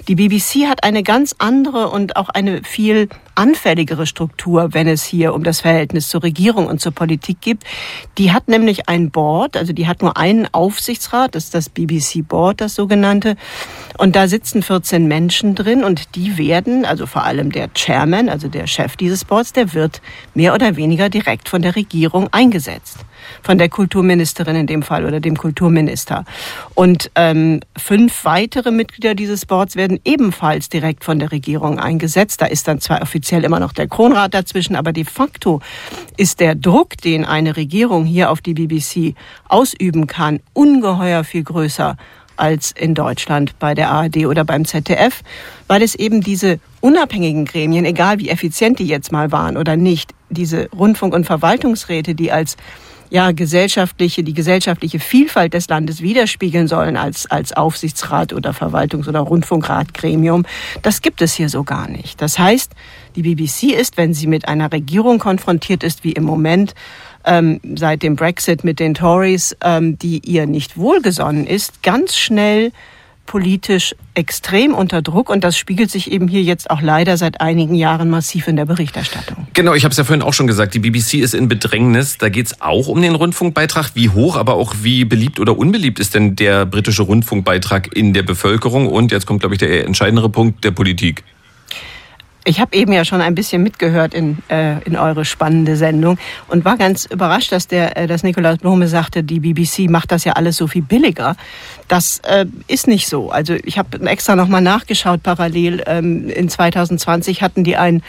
[0.09, 3.09] Die BBC hat eine ganz andere und auch eine viel
[3.41, 7.65] anfälligere Struktur, wenn es hier um das Verhältnis zur Regierung und zur Politik gibt.
[8.19, 12.29] Die hat nämlich ein Board, also die hat nur einen Aufsichtsrat, das ist das BBC
[12.29, 13.37] Board, das sogenannte.
[13.97, 18.49] Und da sitzen 14 Menschen drin und die werden, also vor allem der Chairman, also
[18.49, 20.03] der Chef dieses Boards, der wird
[20.35, 23.07] mehr oder weniger direkt von der Regierung eingesetzt
[23.43, 26.25] von der Kulturministerin in dem Fall oder dem Kulturminister.
[26.75, 32.41] Und ähm, fünf weitere Mitglieder dieses Boards werden ebenfalls direkt von der Regierung eingesetzt.
[32.41, 35.61] Da ist dann Offizier offiziell immer noch der Kronrat dazwischen, aber de facto
[36.17, 39.15] ist der Druck, den eine Regierung hier auf die BBC
[39.49, 41.97] ausüben kann, ungeheuer viel größer
[42.41, 45.23] als in Deutschland bei der ARD oder beim ZDF,
[45.69, 50.15] weil es eben diese unabhängigen Gremien, egal wie effizient die jetzt mal waren oder nicht,
[50.31, 52.57] diese Rundfunk- und Verwaltungsräte, die als
[53.11, 59.21] ja, gesellschaftliche, die gesellschaftliche Vielfalt des Landes widerspiegeln sollen als, als Aufsichtsrat oder Verwaltungs- oder
[59.21, 60.47] Rundfunkratgremium.
[60.83, 62.23] Das gibt es hier so gar nicht.
[62.23, 62.73] Das heißt,
[63.17, 66.75] die BBC ist, wenn sie mit einer Regierung konfrontiert ist, wie im Moment,
[67.25, 72.73] ähm, seit dem Brexit mit den Tories, ähm, die ihr nicht wohlgesonnen ist, ganz schnell
[73.31, 77.77] politisch extrem unter Druck und das spiegelt sich eben hier jetzt auch leider seit einigen
[77.77, 79.47] Jahren massiv in der Berichterstattung.
[79.55, 82.19] Genau, ich habe es ja vorhin auch schon gesagt, die BBC ist in Bedrängnis.
[82.19, 83.93] Da geht es auch um den Rundfunkbeitrag.
[83.95, 88.25] Wie hoch, aber auch wie beliebt oder unbeliebt ist denn der britische Rundfunkbeitrag in der
[88.25, 88.89] Bevölkerung?
[88.89, 91.23] Und jetzt kommt, glaube ich, der entscheidendere Punkt der Politik.
[92.51, 96.19] Ich habe eben ja schon ein bisschen mitgehört in, äh, in eure spannende Sendung
[96.49, 100.25] und war ganz überrascht, dass der, äh, dass Nikolaus Blome sagte, die BBC macht das
[100.25, 101.37] ja alles so viel billiger.
[101.87, 103.31] Das äh, ist nicht so.
[103.31, 105.85] Also ich habe extra nochmal nachgeschaut parallel.
[105.87, 108.03] Ähm, in 2020 hatten die ein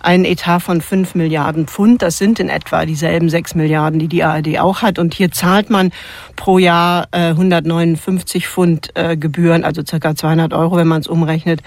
[0.00, 2.02] einen Etat von 5 Milliarden Pfund.
[2.02, 4.98] Das sind in etwa dieselben 6 Milliarden, die die ARD auch hat.
[4.98, 5.92] Und hier zahlt man
[6.36, 11.62] pro Jahr äh, 159 Pfund äh, Gebühren, also circa 200 Euro, wenn man es umrechnet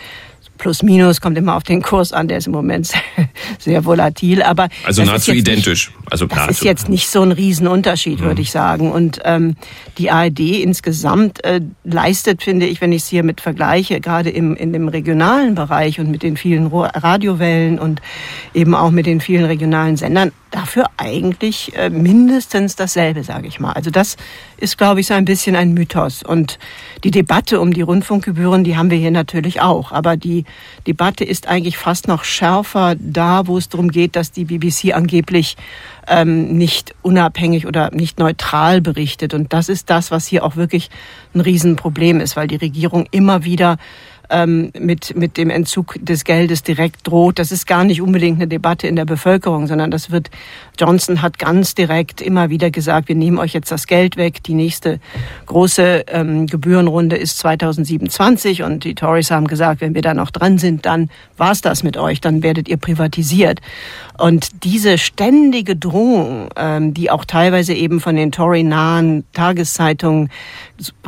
[0.57, 2.91] plus minus, kommt immer auf den Kurs an, der ist im Moment
[3.59, 4.41] sehr volatil.
[4.41, 5.89] Aber also nahezu identisch.
[5.89, 6.51] Nicht, also das nahezu.
[6.51, 8.25] ist jetzt nicht so ein Riesenunterschied, mhm.
[8.25, 8.91] würde ich sagen.
[8.91, 9.55] Und ähm,
[9.97, 14.55] die ARD insgesamt äh, leistet, finde ich, wenn ich es hier mit vergleiche, gerade im,
[14.55, 18.01] in dem regionalen Bereich und mit den vielen Radiowellen und
[18.53, 23.73] eben auch mit den vielen regionalen Sendern, dafür eigentlich äh, mindestens dasselbe, sage ich mal.
[23.73, 24.17] Also das
[24.57, 26.23] ist, glaube ich, so ein bisschen ein Mythos.
[26.23, 26.59] Und
[27.03, 29.91] die Debatte um die Rundfunkgebühren, die haben wir hier natürlich auch.
[29.91, 30.45] Aber die
[30.85, 35.57] Debatte ist eigentlich fast noch schärfer da, wo es darum geht, dass die BBC angeblich
[36.07, 39.33] ähm, nicht unabhängig oder nicht neutral berichtet.
[39.33, 40.89] Und das ist das, was hier auch wirklich
[41.35, 43.77] ein Riesenproblem ist, weil die Regierung immer wieder
[44.29, 47.39] ähm, mit, mit dem Entzug des Geldes direkt droht.
[47.39, 50.29] Das ist gar nicht unbedingt eine Debatte in der Bevölkerung, sondern das wird,
[50.79, 54.43] Johnson hat ganz direkt immer wieder gesagt, wir nehmen euch jetzt das Geld weg.
[54.43, 54.99] Die nächste
[55.45, 60.57] große ähm, Gebührenrunde ist 2027 und die Tories haben gesagt, wenn wir da noch dran
[60.57, 63.61] sind, dann war's das mit euch, dann werdet ihr privatisiert.
[64.17, 70.29] Und diese ständige Drohung, ähm, die auch teilweise eben von den Tory-nahen Tageszeitungen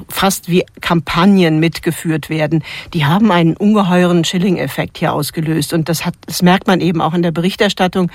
[0.08, 2.64] fast wie Kampagnen mitgeführt werden,
[2.94, 5.74] die haben einen ungeheuren Chilling-Effekt hier ausgelöst.
[5.74, 8.12] Und das, hat, das merkt man eben auch in der Berichterstattung,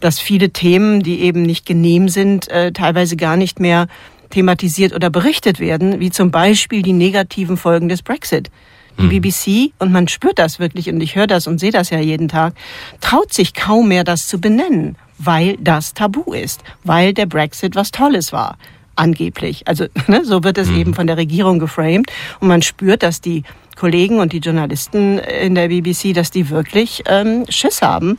[0.00, 3.86] dass viele Themen, die eben nicht genehm sind, äh, teilweise gar nicht mehr
[4.30, 8.50] thematisiert oder berichtet werden, wie zum Beispiel die negativen Folgen des Brexit.
[8.98, 9.20] Die hm.
[9.20, 12.28] BBC, und man spürt das wirklich, und ich höre das und sehe das ja jeden
[12.28, 12.54] Tag,
[13.00, 17.90] traut sich kaum mehr, das zu benennen, weil das tabu ist, weil der Brexit was
[17.90, 18.56] Tolles war
[18.96, 19.66] angeblich.
[19.66, 20.78] Also ne, so wird es mhm.
[20.78, 22.10] eben von der Regierung geframed.
[22.40, 23.42] Und man spürt, dass die
[23.76, 28.18] Kollegen und die Journalisten in der BBC, dass die wirklich ähm, Schiss haben,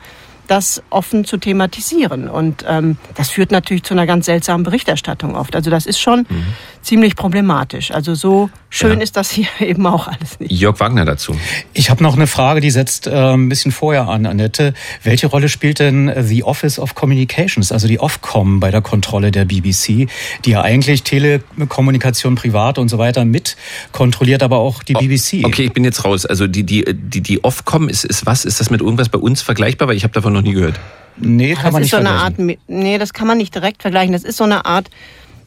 [0.52, 2.28] das offen zu thematisieren.
[2.28, 5.56] Und ähm, das führt natürlich zu einer ganz seltsamen Berichterstattung oft.
[5.56, 6.46] Also das ist schon mhm.
[6.82, 7.92] ziemlich problematisch.
[7.92, 9.04] Also so schön ja.
[9.04, 10.52] ist das hier eben auch alles nicht.
[10.52, 11.38] Jörg Wagner dazu.
[11.72, 14.74] Ich habe noch eine Frage, die setzt äh, ein bisschen vorher an, Annette.
[15.04, 19.46] Welche Rolle spielt denn The Office of Communications, also die Ofcom bei der Kontrolle der
[19.46, 20.10] BBC,
[20.44, 23.56] die ja eigentlich Telekommunikation, privat und so weiter mit
[23.94, 25.46] kontrolliert, aber auch die oh, BBC?
[25.46, 26.26] Okay, ich bin jetzt raus.
[26.26, 28.44] Also die, die, die, die Ofcom ist, ist was?
[28.44, 29.88] Ist das mit irgendwas bei uns vergleichbar?
[29.88, 30.80] Weil ich habe davon noch nie gehört.
[31.18, 32.36] Nee, kann das man nicht so eine Art,
[32.68, 34.14] nee, das kann man nicht direkt vergleichen.
[34.14, 34.90] Das ist so eine Art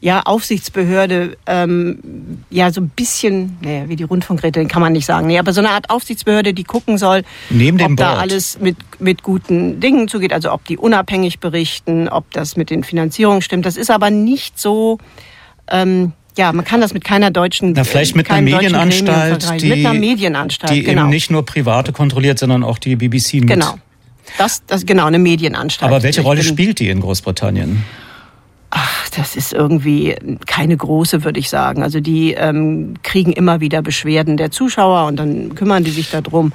[0.01, 1.97] ja, Aufsichtsbehörde, ähm,
[2.51, 5.25] ja, so ein bisschen, naja, wie die Rundfunkräte, den kann man nicht sagen.
[5.25, 8.21] Nee, aber so eine Art Aufsichtsbehörde, die gucken soll, Neben ob da Board.
[8.21, 12.83] alles mit, mit guten Dingen zugeht, also ob die unabhängig berichten, ob das mit den
[12.83, 13.65] Finanzierungen stimmt.
[13.65, 14.99] Das ist aber nicht so,
[15.71, 19.85] ähm, ja, man kann das mit keiner deutschen Na, vielleicht mit einer Medienanstalt, die, mit
[19.85, 21.03] einer Medienanstalt, die genau.
[21.03, 23.47] eben nicht nur Private kontrolliert, sondern auch die BBC mit.
[23.47, 23.75] Genau.
[24.37, 25.91] Das, das, genau, eine Medienanstalt.
[25.91, 27.83] Aber welche Rolle spielt die in Großbritannien?
[28.77, 31.81] Ach, das ist irgendwie keine große, würde ich sagen.
[31.81, 36.51] Also die ähm, kriegen immer wieder Beschwerden der Zuschauer und dann kümmern die sich darum.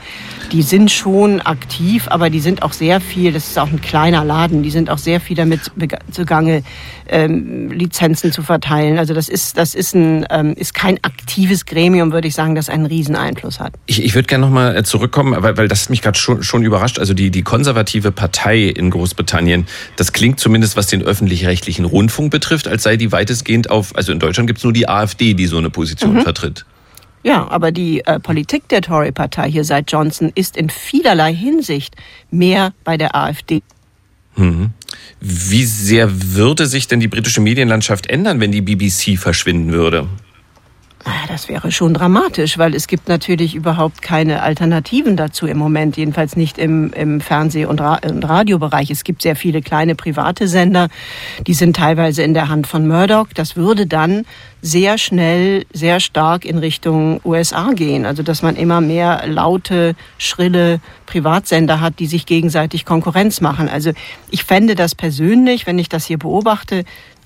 [0.53, 4.23] Die sind schon aktiv, aber die sind auch sehr viel, das ist auch ein kleiner
[4.23, 5.73] Laden, die sind auch sehr viel damit
[6.11, 6.63] zugange,
[7.09, 8.99] ähm, Lizenzen zu verteilen.
[8.99, 12.69] Also das ist, das ist, ein, ähm, ist kein aktives Gremium, würde ich sagen, das
[12.69, 13.73] einen Rieseneinfluss hat.
[13.87, 16.99] Ich, ich würde gerne nochmal zurückkommen, weil, weil das mich gerade schon, schon überrascht.
[16.99, 19.67] Also die, die konservative Partei in Großbritannien,
[19.97, 24.19] das klingt zumindest, was den öffentlich-rechtlichen Rundfunk betrifft, als sei die weitestgehend auf, also in
[24.19, 26.23] Deutschland gibt es nur die AfD, die so eine Position Mhm.
[26.23, 26.65] vertritt.
[27.23, 31.95] Ja, aber die äh, Politik der Tory-Partei hier seit Johnson ist in vielerlei Hinsicht
[32.31, 33.63] mehr bei der AfD.
[34.37, 34.71] Mhm.
[35.21, 40.09] Wie sehr würde sich denn die britische Medienlandschaft ändern, wenn die BBC verschwinden würde?
[41.29, 46.37] Das wäre schon dramatisch, weil es gibt natürlich überhaupt keine Alternativen dazu im Moment, jedenfalls
[46.37, 48.91] nicht im, im Fernseh- und, Ra und Radiobereich.
[48.91, 50.89] Es gibt sehr viele kleine private Sender,
[51.47, 53.29] die sind teilweise in der Hand von Murdoch.
[53.35, 54.27] Das würde dann
[54.61, 58.05] sehr schnell, sehr stark in Richtung USA gehen.
[58.05, 63.69] Also dass man immer mehr laute, schrille Privatsender hat, die sich gegenseitig Konkurrenz machen.
[63.69, 63.93] Also
[64.31, 66.85] ich fände das persönlich, wenn ich das hier beobachte,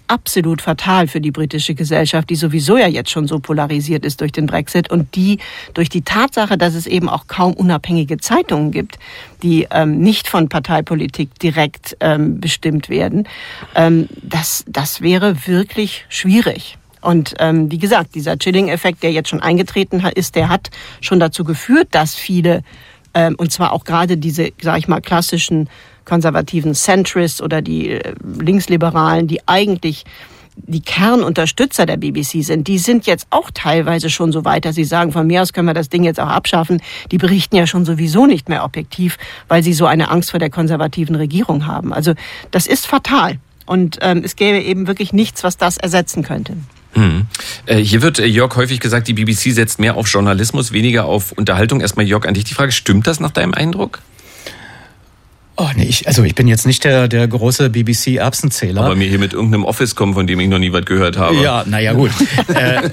[0.08, 4.32] absolut fatal für die britische Gesellschaft, die sowieso ja jetzt schon so polarisiert ist durch
[4.32, 5.38] den Brexit und die
[5.72, 8.98] durch die Tatsache, dass es eben auch kaum unabhängige Zeitungen gibt,
[9.42, 13.28] die ähm, nicht von Parteipolitik direkt ähm, bestimmt werden,
[13.74, 16.78] ähm, das, das wäre wirklich schwierig.
[17.00, 20.70] Und ähm, wie gesagt, dieser Chilling-Effekt, der jetzt schon eingetreten ist, der hat
[21.02, 22.62] schon dazu geführt, dass viele,
[23.12, 25.68] ähm, und zwar auch gerade diese, sage ich mal, klassischen
[26.04, 30.04] konservativen Centrists oder die äh, Linksliberalen, die eigentlich
[30.56, 34.84] die Kernunterstützer der BBC sind, die sind jetzt auch teilweise schon so weit, dass sie
[34.84, 36.80] sagen, von mir aus können wir das Ding jetzt auch abschaffen.
[37.10, 39.18] Die berichten ja schon sowieso nicht mehr objektiv,
[39.48, 41.92] weil sie so eine Angst vor der konservativen Regierung haben.
[41.92, 42.14] Also
[42.50, 43.38] das ist fatal.
[43.66, 46.56] Und ähm, es gäbe eben wirklich nichts, was das ersetzen könnte.
[46.92, 47.26] Hm.
[47.66, 51.32] Äh, hier wird äh, Jörg häufig gesagt, die BBC setzt mehr auf Journalismus, weniger auf
[51.32, 51.80] Unterhaltung.
[51.80, 54.00] Erstmal Jörg an dich die Frage, stimmt das nach deinem Eindruck?
[55.56, 58.82] Oh nee, ich, also ich bin jetzt nicht der, der große BBC-Erbsenzähler.
[58.82, 61.36] Aber mir hier mit irgendeinem Office kommen, von dem ich noch nie was gehört habe.
[61.36, 62.10] Ja, naja gut.
[62.48, 62.90] äh,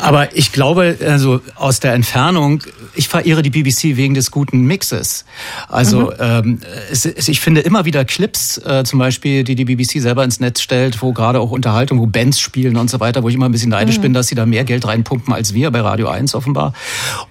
[0.00, 2.62] aber ich glaube, also aus der Entfernung,
[2.94, 5.24] ich verehre die BBC wegen des guten Mixes.
[5.68, 6.12] Also mhm.
[6.18, 6.60] ähm,
[6.90, 10.40] es, es, ich finde immer wieder Clips, äh, zum Beispiel, die die BBC selber ins
[10.40, 13.46] Netz stellt, wo gerade auch Unterhaltung, wo Bands spielen und so weiter, wo ich immer
[13.46, 14.02] ein bisschen neidisch mhm.
[14.02, 16.72] bin, dass sie da mehr Geld reinpumpen als wir bei Radio 1 offenbar.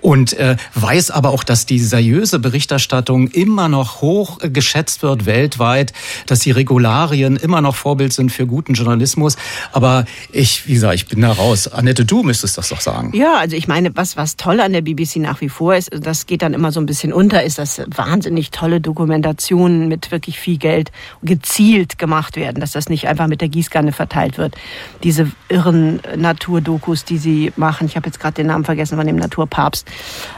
[0.01, 5.25] Und äh, weiß aber auch, dass die seriöse Berichterstattung immer noch hoch äh, geschätzt wird
[5.25, 5.93] weltweit,
[6.25, 9.37] dass die Regularien immer noch Vorbild sind für guten Journalismus.
[9.71, 11.67] Aber ich, wie gesagt, ich bin da raus.
[11.67, 13.11] Annette, du müsstest das doch sagen.
[13.15, 16.25] Ja, also ich meine, was, was toll an der BBC nach wie vor ist, das
[16.25, 20.57] geht dann immer so ein bisschen unter, ist, dass wahnsinnig tolle Dokumentationen mit wirklich viel
[20.57, 20.91] Geld
[21.21, 24.55] gezielt gemacht werden, dass das nicht einfach mit der Gießkanne verteilt wird.
[25.03, 29.15] Diese irren Naturdokus, die sie machen, ich habe jetzt gerade den Namen vergessen von dem
[29.15, 29.87] Naturpapst,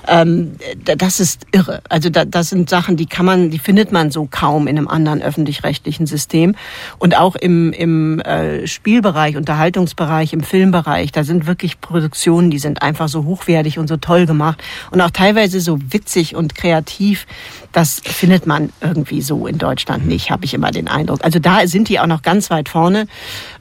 [0.08, 1.82] ähm, das ist irre.
[1.90, 4.88] Also da, das sind Sachen, die kann man, die findet man so kaum in einem
[4.88, 6.56] anderen öffentlich-rechtlichen System.
[6.98, 12.82] Und auch im, im äh, Spielbereich, Unterhaltungsbereich, im Filmbereich, da sind wirklich Produktionen, die sind
[12.82, 14.62] einfach so hochwertig und so toll gemacht
[14.92, 17.28] und auch teilweise so witzig und kreativ.
[17.72, 21.24] Das findet man irgendwie so in Deutschland nicht, habe ich immer den Eindruck.
[21.24, 23.08] Also da sind die auch noch ganz weit vorne.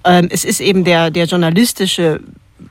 [0.04, 2.20] Ähm, es ist eben der, der journalistische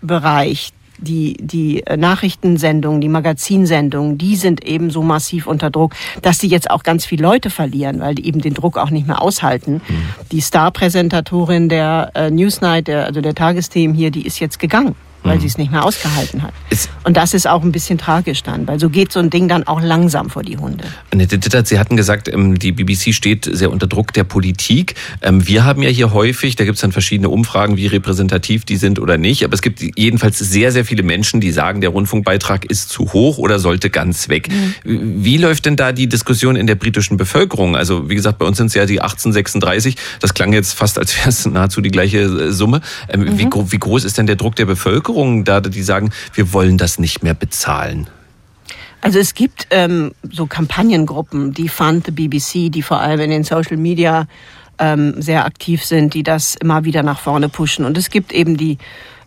[0.01, 6.47] Bereich, die, die Nachrichtensendungen, die Magazinsendungen, die sind eben so massiv unter Druck, dass sie
[6.47, 9.73] jetzt auch ganz viele Leute verlieren, weil die eben den Druck auch nicht mehr aushalten.
[9.87, 10.09] Mhm.
[10.31, 14.95] Die Star-Präsentatorin der äh, Newsnight, der, also der Tagesthemen hier, die ist jetzt gegangen
[15.27, 15.41] weil mhm.
[15.41, 16.53] sie es nicht mehr ausgehalten hat.
[16.69, 19.47] Es und das ist auch ein bisschen tragisch dann, weil so geht so ein Ding
[19.47, 20.83] dann auch langsam vor die Hunde.
[21.11, 24.95] Annette Dittert, Sie hatten gesagt, ähm, die BBC steht sehr unter Druck der Politik.
[25.21, 28.75] Ähm, wir haben ja hier häufig, da gibt es dann verschiedene Umfragen, wie repräsentativ die
[28.75, 32.65] sind oder nicht, aber es gibt jedenfalls sehr, sehr viele Menschen, die sagen, der Rundfunkbeitrag
[32.65, 34.49] ist zu hoch oder sollte ganz weg.
[34.49, 35.23] Mhm.
[35.23, 37.75] Wie läuft denn da die Diskussion in der britischen Bevölkerung?
[37.75, 41.17] Also wie gesagt, bei uns sind es ja die 1836, das klang jetzt fast, als
[41.17, 42.81] wäre es nahezu die gleiche äh, Summe.
[43.07, 43.39] Ähm, mhm.
[43.39, 45.16] wie, wie groß ist denn der Druck der Bevölkerung?
[45.17, 48.07] Bevölkerung da, die sagen, wir wollen das nicht mehr bezahlen?
[49.01, 53.43] Also es gibt ähm, so Kampagnengruppen, die Fund the BBC, die vor allem in den
[53.43, 54.27] Social Media
[54.79, 57.85] ähm, sehr aktiv sind, die das immer wieder nach vorne pushen.
[57.85, 58.77] Und es gibt eben die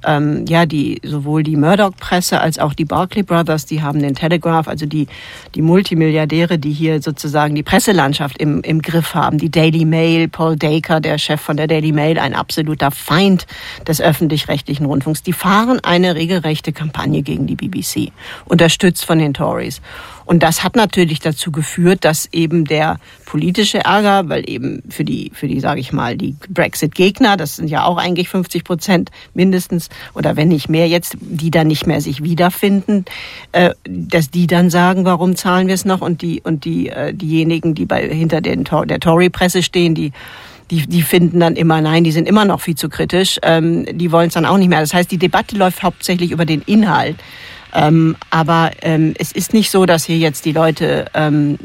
[0.07, 4.69] ähm, ja, die, sowohl die Murdoch-Presse als auch die Barclay Brothers, die haben den Telegraph,
[4.69, 5.07] also die,
[5.55, 9.39] die Multimilliardäre, die hier sozusagen die Presselandschaft im, im Griff haben.
[9.39, 13.47] Die Daily Mail, Paul Dacre, der Chef von der Daily Mail, ein absoluter Feind
[13.87, 15.23] des öffentlich-rechtlichen Rundfunks.
[15.23, 18.13] Die fahren eine regelrechte Kampagne gegen die BBC,
[18.47, 19.81] unterstützt von den Tories.
[20.31, 25.33] Und das hat natürlich dazu geführt, dass eben der politische Ärger, weil eben für die,
[25.35, 29.89] für die, sage ich mal, die Brexit-Gegner, das sind ja auch eigentlich 50 Prozent mindestens
[30.15, 33.07] oder wenn nicht mehr jetzt, die dann nicht mehr sich wiederfinden,
[33.51, 37.13] äh, dass die dann sagen, warum zahlen wir es noch und die und die äh,
[37.13, 40.13] diejenigen, die bei hinter den der Tory-Presse stehen, die
[40.71, 44.13] die, die finden dann immer, nein, die sind immer noch viel zu kritisch, ähm, die
[44.13, 44.79] wollen es dann auch nicht mehr.
[44.79, 47.17] Das heißt, die Debatte läuft hauptsächlich über den Inhalt.
[47.75, 51.59] Ähm, aber ähm, es ist nicht so, dass hier jetzt die Leute, ähm,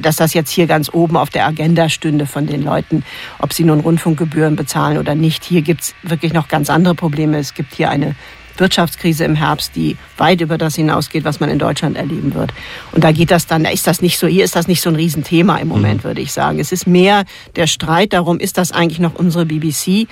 [0.00, 3.04] dass das jetzt hier ganz oben auf der Agenda stünde von den Leuten,
[3.38, 5.44] ob sie nun Rundfunkgebühren bezahlen oder nicht.
[5.44, 7.38] Hier gibt's wirklich noch ganz andere Probleme.
[7.38, 8.14] Es gibt hier eine
[8.60, 12.52] Wirtschaftskrise im Herbst, die weit über das hinausgeht, was man in Deutschland erleben wird.
[12.92, 14.90] Und da geht das dann, da ist das nicht so, hier ist das nicht so
[14.90, 16.08] ein Riesenthema im Moment, mhm.
[16.08, 16.58] würde ich sagen.
[16.58, 17.24] Es ist mehr
[17.56, 20.06] der Streit darum, ist das eigentlich noch unsere BBC?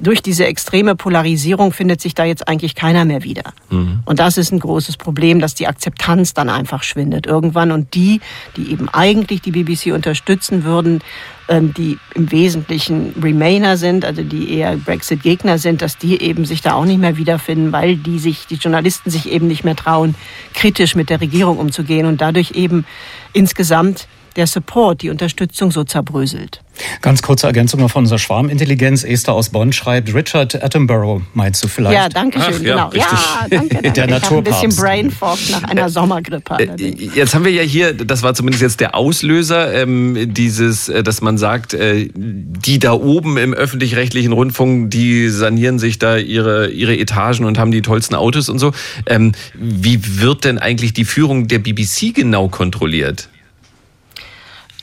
[0.00, 3.54] Durch diese extreme Polarisierung findet sich da jetzt eigentlich keiner mehr wieder.
[3.70, 4.00] Mhm.
[4.04, 8.20] Und das ist ein großes Problem, dass die Akzeptanz dann einfach schwindet irgendwann und die,
[8.56, 11.00] die eben eigentlich die BBC unterstützen würden,
[11.48, 16.74] die im Wesentlichen Remainer sind, also die eher Brexit-Gegner sind, dass die eben sich da
[16.74, 20.14] auch nicht mehr wiederfinden, weil die sich, die Journalisten sich eben nicht mehr trauen,
[20.54, 22.86] kritisch mit der Regierung umzugehen und dadurch eben
[23.32, 26.60] insgesamt der Support, die Unterstützung so zerbröselt.
[27.02, 29.04] Ganz kurze Ergänzung noch von unserer Schwarmintelligenz.
[29.04, 31.94] Esther aus Bonn schreibt, Richard Attenborough meinst du vielleicht?
[31.94, 32.90] Ja, danke schön, Ach, genau.
[32.92, 33.08] Ja, ja
[33.48, 33.92] danke, danke.
[33.92, 36.56] Der ich ein bisschen Brain Fog nach einer Sommergrippe.
[36.58, 41.02] Äh, jetzt haben wir ja hier, das war zumindest jetzt der Auslöser, ähm, dieses, äh,
[41.02, 46.70] dass man sagt, äh, die da oben im öffentlich-rechtlichen Rundfunk, die sanieren sich da ihre,
[46.70, 48.72] ihre Etagen und haben die tollsten Autos und so.
[49.06, 53.28] Ähm, wie wird denn eigentlich die Führung der BBC genau kontrolliert?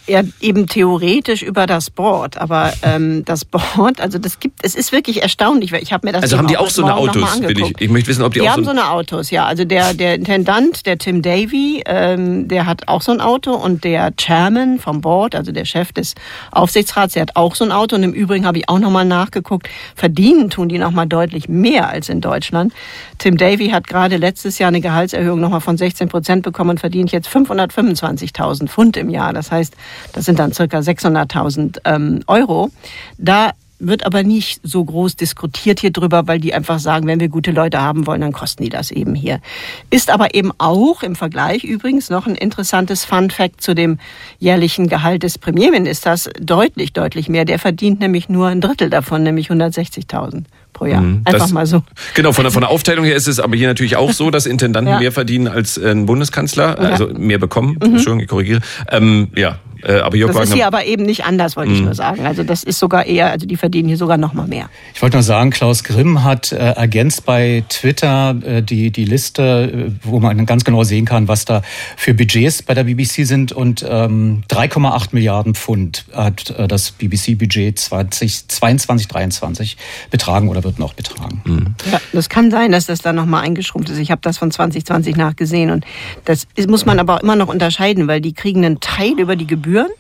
[0.08, 4.92] Ja eben theoretisch über das Board, aber ähm, das Board, also das gibt, es ist
[4.92, 7.40] wirklich erstaunlich, weil ich habe mir das also haben die auch so eine Autos?
[7.48, 9.46] Ich, ich möchte wissen, ob die, die auch haben so eine Autos, ja.
[9.46, 13.84] Also der der Intendant, der Tim Davy, ähm, der hat auch so ein Auto und
[13.84, 16.16] der Chairman vom Board, also der Chef des
[16.52, 19.70] Aufsichtsrats, der hat auch so ein Auto und im Übrigen habe ich auch nochmal nachgeguckt,
[19.96, 22.74] verdienen tun die nochmal deutlich mehr als in Deutschland.
[23.18, 27.12] Tim Davy hat gerade letztes Jahr eine Gehaltserhöhung nochmal von 16 Prozent bekommen und verdient
[27.12, 29.34] jetzt 525.000 Pfund im Jahr.
[29.34, 29.76] Das heißt,
[30.14, 32.70] das sind dann circa 600.000 ähm, Euro.
[33.18, 33.52] Da
[33.82, 37.52] wird aber nicht so groß diskutiert hier drüber, weil die einfach sagen, wenn wir gute
[37.52, 39.42] Leute haben wollen, dann kosten die das eben hier.
[39.90, 43.98] Ist aber eben auch im Vergleich übrigens noch ein interessantes Fun Fact zu dem
[44.40, 47.46] jährlichen Gehalt des Premierministers deutlich, deutlich mehr.
[47.46, 50.44] Der verdient nämlich nur ein Drittel davon, nämlich 160.000
[50.74, 51.02] pro Jahr.
[51.02, 51.22] Mhm.
[51.26, 51.84] Einfach das, mal so.
[52.14, 54.46] Genau, von der, von der Aufteilung her ist es aber hier natürlich auch so, dass
[54.46, 55.00] Intendanten ja.
[55.00, 57.78] mehr verdienen als ein Bundeskanzler, also mehr bekommen.
[57.82, 57.96] Mhm.
[57.96, 58.62] Entschuldigung, ich korrigiere.
[58.90, 61.80] Ähm, ja, äh, aber Jörg das Wagner ist hier aber eben nicht anders, wollte ich
[61.80, 61.86] hm.
[61.86, 62.26] nur sagen.
[62.26, 64.70] Also das ist sogar eher, also die verdienen hier sogar noch mal mehr.
[64.94, 69.90] Ich wollte nur sagen, Klaus Grimm hat äh, ergänzt bei Twitter äh, die, die Liste,
[69.90, 71.62] äh, wo man ganz genau sehen kann, was da
[71.98, 73.52] für Budgets bei der BBC sind.
[73.52, 79.78] Und ähm, 3,8 Milliarden Pfund hat äh, das BBC-Budget 2022, 2023
[80.10, 81.42] betragen oder wird noch betragen.
[81.46, 81.76] Hm.
[81.92, 83.98] Ja, das kann sein, dass das dann noch mal eingeschrumpft ist.
[83.98, 85.86] Ich habe das von 2020 nachgesehen und
[86.26, 89.36] das ist, muss man aber auch immer noch unterscheiden, weil die kriegen einen Teil über
[89.36, 89.92] die Gebühren Gebühren.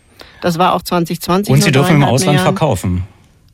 [0.42, 1.54] Das war auch 2020.
[1.54, 2.58] Und sie dürfen im Ausland Milliarden.
[2.58, 3.04] verkaufen.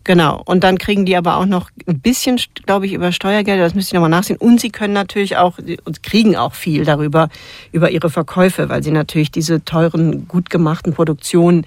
[0.03, 0.41] Genau.
[0.45, 3.63] Und dann kriegen die aber auch noch ein bisschen, glaube ich, über Steuergelder.
[3.63, 4.37] Das müsste ich nochmal nachsehen.
[4.37, 7.29] Und sie können natürlich auch, und kriegen auch viel darüber,
[7.71, 11.65] über ihre Verkäufe, weil sie natürlich diese teuren, gut gemachten Produktionen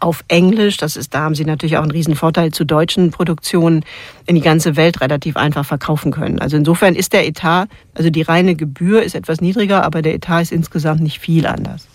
[0.00, 0.76] auf Englisch.
[0.76, 3.84] Das ist, da haben sie natürlich auch einen riesen Vorteil zu deutschen Produktionen
[4.26, 6.38] in die ganze Welt relativ einfach verkaufen können.
[6.38, 10.42] Also insofern ist der Etat, also die reine Gebühr ist etwas niedriger, aber der Etat
[10.42, 11.86] ist insgesamt nicht viel anders.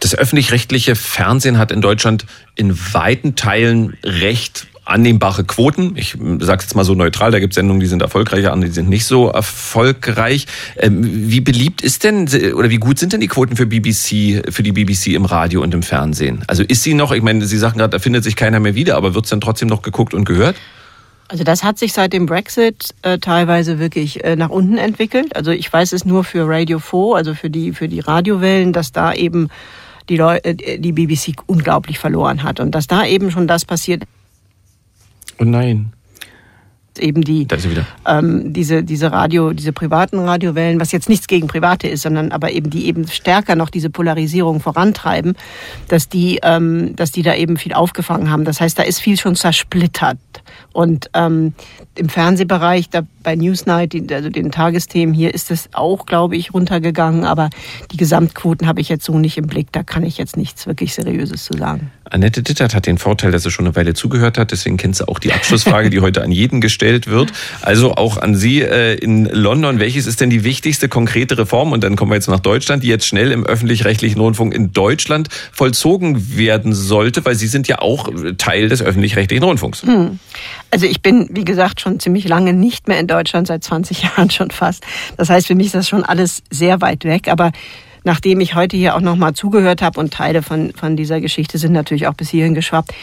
[0.00, 5.92] Das öffentlich-rechtliche Fernsehen hat in Deutschland in weiten Teilen recht annehmbare Quoten.
[5.96, 8.74] Ich sage jetzt mal so neutral, da gibt es Sendungen, die sind erfolgreicher, andere die
[8.74, 10.46] sind nicht so erfolgreich.
[10.76, 14.62] Ähm, wie beliebt ist denn oder wie gut sind denn die Quoten für BBC, für
[14.62, 16.42] die BBC im Radio und im Fernsehen?
[16.46, 18.96] Also ist sie noch, ich meine, Sie sagten gerade, da findet sich keiner mehr wieder,
[18.96, 20.56] aber wird es dann trotzdem noch geguckt und gehört?
[21.28, 25.34] Also das hat sich seit dem Brexit äh, teilweise wirklich äh, nach unten entwickelt.
[25.34, 28.92] Also ich weiß es nur für Radio 4, also für die für die Radiowellen, dass
[28.92, 29.48] da eben
[30.08, 34.04] die, Leu äh, die BBC unglaublich verloren hat und dass da eben schon das passiert
[35.38, 35.92] Oh nein
[36.98, 37.46] eben die
[38.06, 42.52] ähm, diese diese Radio diese privaten Radiowellen was jetzt nichts gegen private ist sondern aber
[42.52, 45.36] eben die eben stärker noch diese Polarisierung vorantreiben
[45.88, 48.44] dass die ähm, dass die da eben viel aufgefangen haben.
[48.44, 50.18] Das heißt da ist viel schon zersplittert.
[50.72, 51.54] Und ähm,
[51.94, 57.24] im Fernsehbereich da bei Newsnight also den Tagesthemen hier ist es auch glaube ich runtergegangen.
[57.24, 57.50] Aber
[57.90, 59.72] die Gesamtquoten habe ich jetzt so nicht im Blick.
[59.72, 61.90] Da kann ich jetzt nichts wirklich seriöses zu sagen.
[62.08, 64.52] Annette Dittert hat den Vorteil, dass sie schon eine Weile zugehört hat.
[64.52, 67.32] Deswegen kennt sie auch die Abschlussfrage, die heute an jeden gestellt wird.
[67.62, 69.78] Also auch an Sie äh, in London.
[69.80, 71.72] Welches ist denn die wichtigste konkrete Reform?
[71.72, 75.28] Und dann kommen wir jetzt nach Deutschland, die jetzt schnell im öffentlich-rechtlichen Rundfunk in Deutschland
[75.52, 78.08] vollzogen werden sollte, weil Sie sind ja auch
[78.38, 79.82] Teil des öffentlich-rechtlichen Rundfunks.
[79.82, 80.18] Hm.
[80.70, 84.30] Also ich bin, wie gesagt, schon ziemlich lange nicht mehr in Deutschland, seit 20 Jahren
[84.30, 84.84] schon fast.
[85.16, 87.28] Das heißt, für mich ist das schon alles sehr weit weg.
[87.28, 87.52] Aber
[88.06, 91.72] nachdem ich heute hier auch nochmal zugehört habe und Teile von, von dieser Geschichte sind
[91.72, 92.94] natürlich auch bis hierhin geschwappt,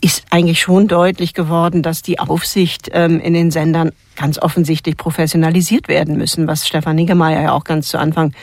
[0.00, 5.88] ist eigentlich schon deutlich geworden, dass die Aufsicht ähm, in den Sendern ganz offensichtlich professionalisiert
[5.88, 8.34] werden müssen, was Stefan Niggemeier ja auch ganz zu Anfang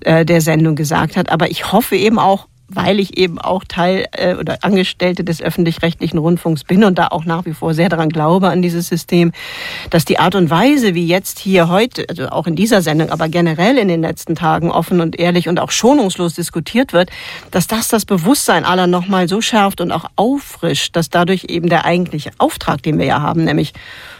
[0.00, 1.32] äh, der Sendung gesagt hat.
[1.32, 6.18] Aber ich hoffe eben auch, weil ich eben auch Teil äh, oder Angestellte des öffentlich-rechtlichen
[6.18, 9.32] Rundfunks bin und da auch nach wie vor sehr daran glaube an dieses System,
[9.90, 13.28] dass die Art und Weise, wie jetzt hier heute, also auch in dieser Sendung, aber
[13.28, 17.10] generell in den letzten Tagen offen und ehrlich und auch schonungslos diskutiert wird,
[17.50, 21.84] dass das das Bewusstsein aller nochmal so schärft und auch auffrischt, dass dadurch eben der
[21.84, 23.72] eigentliche Auftrag, den wir ja haben, nämlich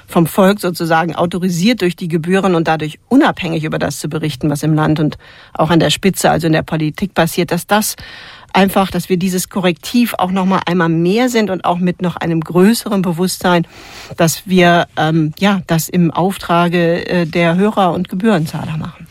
[0.06, 4.62] vom Volk sozusagen autorisiert durch die Gebühren und dadurch unabhängig über das zu berichten, was
[4.62, 5.18] im Land und
[5.52, 7.96] auch an der Spitze, also in der Politik passiert, dass das
[8.54, 12.16] einfach, dass wir dieses Korrektiv auch noch mal einmal mehr sind und auch mit noch
[12.16, 13.66] einem größeren Bewusstsein,
[14.16, 19.06] dass wir ähm, ja das im Auftrage äh, der Hörer und Gebührenzahler machen.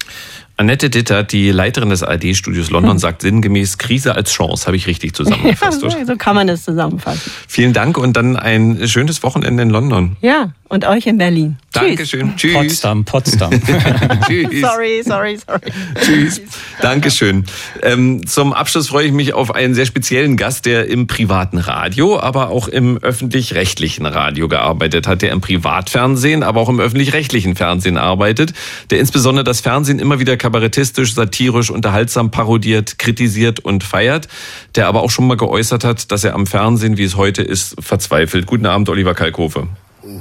[0.56, 3.00] Annette Ditter, die Leiterin des ARD-Studios London, hm.
[3.00, 4.68] sagt sinngemäß Krise als Chance.
[4.68, 5.82] Habe ich richtig zusammengefasst?
[5.84, 7.32] Ja, so kann man es zusammenfassen.
[7.48, 10.16] Vielen Dank und dann ein schönes Wochenende in London.
[10.22, 11.58] Ja, und euch in Berlin.
[11.72, 12.36] Dankeschön.
[12.36, 12.54] Tschüss.
[12.54, 13.52] Potsdam, Potsdam.
[14.28, 14.62] Tschüss.
[14.62, 15.72] Sorry, sorry, sorry.
[16.04, 16.42] Tschüss.
[16.82, 17.46] Dankeschön.
[17.84, 22.20] Ähm, zum Abschluss freue ich mich auf einen sehr speziellen Gast, der im privaten Radio,
[22.20, 28.00] aber auch im öffentlich-rechtlichen Radio gearbeitet hat, der im Privatfernsehen, aber auch im öffentlich-rechtlichen Fernsehen
[28.00, 28.54] arbeitet,
[28.90, 34.28] der insbesondere das Fernsehen immer wieder kabarettistisch, satirisch, unterhaltsam parodiert, kritisiert und feiert,
[34.74, 37.76] der aber auch schon mal geäußert hat, dass er am Fernsehen, wie es heute ist,
[37.80, 38.48] verzweifelt.
[38.48, 39.68] Guten Abend, Oliver Kalkofe.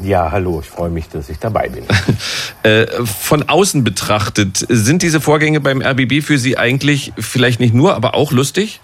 [0.03, 1.85] Ja, hallo, ich freue mich, dass ich dabei bin.
[2.65, 7.97] Äh, von außen betrachtet, sind diese Vorgänge beim RBB für Sie eigentlich vielleicht nicht nur,
[7.97, 8.81] aber auch lustig?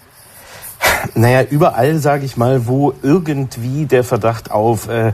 [1.15, 5.13] Naja, überall, sage ich mal, wo irgendwie der Verdacht auf äh,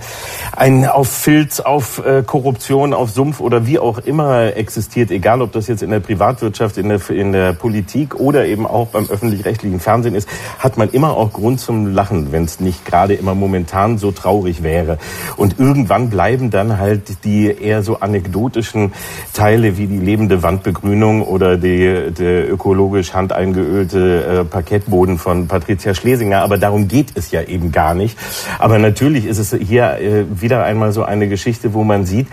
[0.57, 5.53] ein auf Filz, auf äh, Korruption, auf Sumpf oder wie auch immer existiert, egal ob
[5.53, 9.81] das jetzt in der Privatwirtschaft, in der in der Politik oder eben auch beim öffentlich-rechtlichen
[9.81, 10.29] Fernsehen ist,
[10.59, 14.63] hat man immer auch Grund zum Lachen, wenn es nicht gerade immer momentan so traurig
[14.63, 14.99] wäre.
[15.37, 18.93] Und irgendwann bleiben dann halt die eher so anekdotischen
[19.33, 26.43] Teile wie die lebende Wandbegrünung oder die, der ökologisch handeingeölte äh, Parkettboden von Patricia Schlesinger,
[26.43, 28.19] aber darum geht es ja eben gar nicht.
[28.59, 32.27] Aber natürlich ist es hier äh, wieder einmal so eine Geschichte, wo man sieht,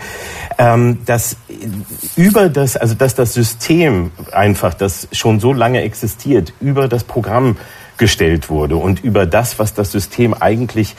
[0.58, 1.36] ähm, dass
[2.16, 7.56] über das, also dass das System einfach, das schon so lange existiert, über das Programm
[7.96, 10.96] gestellt wurde und über das, was das System eigentlich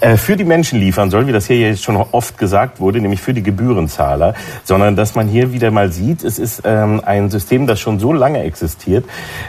[0.00, 3.20] äh, für die Menschen liefern soll, wie das hier jetzt schon oft gesagt wurde, nämlich
[3.20, 7.66] für die Gebührenzahler, sondern dass man hier wieder mal sieht, es ist ähm, ein System,
[7.66, 9.04] das schon so lange existiert,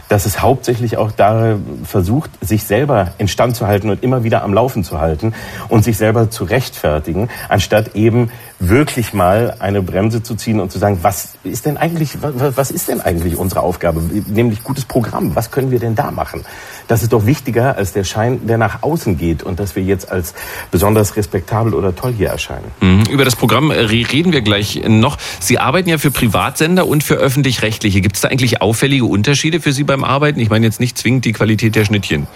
[0.09, 4.53] dass es hauptsächlich auch da versucht, sich selber instand zu halten und immer wieder am
[4.53, 5.33] Laufen zu halten
[5.69, 10.79] und sich selber zu rechtfertigen, anstatt eben wirklich mal eine Bremse zu ziehen und zu
[10.79, 14.01] sagen, was ist denn eigentlich, was ist denn eigentlich unsere Aufgabe?
[14.27, 15.35] Nämlich gutes Programm.
[15.35, 16.43] Was können wir denn da machen?
[16.87, 20.11] Das ist doch wichtiger als der Schein, der nach außen geht und dass wir jetzt
[20.11, 20.33] als
[20.71, 22.71] besonders respektabel oder toll hier erscheinen.
[22.81, 23.03] Mhm.
[23.11, 25.17] Über das Programm äh, reden wir gleich noch.
[25.39, 28.01] Sie arbeiten ja für Privatsender und für öffentlich-rechtliche.
[28.01, 30.39] Gibt es da eigentlich auffällige Unterschiede für Sie beim Arbeiten?
[30.39, 32.27] Ich meine jetzt nicht zwingend die Qualität der Schnittchen.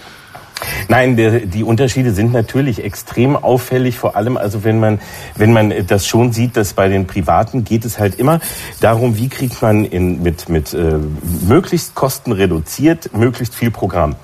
[0.88, 3.98] Nein, der, die Unterschiede sind natürlich extrem auffällig.
[3.98, 5.00] Vor allem, also wenn man
[5.36, 8.40] wenn man das schon sieht, dass bei den Privaten geht es halt immer
[8.80, 10.98] darum, wie kriegt man in, mit mit äh,
[11.46, 14.16] möglichst Kosten reduziert möglichst viel Programm.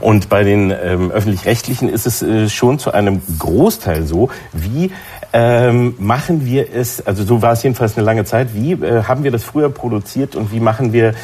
[0.00, 4.90] Und bei den ähm, öffentlich-rechtlichen ist es äh, schon zu einem Großteil so, wie
[5.32, 9.24] ähm, machen wir es, also so war es jedenfalls eine lange Zeit, wie äh, haben
[9.24, 11.14] wir das früher produziert und wie machen wir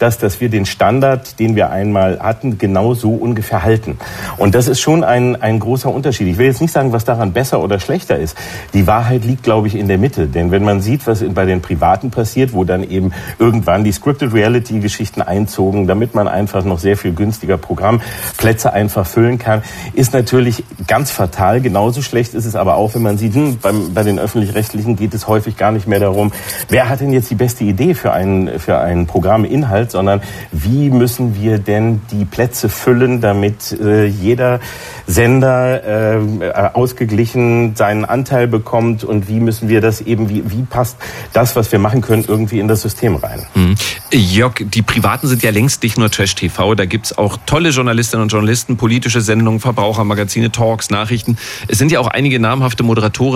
[0.00, 3.98] das, dass wir den Standard, den wir einmal hatten, genau so ungefähr halten.
[4.38, 6.28] Und das ist schon ein, ein großer Unterschied.
[6.28, 8.36] Ich will jetzt nicht sagen, was daran besser oder schlechter ist.
[8.72, 10.26] Die Wahrheit liegt, glaube ich, in der Mitte.
[10.26, 14.32] Denn wenn man sieht, was bei den Privaten passiert, wo dann eben irgendwann die Scripted
[14.32, 19.62] Reality Geschichten einzogen, damit man einfach noch sehr viel günstiger Programmplätze einfach füllen kann,
[19.92, 21.60] ist natürlich ganz fatal.
[21.60, 25.14] Genauso schlecht ist es aber auch, wenn man sieht, hm, beim, bei den Öffentlich-Rechtlichen geht
[25.14, 26.32] es häufig gar nicht mehr darum,
[26.68, 30.22] wer hat denn jetzt die beste Idee für einen, für einen Programminhalt, sondern
[30.52, 34.60] wie müssen wir denn die Plätze füllen, damit äh, jeder
[35.06, 40.96] Sender äh, ausgeglichen seinen Anteil bekommt und wie müssen wir das eben, wie, wie passt
[41.32, 43.46] das, was wir machen können, irgendwie in das System rein.
[43.54, 43.74] Mhm.
[44.12, 48.32] Jörg, die Privaten sind ja längst nicht nur Trash-TV, da gibt's auch tolle Journalistinnen und
[48.32, 51.36] Journalisten, politische Sendungen, Verbrauchermagazine, Talks, Nachrichten.
[51.68, 52.82] Es sind ja auch einige namhafte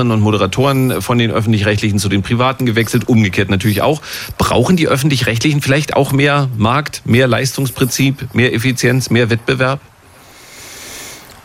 [0.08, 4.02] Moderatorinnen und Moderatoren von den Öffentlich-Rechtlichen zu den Privaten gewechselt, umgekehrt natürlich auch.
[4.38, 9.80] Brauchen die Öffentlich-Rechtlichen vielleicht auch mehr Markt, mehr Leistungsprinzip, mehr Effizienz, mehr Wettbewerb?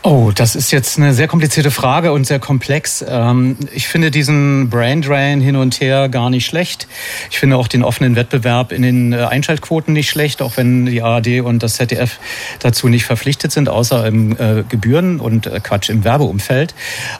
[0.02, 3.04] Oh, das ist jetzt eine sehr komplizierte Frage und sehr komplex.
[3.06, 6.88] Ähm, ich finde diesen Brain Drain hin und her gar nicht schlecht.
[7.30, 11.02] Ich finde auch den offenen Wettbewerb in den äh, Einschaltquoten nicht schlecht, auch wenn die
[11.02, 12.18] ARD und das ZDF
[12.60, 16.74] dazu nicht verpflichtet sind, außer im äh, Gebühren und äh, Quatsch im Werbeumfeld.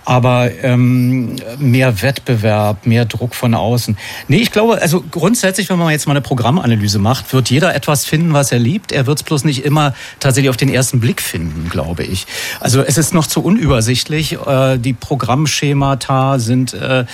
[0.06, 3.98] Aber ähm, mehr Wettbewerb, mehr Druck von außen.
[4.28, 8.06] Nee, ich glaube, also grundsätzlich, wenn man jetzt mal eine Programmanalyse macht, wird jeder etwas
[8.06, 8.90] finden, was er liebt.
[8.90, 12.26] Er wird es bloß nicht immer tatsächlich auf den ersten Blick finden, glaube ich.
[12.78, 14.38] Es ist noch zu unübersichtlich.
[14.46, 17.04] Äh, die Programmschemata sind äh,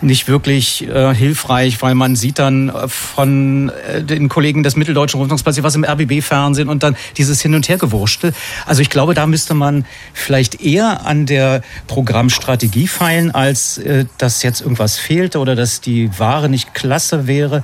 [0.00, 3.70] nicht wirklich äh, hilfreich, weil man sieht dann von
[4.00, 8.32] den Kollegen des Mitteldeutschen Rundfunks was im RBB-Fernsehen und dann dieses Hin- und Hergewurschte.
[8.66, 13.80] Also ich glaube, da müsste man vielleicht eher an der Programmstrategie feilen, als
[14.18, 17.62] dass jetzt irgendwas fehlte oder dass die Ware nicht klasse wäre.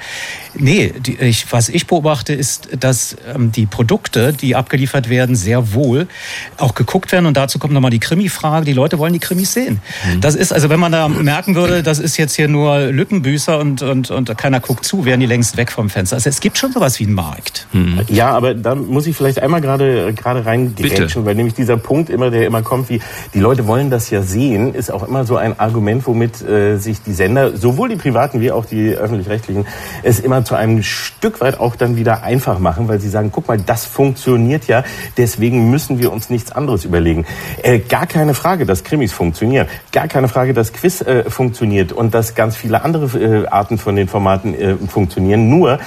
[0.55, 5.73] Nee, die, ich, was ich beobachte, ist, dass ähm, die Produkte, die abgeliefert werden, sehr
[5.73, 6.09] wohl
[6.57, 8.65] auch geguckt werden und dazu kommt nochmal die Krimi-Frage.
[8.65, 9.81] Die Leute wollen die Krimis sehen.
[10.05, 10.21] Mhm.
[10.21, 13.83] Das ist, also wenn man da merken würde, das ist jetzt hier nur Lückenbüßer und,
[13.83, 16.17] und, und keiner guckt zu, wären die längst weg vom Fenster.
[16.17, 17.67] Also es gibt schon sowas wie einen Markt.
[17.73, 18.01] Mhm.
[18.09, 22.31] Ja, aber da muss ich vielleicht einmal gerade gerade reingrätschen, weil nämlich dieser Punkt immer,
[22.31, 23.01] der immer kommt, wie
[23.35, 27.03] die Leute wollen das ja sehen, ist auch immer so ein Argument, womit äh, sich
[27.03, 29.67] die Sender, sowohl die privaten wie auch die öffentlich-rechtlichen,
[30.03, 33.49] es immer zu einem Stück weit auch dann wieder einfach machen, weil sie sagen, guck
[33.49, 34.85] mal, das funktioniert ja,
[35.17, 37.27] deswegen müssen wir uns nichts anderes überlegen.
[37.63, 39.69] Äh, gar keine Frage, dass Krimis funktionieren.
[39.93, 43.97] Gar keine Frage, dass Quiz äh, funktioniert und dass ganz viele andere äh, Arten von
[43.97, 45.49] den Formaten äh, funktionieren.
[45.49, 45.79] Nur,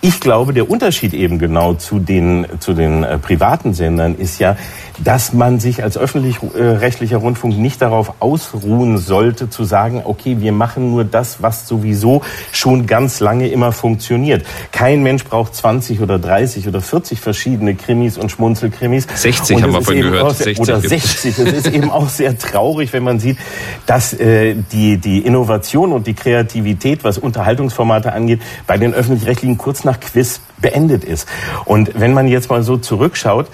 [0.00, 4.56] ich glaube, der Unterschied eben genau zu den, zu den äh, privaten Sendern ist ja,
[4.98, 10.52] dass man sich als öffentlich-rechtlicher äh, Rundfunk nicht darauf ausruhen sollte, zu sagen, okay, wir
[10.52, 12.22] machen nur das, was sowieso
[12.52, 14.46] schon ganz lange immer funktioniert.
[14.70, 19.08] Kein Mensch braucht 20 oder 30 oder 40 verschiedene Krimis und Schmunzelkrimis.
[19.12, 20.36] 60 und haben wir vorhin gehört.
[20.36, 21.38] Sehr, 60 oder 60.
[21.38, 23.38] Es ist eben auch sehr traurig, wenn man sieht,
[23.86, 29.87] dass äh, die, die Innovation und die Kreativität, was Unterhaltungsformate angeht, bei den öffentlich-rechtlichen kurz
[29.88, 30.40] snakkfisk.
[30.60, 31.28] Beendet ist.
[31.64, 33.46] Und wenn man jetzt mal so zurückschaut,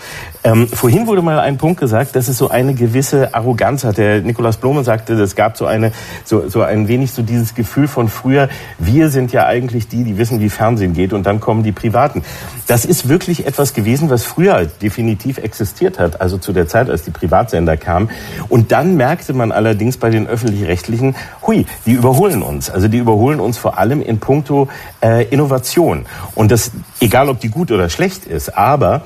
[0.46, 3.96] ähm, vorhin wurde mal ein Punkt gesagt, dass es so eine gewisse Arroganz hat.
[3.96, 5.92] Der Nikolaus Blome sagte, es gab so eine,
[6.24, 10.18] so, so ein wenig so dieses Gefühl von früher, wir sind ja eigentlich die, die
[10.18, 12.22] wissen, wie Fernsehen geht und dann kommen die Privaten.
[12.66, 17.02] Das ist wirklich etwas gewesen, was früher definitiv existiert hat, also zu der Zeit, als
[17.04, 18.10] die Privatsender kamen.
[18.50, 21.16] Und dann merkte man allerdings bei den öffentlich-rechtlichen,
[21.46, 22.68] hui, die überholen uns.
[22.68, 24.68] Also die überholen uns vor allem in puncto
[25.02, 26.04] äh, Innovation.
[26.34, 26.70] Und das
[27.00, 29.02] egal ob die gut oder schlecht ist, aber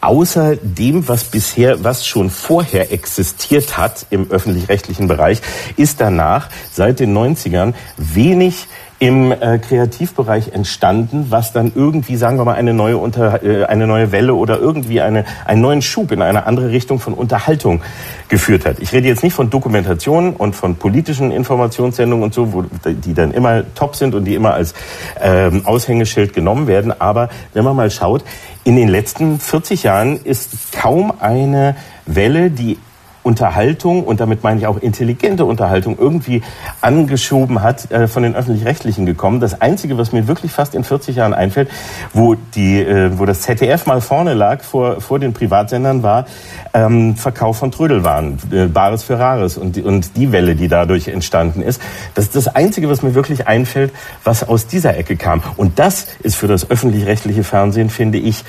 [0.00, 5.40] außer dem, was bisher, was schon vorher existiert hat im öffentlich-rechtlichen Bereich,
[5.76, 8.66] ist danach seit den 90ern wenig
[9.02, 13.88] im äh, Kreativbereich entstanden, was dann irgendwie, sagen wir mal, eine neue, Unter, äh, eine
[13.88, 17.82] neue Welle oder irgendwie eine, einen neuen Schub in eine andere Richtung von Unterhaltung
[18.28, 18.78] geführt hat.
[18.78, 23.32] Ich rede jetzt nicht von Dokumentationen und von politischen Informationssendungen und so, wo, die dann
[23.32, 24.72] immer top sind und die immer als
[25.20, 26.94] ähm, Aushängeschild genommen werden.
[27.00, 28.22] Aber wenn man mal schaut,
[28.62, 31.74] in den letzten 40 Jahren ist kaum eine
[32.06, 32.78] Welle, die
[33.22, 36.42] Unterhaltung und damit meine ich auch intelligente Unterhaltung irgendwie
[36.80, 39.40] angeschoben hat, äh, von den öffentlich-rechtlichen gekommen.
[39.40, 41.70] Das Einzige, was mir wirklich fast in 40 Jahren einfällt,
[42.12, 46.26] wo, die, äh, wo das ZDF mal vorne lag vor, vor den Privatsendern, war
[46.74, 51.62] ähm, Verkauf von Trödelwaren, äh, Bares für Rares und, und die Welle, die dadurch entstanden
[51.62, 51.80] ist.
[52.14, 53.92] Das ist das Einzige, was mir wirklich einfällt,
[54.24, 55.42] was aus dieser Ecke kam.
[55.56, 58.44] Und das ist für das öffentlich-rechtliche Fernsehen, finde ich,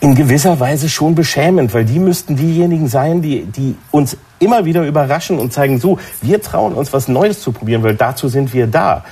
[0.00, 4.86] in gewisser Weise schon beschämend, weil die müssten diejenigen sein, die, die uns immer wieder
[4.86, 8.66] überraschen und zeigen, so, wir trauen uns was Neues zu probieren, weil dazu sind wir
[8.66, 9.04] da.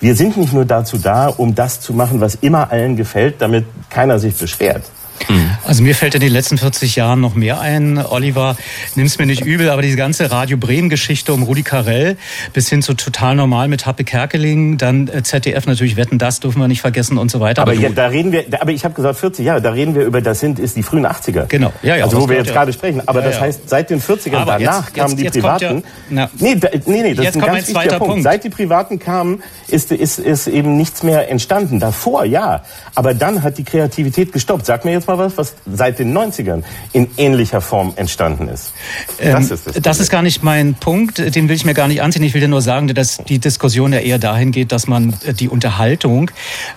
[0.00, 3.66] Wir sind nicht nur dazu da, um das zu machen, was immer allen gefällt, damit
[3.88, 4.82] keiner sich beschwert.
[5.28, 5.50] Mhm.
[5.64, 7.98] Also mir fällt in den letzten 40 Jahren noch mehr ein.
[7.98, 8.56] Oliver,
[8.94, 12.16] nimm's mir nicht übel, aber diese ganze Radio Bremen-Geschichte um Rudi Carell
[12.52, 16.60] bis hin zu total normal mit Happe Kerkeling, dann äh, ZDF natürlich Wetten, das dürfen
[16.60, 17.62] wir nicht vergessen und so weiter.
[17.62, 20.04] Aber, aber ja, da reden wir, aber ich habe gesagt 40 Jahre, da reden wir
[20.04, 21.46] über, das sind ist die frühen 80er.
[21.46, 22.04] Genau, ja, ja.
[22.04, 22.52] Also wo wir jetzt ja.
[22.54, 23.02] gerade sprechen.
[23.06, 25.84] Aber ja, das heißt, seit den 40ern aber danach jetzt, kamen jetzt, die Privaten.
[26.10, 28.12] Ja, nee, da, nee, nee, das ist ein ganz wichtiger Punkt.
[28.12, 28.22] Punkt.
[28.24, 31.80] Seit die Privaten kamen, ist, ist, ist eben nichts mehr entstanden.
[31.80, 32.62] Davor, ja.
[32.94, 34.66] Aber dann hat die Kreativität gestoppt.
[34.66, 36.62] Sag mir jetzt mal was, was seit den 90ern
[36.92, 38.72] in ähnlicher Form entstanden ist.
[39.18, 41.88] Das, ähm, ist, das, das ist gar nicht mein Punkt, den will ich mir gar
[41.88, 42.22] nicht anziehen.
[42.22, 45.34] Ich will dir nur sagen, dass die Diskussion ja eher dahin geht, dass man äh,
[45.34, 46.30] die Unterhaltung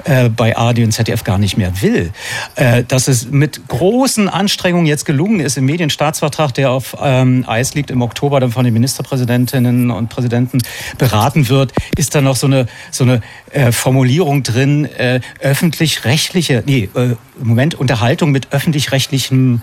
[0.03, 2.11] äh, bei ARD und ZDF gar nicht mehr will.
[2.55, 7.73] Äh, dass es mit großen Anstrengungen jetzt gelungen ist, im Medienstaatsvertrag, der auf ähm, Eis
[7.73, 10.61] liegt, im Oktober dann von den Ministerpräsidentinnen und Präsidenten
[10.97, 13.21] beraten wird, ist da noch so eine, so eine
[13.55, 19.61] äh, Formulierung drin, äh, öffentlich-rechtliche, nee, äh, Moment, Unterhaltung mit öffentlich-rechtlichem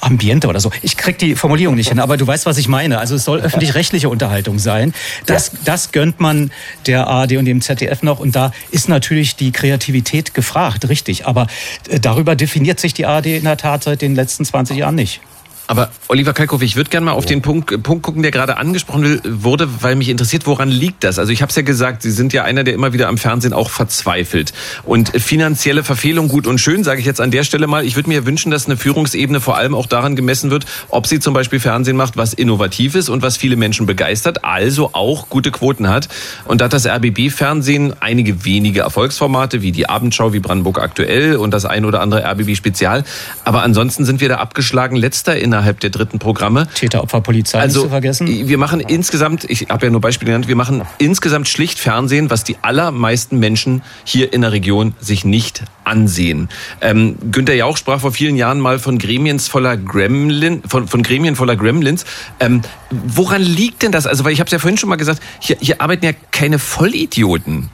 [0.00, 0.70] Ambiente oder so.
[0.82, 2.98] Ich krieg die Formulierung nicht hin, aber du weißt, was ich meine.
[2.98, 4.94] Also es soll öffentlich-rechtliche Unterhaltung sein.
[5.26, 6.52] Das, das gönnt man
[6.86, 8.20] der ARD und dem ZDF noch.
[8.20, 11.26] Und da ist natürlich die Kreativität gefragt, richtig.
[11.26, 11.48] Aber
[11.88, 15.20] äh, darüber definiert sich die ARD in der Tat seit den letzten 20 Jahren nicht.
[15.66, 19.20] Aber Oliver Kalkow, ich würde gerne mal auf den Punkt, Punkt gucken, der gerade angesprochen
[19.24, 21.18] wurde, weil mich interessiert, woran liegt das?
[21.18, 23.52] Also ich habe es ja gesagt, Sie sind ja einer, der immer wieder am Fernsehen
[23.52, 24.52] auch verzweifelt.
[24.84, 27.84] Und finanzielle Verfehlung gut und schön, sage ich jetzt an der Stelle mal.
[27.84, 31.20] Ich würde mir wünschen, dass eine Führungsebene vor allem auch daran gemessen wird, ob sie
[31.20, 35.52] zum Beispiel Fernsehen macht, was innovativ ist und was viele Menschen begeistert, also auch gute
[35.52, 36.08] Quoten hat.
[36.44, 41.52] Und da hat das RBB-Fernsehen einige wenige Erfolgsformate, wie die Abendschau, wie Brandenburg aktuell und
[41.52, 43.04] das ein oder andere RBB-Spezial.
[43.44, 46.66] Aber ansonsten sind wir da abgeschlagen letzter in innerhalb der dritten Programme.
[46.74, 48.48] Täter, Opfer, Polizei also, nicht zu vergessen.
[48.48, 52.44] Wir machen insgesamt, ich habe ja nur Beispiele genannt, wir machen insgesamt schlicht Fernsehen, was
[52.44, 56.48] die allermeisten Menschen hier in der Region sich nicht ansehen.
[56.80, 61.36] Ähm, Günter Jauch sprach vor vielen Jahren mal von Gremiens voller Gremlin, von, von Gremien
[61.36, 62.04] voller Gremlins.
[62.40, 64.06] Ähm, woran liegt denn das?
[64.06, 66.58] Also, weil ich habe es ja vorhin schon mal gesagt, hier, hier arbeiten ja keine
[66.58, 67.70] Vollidioten.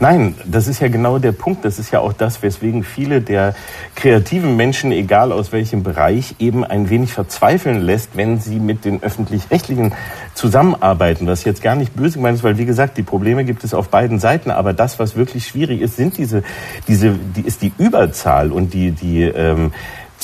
[0.00, 1.64] Nein, das ist ja genau der Punkt.
[1.64, 3.54] Das ist ja auch das, weswegen viele der
[3.94, 9.02] kreativen Menschen, egal aus welchem Bereich, eben ein wenig verzweifeln lässt, wenn sie mit den
[9.02, 9.92] öffentlich-rechtlichen
[10.34, 11.26] zusammenarbeiten.
[11.26, 13.88] Das jetzt gar nicht böse gemeint ist, weil wie gesagt, die Probleme gibt es auf
[13.88, 14.50] beiden Seiten.
[14.50, 16.42] Aber das, was wirklich schwierig ist, sind diese,
[16.88, 19.72] diese, die ist die Überzahl und die, die ähm,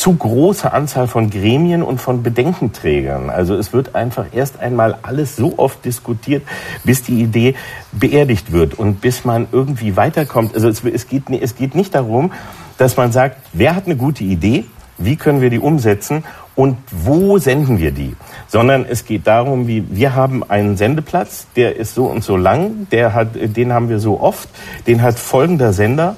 [0.01, 3.28] zu große Anzahl von Gremien und von Bedenkenträgern.
[3.28, 6.43] Also es wird einfach erst einmal alles so oft diskutiert,
[6.85, 7.55] bis die Idee
[7.93, 10.55] beerdigt wird und bis man irgendwie weiterkommt.
[10.55, 12.32] Also es, es, geht, es geht nicht darum,
[12.78, 14.64] dass man sagt, wer hat eine gute Idee,
[14.97, 16.24] wie können wir die umsetzen
[16.55, 18.16] und wo senden wir die?
[18.48, 22.86] Sondern es geht darum, wie wir haben einen Sendeplatz, der ist so und so lang,
[22.90, 24.48] der hat, den haben wir so oft,
[24.86, 26.16] den hat folgender Sender.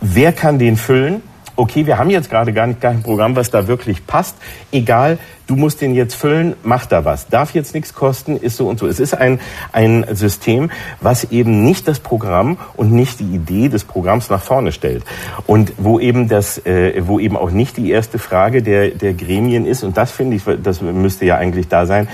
[0.00, 1.22] Wer kann den füllen?
[1.56, 4.36] Okay, wir haben jetzt gerade gar nicht kein Programm, was da wirklich passt.
[4.72, 7.28] Egal, du musst den jetzt füllen, mach da was.
[7.28, 8.86] Darf jetzt nichts kosten, ist so und so.
[8.86, 9.40] Es ist ein,
[9.72, 10.70] ein System,
[11.00, 15.04] was eben nicht das Programm und nicht die Idee des Programms nach vorne stellt.
[15.46, 19.66] Und wo eben das, äh, wo eben auch nicht die erste Frage der, der Gremien
[19.66, 22.08] ist, und das finde ich, das müsste ja eigentlich da sein,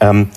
[0.00, 0.28] ähm,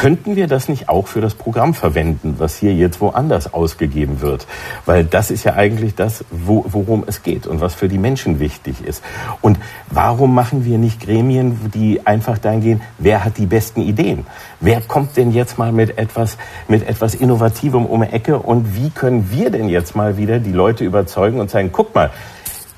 [0.00, 4.46] Könnten wir das nicht auch für das Programm verwenden, was hier jetzt woanders ausgegeben wird?
[4.86, 8.40] Weil das ist ja eigentlich das, wo, worum es geht und was für die Menschen
[8.40, 9.04] wichtig ist.
[9.42, 9.58] Und
[9.90, 14.24] warum machen wir nicht Gremien, die einfach dahin gehen, wer hat die besten Ideen?
[14.58, 18.88] Wer kommt denn jetzt mal mit etwas, mit etwas Innovativem um die Ecke und wie
[18.88, 22.10] können wir denn jetzt mal wieder die Leute überzeugen und sagen, guck mal,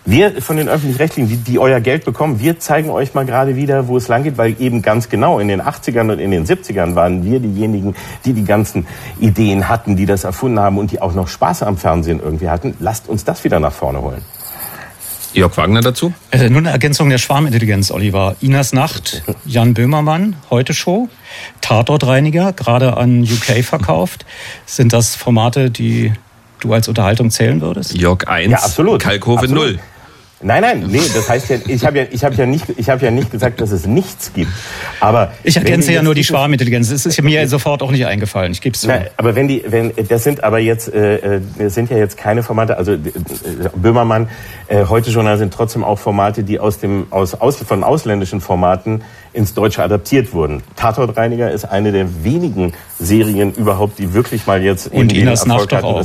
[0.05, 3.89] wir von den Öffentlich-Rechtlichen, die, die euer Geld bekommen, wir zeigen euch mal gerade wieder,
[3.89, 6.95] wo es lang geht, weil eben ganz genau in den 80ern und in den 70ern
[6.95, 8.87] waren wir diejenigen, die die ganzen
[9.21, 12.75] Ideen hatten, die das erfunden haben und die auch noch Spaß am Fernsehen irgendwie hatten.
[12.81, 14.23] Lasst uns das wieder nach vorne holen.
[15.35, 16.13] Jörg Wagner dazu?
[16.31, 18.37] Äh, nur eine Ergänzung der Schwarmintelligenz, Oliver.
[18.41, 21.09] Inas Nacht, Jan Böhmermann, Heute Show,
[21.63, 24.27] Tatortreiniger, gerade an UK verkauft.
[24.67, 26.13] Sind das Formate, die
[26.65, 27.95] du als Unterhaltung zählen würdest?
[27.95, 29.03] Jörg 1, ja, absolut.
[29.03, 29.79] Kalkove 0.
[30.45, 33.05] Nein, nein, nee, das heißt ja, ich habe ja, ich habe ja nicht, ich habe
[33.05, 34.51] ja nicht gesagt, dass es nichts gibt.
[34.99, 36.91] Aber ich ergänze ja nur die Schwarmintelligenz.
[36.91, 38.51] Das ist mir sofort auch nicht eingefallen.
[38.51, 38.89] Ich gebe es zu.
[38.89, 42.43] Nein, aber wenn die, wenn das sind aber jetzt, äh, das sind ja jetzt keine
[42.43, 42.77] Formate.
[42.77, 42.99] Also äh,
[43.77, 44.29] Böhmermann,
[44.73, 49.03] äh, heute Journal sind trotzdem auch Formate, die aus dem aus, aus von ausländischen Formaten
[49.35, 50.63] ins Deutsche adaptiert wurden.
[50.77, 56.03] Tatortreiniger ist eine der wenigen Serien überhaupt, die wirklich mal jetzt und Inas Nacht auch.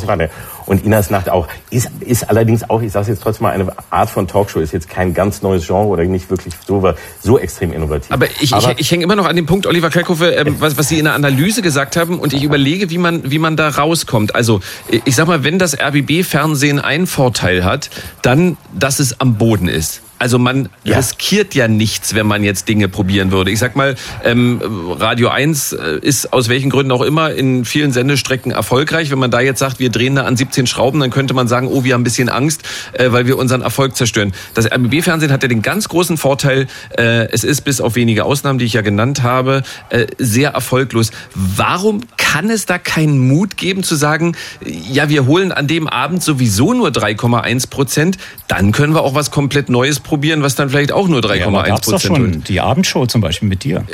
[0.65, 1.47] Und Inas Nacht auch.
[1.69, 4.89] Ist, ist allerdings auch, ich sage jetzt trotzdem mal, eine Art von Talkshow, ist jetzt
[4.89, 8.11] kein ganz neues Genre oder nicht wirklich so, so extrem innovativ.
[8.11, 10.77] Aber ich, Aber ich, ich hänge immer noch an dem Punkt, Oliver Kalkofe, ähm, was,
[10.77, 13.69] was Sie in der Analyse gesagt haben und ich überlege, wie man, wie man da
[13.69, 14.35] rauskommt.
[14.35, 14.59] Also
[15.05, 17.89] ich sag mal, wenn das RBB-Fernsehen einen Vorteil hat,
[18.21, 20.01] dann, dass es am Boden ist.
[20.19, 20.97] Also man ja.
[20.97, 23.51] riskiert ja nichts, wenn man jetzt Dinge probieren würde.
[23.51, 24.61] Ich sag mal, ähm,
[24.99, 29.11] Radio 1 äh, ist aus welchen Gründen auch immer in vielen Sendestrecken erfolgreich.
[29.11, 31.67] Wenn man da jetzt sagt, wir drehen da an 17 Schrauben, dann könnte man sagen,
[31.67, 32.63] oh, wir haben ein bisschen Angst,
[32.93, 34.33] äh, weil wir unseren Erfolg zerstören.
[34.53, 36.67] Das RBB-Fernsehen hat ja den ganz großen Vorteil,
[36.97, 41.11] äh, es ist bis auf wenige Ausnahmen, die ich ja genannt habe, äh, sehr erfolglos.
[41.35, 44.35] Warum kann es da keinen Mut geben zu sagen,
[44.65, 48.17] ja, wir holen an dem Abend sowieso nur 3,1 Prozent,
[48.47, 51.75] dann können wir auch was komplett Neues probieren, was dann vielleicht auch nur 3,1 ja,
[51.75, 52.49] Prozent holt.
[52.49, 53.85] Die Abendshow zum Beispiel mit dir.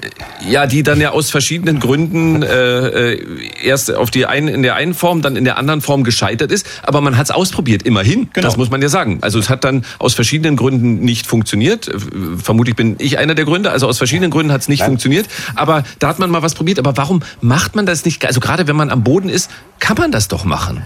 [0.47, 3.25] Ja, die dann ja aus verschiedenen Gründen äh, äh,
[3.63, 6.67] erst auf die einen in der einen Form, dann in der anderen Form gescheitert ist.
[6.83, 8.29] Aber man hat es ausprobiert, immerhin.
[8.33, 8.47] Genau.
[8.47, 9.19] Das muss man ja sagen.
[9.21, 11.91] Also es hat dann aus verschiedenen Gründen nicht funktioniert.
[12.37, 13.71] Vermutlich bin ich einer der Gründe.
[13.71, 14.89] Also aus verschiedenen Gründen hat es nicht Nein.
[14.89, 15.27] funktioniert.
[15.55, 16.79] Aber da hat man mal was probiert.
[16.79, 18.25] Aber warum macht man das nicht?
[18.25, 19.49] Also gerade wenn man am Boden ist,
[19.79, 20.85] kann man das doch machen.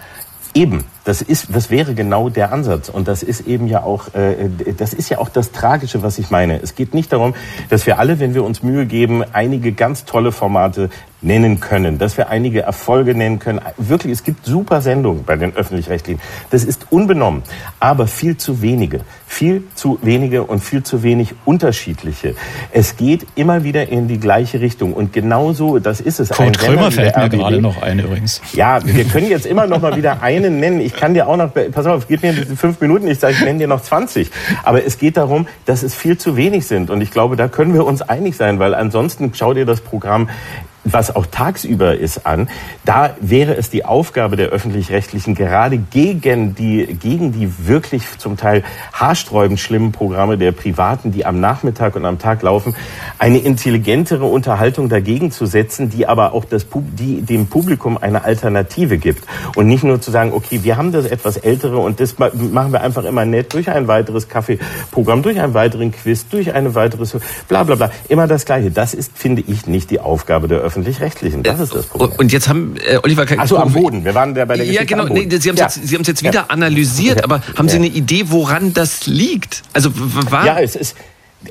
[0.53, 2.89] Eben, Das ist, das wäre genau der Ansatz.
[2.89, 6.31] Und das ist eben ja auch, äh, das ist ja auch das Tragische, was ich
[6.31, 6.61] meine.
[6.61, 7.33] Es geht nicht darum,
[7.69, 10.89] dass wir alle, wenn wir uns Mühe geben, einige ganz tolle Formate
[11.21, 13.59] nennen können, dass wir einige Erfolge nennen können.
[13.77, 16.21] Wirklich, es gibt super Sendungen bei den öffentlich-rechtlichen.
[16.51, 17.41] Das ist unbenommen,
[17.79, 19.01] aber viel zu wenige.
[19.25, 22.35] Viel zu wenige und viel zu wenig unterschiedliche.
[22.71, 26.29] Es geht immer wieder in die gleiche Richtung und genauso, das ist es.
[26.29, 28.41] Kurt Krömer fällt mir gerade noch ein übrigens.
[28.53, 30.81] Ja, wir können jetzt immer noch mal wieder einen nennen.
[30.81, 33.59] Ich kann dir auch noch, pass auf, gib mir fünf Minuten, ich sage, ich nenne
[33.59, 34.29] dir noch 20.
[34.63, 37.73] Aber es geht darum, dass es viel zu wenig sind und ich glaube, da können
[37.73, 40.29] wir uns einig sein, weil ansonsten schau dir das Programm
[40.93, 42.49] was auch tagsüber ist, an.
[42.85, 48.63] Da wäre es die Aufgabe der öffentlich-rechtlichen, gerade gegen die, gegen die wirklich zum Teil
[48.93, 52.75] haarsträubend schlimmen Programme der Privaten, die am Nachmittag und am Tag laufen,
[53.19, 58.97] eine intelligentere Unterhaltung dagegen zu setzen, die aber auch das, die dem Publikum eine Alternative
[58.97, 59.23] gibt.
[59.55, 62.81] Und nicht nur zu sagen, okay, wir haben das etwas ältere und das machen wir
[62.81, 67.05] einfach immer nett durch ein weiteres Kaffeeprogramm, durch einen weiteren Quiz, durch eine weitere,
[67.47, 67.91] bla, bla, bla.
[68.07, 68.71] Immer das Gleiche.
[68.71, 71.43] Das ist, finde ich, nicht die Aufgabe der öffentlich öffentlich-rechtlichen.
[71.43, 72.11] Das ist das Problem.
[72.17, 74.05] Und jetzt haben äh, Oliver Also am Boden.
[74.05, 75.05] Wir waren da bei der Ja, genau.
[75.05, 75.81] Nee, Sie haben es ja.
[75.97, 76.45] jetzt, jetzt wieder ja.
[76.49, 79.63] analysiert, aber haben Sie eine Idee, woran das liegt?
[79.73, 80.95] Also war Ja, es ist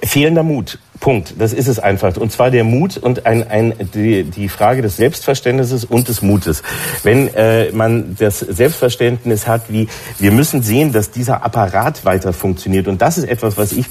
[0.05, 0.78] fehlender Mut.
[1.01, 1.35] Punkt.
[1.39, 2.16] Das ist es einfach.
[2.16, 6.62] Und zwar der Mut und ein, ein, die, die Frage des Selbstverständnisses und des Mutes.
[7.02, 12.89] Wenn äh, man das Selbstverständnis hat, wie wir müssen sehen, dass dieser Apparat weiter funktioniert.
[12.89, 13.86] Und das ist etwas, was ich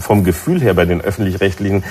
[0.00, 1.84] vom Gefühl her bei den öffentlich-rechtlichen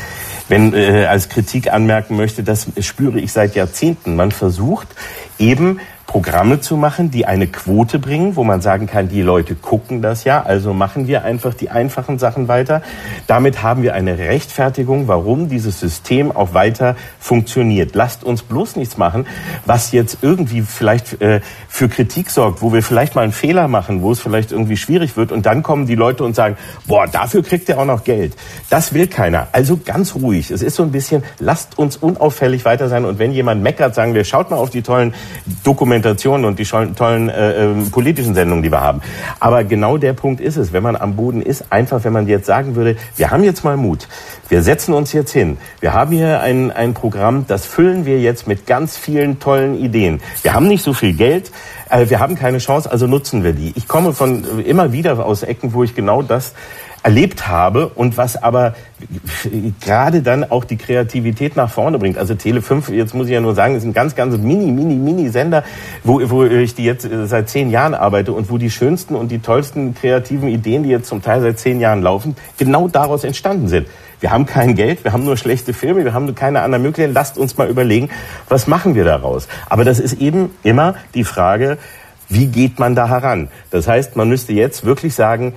[0.49, 4.15] wenn äh, als Kritik anmerken möchte, das spüre ich seit Jahrzehnten.
[4.15, 4.87] Man versucht
[5.37, 10.01] eben Programme zu machen, die eine Quote bringen, wo man sagen kann, die Leute gucken
[10.01, 12.81] das ja, also machen wir einfach die einfachen Sachen weiter.
[13.27, 17.93] Damit haben wir eine Rechtfertigung, warum dieses System auch weiter funktioniert.
[17.93, 19.27] Lasst uns bloß nichts machen,
[19.65, 24.01] was jetzt irgendwie vielleicht äh, für Kritik sorgt, wo wir vielleicht mal einen Fehler machen,
[24.01, 26.55] wo es vielleicht irgendwie schwierig wird und dann kommen die Leute und sagen,
[26.85, 28.33] boah, dafür kriegt ihr auch noch Geld.
[28.69, 29.49] Das will keiner.
[29.51, 30.51] Also ganz ruhig.
[30.51, 34.13] Es ist so ein bisschen, lasst uns unauffällig weiter sein und wenn jemand meckert, sagen
[34.13, 35.13] wir, schaut mal auf die tollen
[35.65, 39.01] Dokumente Dokumentationen und die tollen äh, äh, politischen Sendungen, die wir haben.
[39.39, 42.45] Aber genau der Punkt ist es, wenn man am Boden ist, einfach, wenn man jetzt
[42.45, 44.07] sagen würde, wir haben jetzt mal Mut,
[44.49, 48.47] wir setzen uns jetzt hin, wir haben hier ein, ein Programm, das füllen wir jetzt
[48.47, 50.21] mit ganz vielen tollen Ideen.
[50.43, 51.51] Wir haben nicht so viel Geld,
[51.89, 53.73] äh, wir haben keine Chance, also nutzen wir die.
[53.75, 56.53] Ich komme von immer wieder aus Ecken, wo ich genau das
[57.07, 58.75] erlebt habe und was aber
[59.79, 62.17] gerade dann auch die Kreativität nach vorne bringt.
[62.17, 64.95] Also Tele 5, jetzt muss ich ja nur sagen, ist ein ganz, ganz mini, mini,
[64.95, 65.63] mini Sender,
[66.03, 69.31] wo, wo ich die jetzt äh, seit zehn Jahren arbeite und wo die schönsten und
[69.31, 73.69] die tollsten kreativen Ideen, die jetzt zum Teil seit zehn Jahren laufen, genau daraus entstanden
[73.69, 73.87] sind.
[74.19, 77.13] Wir haben kein Geld, wir haben nur schlechte Filme, wir haben keine anderen Möglichkeiten.
[77.13, 78.09] Lasst uns mal überlegen,
[78.49, 79.47] was machen wir daraus?
[79.69, 81.77] Aber das ist eben immer die Frage,
[82.27, 83.47] wie geht man da heran?
[83.71, 85.53] Das heißt, man müsste jetzt wirklich sagen,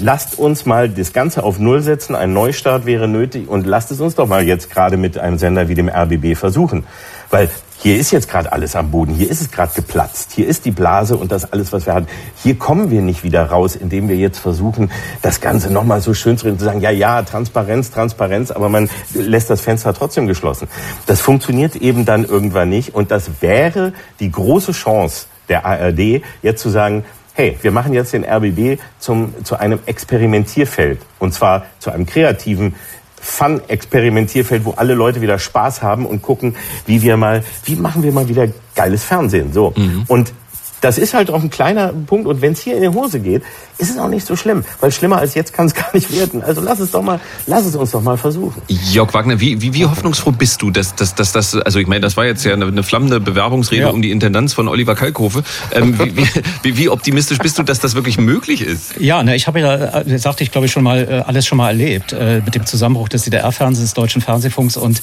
[0.00, 4.00] lasst uns mal das Ganze auf Null setzen, ein Neustart wäre nötig und lasst es
[4.00, 6.84] uns doch mal jetzt gerade mit einem Sender wie dem RBB versuchen.
[7.30, 7.48] Weil
[7.78, 10.70] hier ist jetzt gerade alles am Boden, hier ist es gerade geplatzt, hier ist die
[10.70, 12.06] Blase und das alles, was wir hatten.
[12.42, 14.90] Hier kommen wir nicht wieder raus, indem wir jetzt versuchen,
[15.22, 18.88] das Ganze nochmal so schön zu reden, zu sagen, ja, ja, Transparenz, Transparenz, aber man
[19.14, 20.68] lässt das Fenster trotzdem geschlossen.
[21.06, 26.62] Das funktioniert eben dann irgendwann nicht und das wäre die große Chance der ARD, jetzt
[26.62, 27.04] zu sagen,
[27.34, 31.00] hey, wir machen jetzt den RBB zum, zu einem Experimentierfeld.
[31.18, 32.74] Und zwar zu einem kreativen
[33.20, 36.56] Fun-Experimentierfeld, wo alle Leute wieder Spaß haben und gucken,
[36.86, 39.52] wie wir mal, wie machen wir mal wieder geiles Fernsehen.
[39.52, 39.72] So.
[39.76, 40.04] Mhm.
[40.08, 40.32] Und
[40.84, 42.26] das ist halt auch ein kleiner Punkt.
[42.26, 43.42] Und wenn es hier in die Hose geht,
[43.78, 44.64] ist es auch nicht so schlimm.
[44.80, 46.42] Weil schlimmer als jetzt kann es gar nicht werden.
[46.42, 48.60] Also lass es doch mal, lass es uns doch mal versuchen.
[48.68, 52.02] Jörg Wagner, wie, wie, wie hoffnungsfroh bist du, dass, dass, dass das, also ich meine,
[52.02, 53.88] das war jetzt ja eine, eine flammende Bewerbungsrede ja.
[53.88, 55.42] um die Intendanz von Oliver Kalkofe.
[55.72, 56.28] Ähm, wie,
[56.62, 59.00] wie, wie, optimistisch bist du, dass das wirklich möglich ist?
[59.00, 61.56] Ja, ne, ich habe ja, äh, sagte ich glaube ich schon mal, äh, alles schon
[61.56, 62.12] mal erlebt.
[62.12, 65.00] Äh, mit dem Zusammenbruch des DDR-Fernsehens, des Deutschen Fernsehfunks und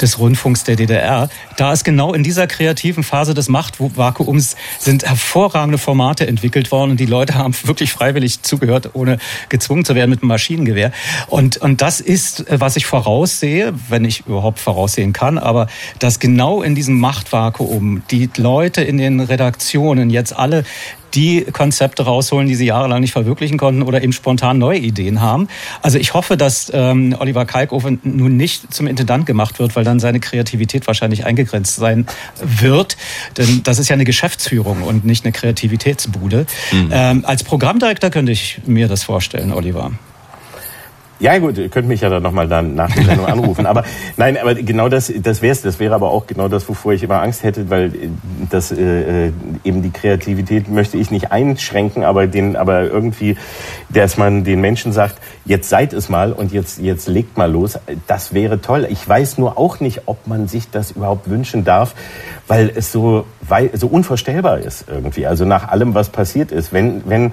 [0.00, 1.28] des Rundfunks der DDR.
[1.56, 7.00] Da ist genau in dieser kreativen Phase des Machtvakuums sind hervorragende Formate entwickelt worden und
[7.00, 9.18] die Leute haben wirklich freiwillig zugehört, ohne
[9.48, 10.92] gezwungen zu werden mit einem Maschinengewehr.
[11.28, 15.66] Und, und das ist, äh, was ich voraussehe, wenn ich überhaupt voraussehen kann, aber
[15.98, 20.64] dass genau in diesem Machtvakuum die Leute in den Redaktionen jetzt alle
[21.14, 25.48] die Konzepte rausholen, die sie jahrelang nicht verwirklichen konnten oder eben spontan neue Ideen haben.
[25.82, 30.00] Also ich hoffe, dass ähm, Oliver Kalkofe nun nicht zum Intendant gemacht wird, weil dann
[30.00, 32.06] seine Kreativität wahrscheinlich eingegrenzt sein
[32.42, 32.96] wird.
[33.36, 36.46] Denn das ist ja eine Geschäftsführung und nicht eine Kreativitätsbude.
[36.72, 36.88] Mhm.
[36.90, 39.92] Ähm, als Programmdirektor könnte ich mir das vorstellen, Oliver.
[41.20, 43.66] Ja gut, ihr könnt mich ja dann nochmal dann nach der Sendung anrufen.
[43.66, 43.84] Aber
[44.16, 47.22] nein, aber genau das, das wäre Das wäre aber auch genau das, wovor ich immer
[47.22, 48.08] Angst hätte, weil äh,
[48.50, 49.30] das äh,
[49.62, 53.36] eben die Kreativität möchte ich nicht einschränken, aber den, aber irgendwie,
[53.88, 57.78] dass man den Menschen sagt, jetzt seid es mal und jetzt jetzt legt mal los.
[58.06, 58.86] Das wäre toll.
[58.90, 61.94] Ich weiß nur auch nicht, ob man sich das überhaupt wünschen darf,
[62.48, 65.26] weil es so weil, so unvorstellbar ist irgendwie.
[65.26, 67.32] Also nach allem, was passiert ist, wenn wenn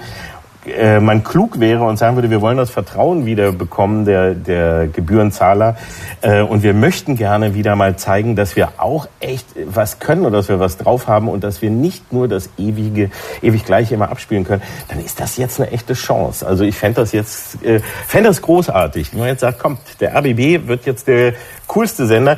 [0.65, 4.87] äh, man klug wäre und sagen würde, wir wollen das Vertrauen wieder bekommen der, der
[4.87, 5.77] Gebührenzahler
[6.21, 10.33] äh, und wir möchten gerne wieder mal zeigen, dass wir auch echt was können und
[10.33, 13.09] dass wir was drauf haben und dass wir nicht nur das ewige,
[13.41, 16.45] ewig Gleiche immer abspielen können, dann ist das jetzt eine echte Chance.
[16.45, 20.15] Also ich fände das jetzt, äh, fände das großartig, wenn man jetzt sagt, kommt, der
[20.15, 21.33] RBB wird jetzt der
[21.71, 22.37] coolste Sender.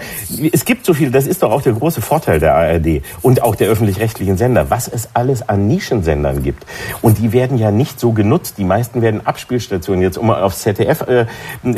[0.52, 3.56] Es gibt so viel, das ist doch auch der große Vorteil der ARD und auch
[3.56, 6.66] der öffentlich-rechtlichen Sender, was es alles an Nischensendern gibt.
[7.02, 8.56] Und die werden ja nicht so genutzt.
[8.58, 10.02] Die meisten werden Abspielstationen.
[10.02, 11.26] Jetzt, um aufs ZDF äh,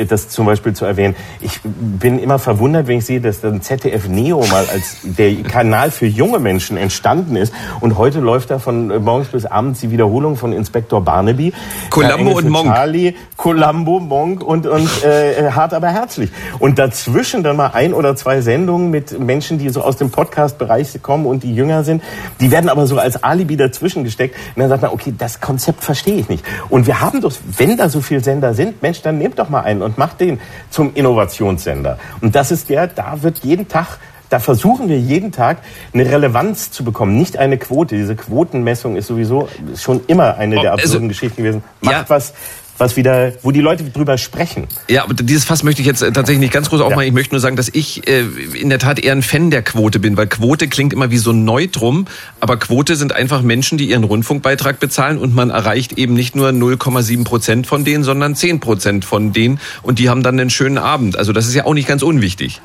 [0.06, 1.16] das zum Beispiel zu erwähnen.
[1.42, 5.92] Ich bin immer verwundert, wenn ich sehe, dass dann ZDF Neo mal als der Kanal
[5.92, 7.54] für junge Menschen entstanden ist.
[7.80, 11.54] Und heute läuft da von morgens bis abends die Wiederholung von Inspektor Barnaby.
[11.90, 12.66] Columbo und Monk.
[12.66, 16.32] Charlie, Columbo, Monk und, und äh, hart aber herzlich.
[16.60, 21.02] Und dazwischen dann mal ein oder zwei Sendungen mit Menschen, die so aus dem Podcast-Bereich
[21.02, 22.04] kommen und die jünger sind.
[22.40, 24.36] Die werden aber so als Alibi dazwischen gesteckt.
[24.56, 26.46] Und dann sagt man, okay, das Konzept verstehe ich nicht.
[26.70, 29.62] Und wir haben doch, wenn da so viele Sender sind, Mensch, dann nehmt doch mal
[29.62, 30.40] einen und macht den
[30.70, 31.98] zum Innovationssender.
[32.22, 34.00] Und das ist der, da wird jeden Tag
[34.30, 35.60] da versuchen wir jeden Tag
[35.94, 37.96] eine Relevanz zu bekommen, nicht eine Quote.
[37.96, 39.48] Diese Quotenmessung ist sowieso
[39.78, 41.64] schon immer eine der oh, absurden also, Geschichten gewesen.
[41.82, 42.06] Macht ja.
[42.08, 42.34] was
[42.78, 44.68] was wieder, wo die Leute drüber sprechen.
[44.90, 47.04] Ja, aber dieses Fass möchte ich jetzt äh, tatsächlich nicht ganz groß aufmachen.
[47.04, 47.08] Ja.
[47.08, 48.22] Ich möchte nur sagen, dass ich äh,
[48.60, 51.32] in der Tat eher ein Fan der Quote bin, weil Quote klingt immer wie so
[51.32, 52.06] Neutrum,
[52.40, 56.50] aber Quote sind einfach Menschen, die ihren Rundfunkbeitrag bezahlen und man erreicht eben nicht nur
[56.50, 60.78] 0,7 Prozent von denen, sondern 10 Prozent von denen und die haben dann einen schönen
[60.78, 61.18] Abend.
[61.18, 62.62] Also das ist ja auch nicht ganz unwichtig.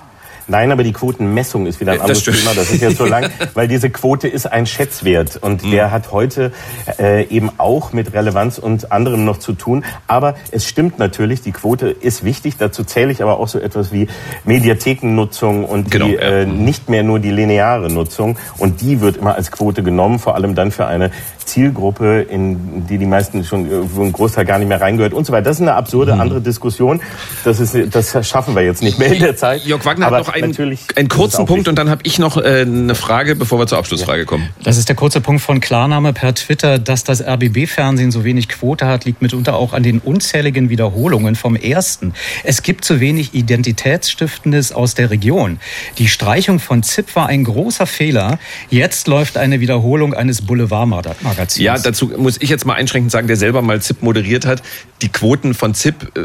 [0.50, 2.54] Nein, aber die Quotenmessung ist wieder ein anderes das Thema.
[2.54, 5.70] Das ist jetzt so lang, weil diese Quote ist ein Schätzwert und mhm.
[5.70, 6.50] der hat heute
[6.98, 9.84] äh, eben auch mit Relevanz und anderem noch zu tun.
[10.08, 12.56] Aber es stimmt natürlich, die Quote ist wichtig.
[12.58, 14.08] Dazu zähle ich aber auch so etwas wie
[14.44, 16.20] Mediathekennutzung und genau, die, ja.
[16.20, 18.36] äh, nicht mehr nur die lineare Nutzung.
[18.58, 21.12] Und die wird immer als Quote genommen, vor allem dann für eine
[21.50, 25.32] Zielgruppe, in die die meisten schon wo ein Großteil gar nicht mehr reingehört und so
[25.32, 25.44] weiter.
[25.44, 26.20] Das ist eine absurde mhm.
[26.20, 27.00] andere Diskussion.
[27.44, 29.64] Das ist, das schaffen wir jetzt nicht mehr in der Zeit.
[29.64, 32.60] Jörg Wagner aber hat noch einen, einen kurzen Punkt und dann habe ich noch äh,
[32.62, 34.48] eine Frage, bevor wir zur Abschlussfrage kommen.
[34.62, 38.86] Das ist der kurze Punkt von Klarname per Twitter, dass das RBB-Fernsehen so wenig Quote
[38.86, 42.14] hat, liegt mitunter auch an den unzähligen Wiederholungen vom ersten.
[42.44, 45.58] Es gibt zu wenig Identitätsstiftendes aus der Region.
[45.98, 48.38] Die Streichung von ZIP war ein großer Fehler.
[48.70, 51.39] Jetzt läuft eine Wiederholung eines Boulevardmagazins.
[51.64, 54.62] Ja, dazu muss ich jetzt mal einschränkend sagen, der selber mal ZIP moderiert hat.
[55.02, 56.20] Die Quoten von ZIP äh,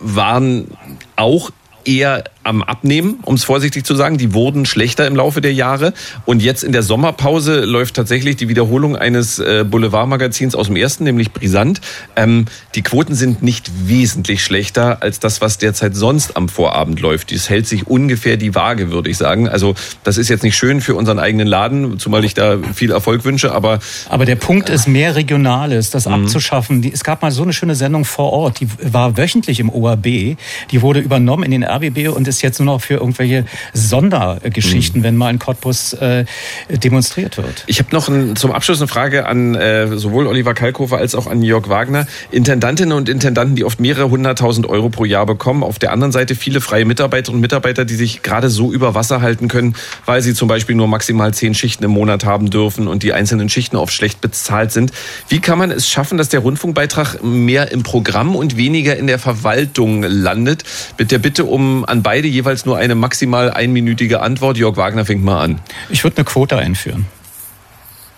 [0.00, 0.68] waren
[1.16, 1.50] auch
[1.84, 4.18] eher am Abnehmen, um es vorsichtig zu sagen.
[4.18, 5.92] Die wurden schlechter im Laufe der Jahre.
[6.24, 11.04] Und jetzt in der Sommerpause läuft tatsächlich die Wiederholung eines äh, Boulevardmagazins aus dem ersten,
[11.04, 11.80] nämlich Brisant.
[12.16, 17.30] Ähm, die Quoten sind nicht wesentlich schlechter als das, was derzeit sonst am Vorabend läuft.
[17.30, 19.48] Dies hält sich ungefähr die Waage, würde ich sagen.
[19.48, 23.24] Also das ist jetzt nicht schön für unseren eigenen Laden, zumal ich da viel Erfolg
[23.24, 23.78] wünsche, aber...
[24.08, 26.14] Aber der Punkt ist, mehr Regionales, das mhm.
[26.14, 26.82] abzuschaffen.
[26.92, 30.04] Es gab mal so eine schöne Sendung vor Ort, die war wöchentlich im ORB.
[30.04, 35.04] Die wurde übernommen in den RBB und ist jetzt nur noch für irgendwelche Sondergeschichten, mhm.
[35.04, 36.24] wenn mal in Cottbus äh,
[36.68, 37.64] demonstriert wird.
[37.66, 41.26] Ich habe noch ein, zum Abschluss eine Frage an äh, sowohl Oliver Kalkofer als auch
[41.26, 42.06] an Jörg Wagner.
[42.30, 45.62] Intendantinnen und Intendanten, die oft mehrere hunderttausend Euro pro Jahr bekommen.
[45.62, 49.20] Auf der anderen Seite viele freie Mitarbeiterinnen und Mitarbeiter, die sich gerade so über Wasser
[49.20, 49.74] halten können,
[50.06, 53.48] weil sie zum Beispiel nur maximal zehn Schichten im Monat haben dürfen und die einzelnen
[53.48, 54.92] Schichten oft schlecht bezahlt sind.
[55.28, 59.18] Wie kann man es schaffen, dass der Rundfunkbeitrag mehr im Programm und weniger in der
[59.18, 60.64] Verwaltung landet?
[60.98, 64.56] Mit der Bitte um an beide jeweils nur eine maximal einminütige Antwort.
[64.56, 65.60] Jörg Wagner fängt mal an.
[65.88, 67.06] Ich würde eine Quote einführen.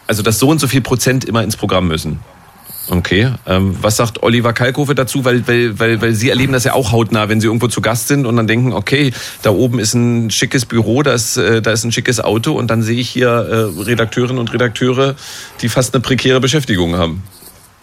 [0.07, 2.21] Also, dass so und so viel Prozent immer ins Programm müssen.
[2.91, 3.31] Okay.
[3.47, 5.25] Ähm, was sagt Oliver Kalkofe dazu?
[5.25, 8.09] Weil, weil, weil, weil Sie erleben das ja auch hautnah, wenn Sie irgendwo zu Gast
[8.09, 9.13] sind und dann denken, okay,
[9.43, 12.71] da oben ist ein schickes Büro, da ist, äh, da ist ein schickes Auto und
[12.71, 15.15] dann sehe ich hier äh, Redakteurinnen und Redakteure,
[15.63, 17.23] die fast eine prekäre Beschäftigung haben.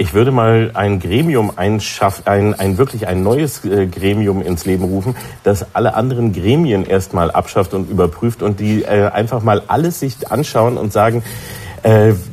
[0.01, 4.83] Ich würde mal ein Gremium einschaffen, ein, ein wirklich ein neues äh, Gremium ins Leben
[4.83, 9.99] rufen, das alle anderen Gremien erstmal abschafft und überprüft und die äh, einfach mal alles
[9.99, 11.21] sich anschauen und sagen,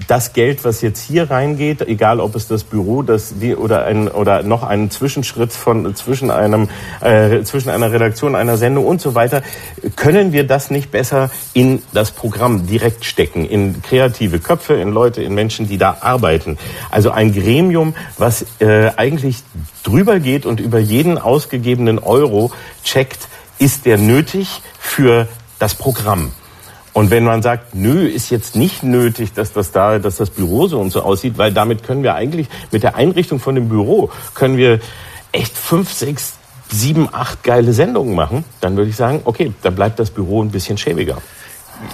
[0.06, 4.08] das Geld, was jetzt hier reingeht, egal ob es das Büro, das die oder ein
[4.08, 6.68] oder noch einen Zwischenschritt von zwischen einem
[7.00, 9.42] äh, zwischen einer Redaktion, einer Sendung und so weiter,
[9.96, 15.22] können wir das nicht besser in das Programm direkt stecken, in kreative Köpfe, in Leute,
[15.22, 16.58] in Menschen, die da arbeiten.
[16.90, 19.42] Also ein Gremium, was äh, eigentlich
[19.82, 22.52] drüber geht und über jeden ausgegebenen Euro
[22.84, 25.26] checkt, ist der nötig für
[25.58, 26.32] das Programm.
[26.98, 30.66] Und wenn man sagt, nö, ist jetzt nicht nötig, dass das da, dass das Büro
[30.66, 34.10] so und so aussieht, weil damit können wir eigentlich mit der Einrichtung von dem Büro
[34.34, 34.80] können wir
[35.30, 36.32] echt fünf, sechs,
[36.68, 40.50] sieben, acht geile Sendungen machen, dann würde ich sagen, okay, da bleibt das Büro ein
[40.50, 41.18] bisschen schäbiger.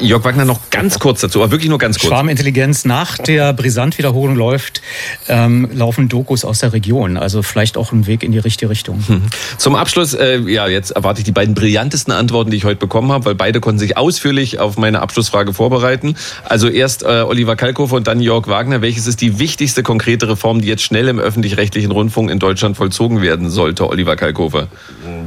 [0.01, 2.09] Jörg Wagner noch ganz kurz dazu, aber wirklich nur ganz kurz.
[2.09, 4.82] Schwarmintelligenz nach der Brisant-Wiederholung läuft,
[5.28, 7.16] ähm, laufen Dokus aus der Region.
[7.16, 9.02] Also vielleicht auch ein Weg in die richtige Richtung.
[9.06, 9.23] Mhm.
[9.59, 13.12] Zum Abschluss, äh, ja, jetzt erwarte ich die beiden brillantesten Antworten, die ich heute bekommen
[13.12, 16.16] habe, weil beide konnten sich ausführlich auf meine Abschlussfrage vorbereiten.
[16.44, 18.81] Also erst äh, Oliver Kalkofer und dann Jörg Wagner.
[18.82, 23.23] Welches ist die wichtigste konkrete Reform, die jetzt schnell im öffentlich-rechtlichen Rundfunk in Deutschland vollzogen
[23.23, 24.69] werden sollte, Oliver Kalkofer?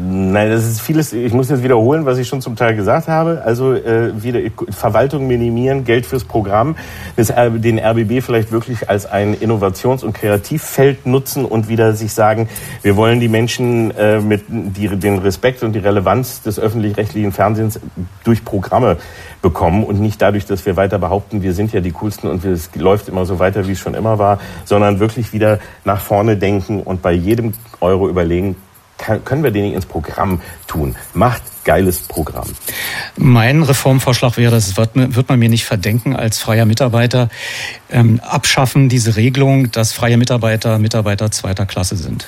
[0.09, 1.13] Nein, das ist vieles.
[1.13, 3.43] Ich muss jetzt wiederholen, was ich schon zum Teil gesagt habe.
[3.45, 6.75] Also äh, wieder Verwaltung minimieren, Geld fürs Programm,
[7.15, 12.49] das, den RBB vielleicht wirklich als ein Innovations- und Kreativfeld nutzen und wieder sich sagen,
[12.81, 17.79] wir wollen die Menschen äh, mit die, den Respekt und die Relevanz des öffentlich-rechtlichen Fernsehens
[18.23, 18.97] durch Programme
[19.41, 22.69] bekommen und nicht dadurch, dass wir weiter behaupten, wir sind ja die coolsten und es
[22.75, 26.81] läuft immer so weiter, wie es schon immer war, sondern wirklich wieder nach vorne denken
[26.81, 28.55] und bei jedem Euro überlegen,
[28.97, 30.95] kann, können wir den nicht ins Programm tun?
[31.13, 32.47] Macht geiles Programm.
[33.17, 37.29] Mein Reformvorschlag wäre, das wird, wird man mir nicht verdenken als freier Mitarbeiter,
[37.89, 42.27] ähm, abschaffen diese Regelung, dass freie Mitarbeiter Mitarbeiter zweiter Klasse sind.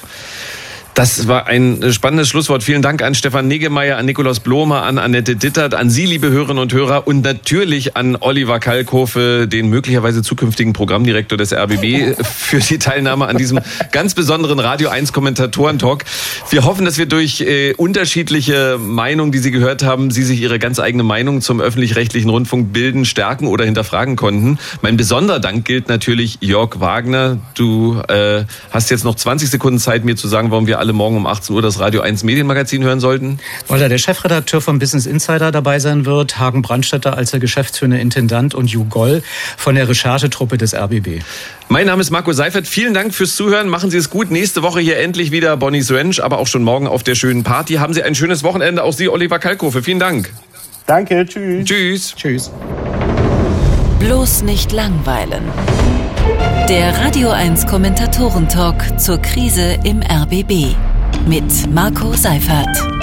[0.94, 2.64] Das war ein spannendes Schlusswort.
[2.64, 6.62] Vielen Dank an Stefan Negemeyer, an Nikolaus Blomer, an Annette Dittert, an Sie, liebe Hörerinnen
[6.62, 12.80] und Hörer, und natürlich an Oliver Kalkofe, den möglicherweise zukünftigen Programmdirektor des RBB, für die
[12.80, 13.60] Teilnahme an diesem
[13.92, 16.04] ganz besonderen Radio 1 Kommentatoren-Talk.
[16.50, 20.60] Wir hoffen, dass wir durch äh, unterschiedliche Meinungen, die Sie gehört haben, Sie sich Ihre
[20.60, 24.58] ganz eigene Meinung zum öffentlich-rechtlichen Rundfunk bilden, stärken oder hinterfragen konnten.
[24.82, 27.38] Mein besonderer Dank gilt natürlich Jörg Wagner.
[27.54, 30.94] Du äh, hast jetzt noch 20 Sekunden Zeit, mir zu sagen, warum wir alle alle
[30.96, 33.40] morgen um 18 Uhr das Radio 1 Medienmagazin hören sollten?
[33.68, 38.00] Weil da der Chefredakteur vom Business Insider dabei sein wird, Hagen Brandstätter als der geschäftsführende
[38.00, 39.22] Intendant und Hugh Goll
[39.56, 41.22] von der Recherchetruppe des RBB.
[41.68, 42.66] Mein Name ist Marco Seifert.
[42.66, 43.70] Vielen Dank fürs Zuhören.
[43.70, 44.32] Machen Sie es gut.
[44.32, 47.76] Nächste Woche hier endlich wieder Bonnie's Ranch, aber auch schon morgen auf der schönen Party.
[47.76, 48.84] Haben Sie ein schönes Wochenende.
[48.84, 49.84] Auch Sie, Oliver Kalkofe.
[49.84, 50.32] Vielen Dank.
[50.88, 51.24] Danke.
[51.28, 51.66] Tschüss.
[51.66, 52.16] Tschüss.
[52.16, 52.52] Tschüss.
[54.00, 55.44] Bloß nicht langweilen.
[56.68, 60.76] Der Radio 1 Kommentatoren-Talk zur Krise im RBB
[61.28, 62.99] mit Marco Seifert.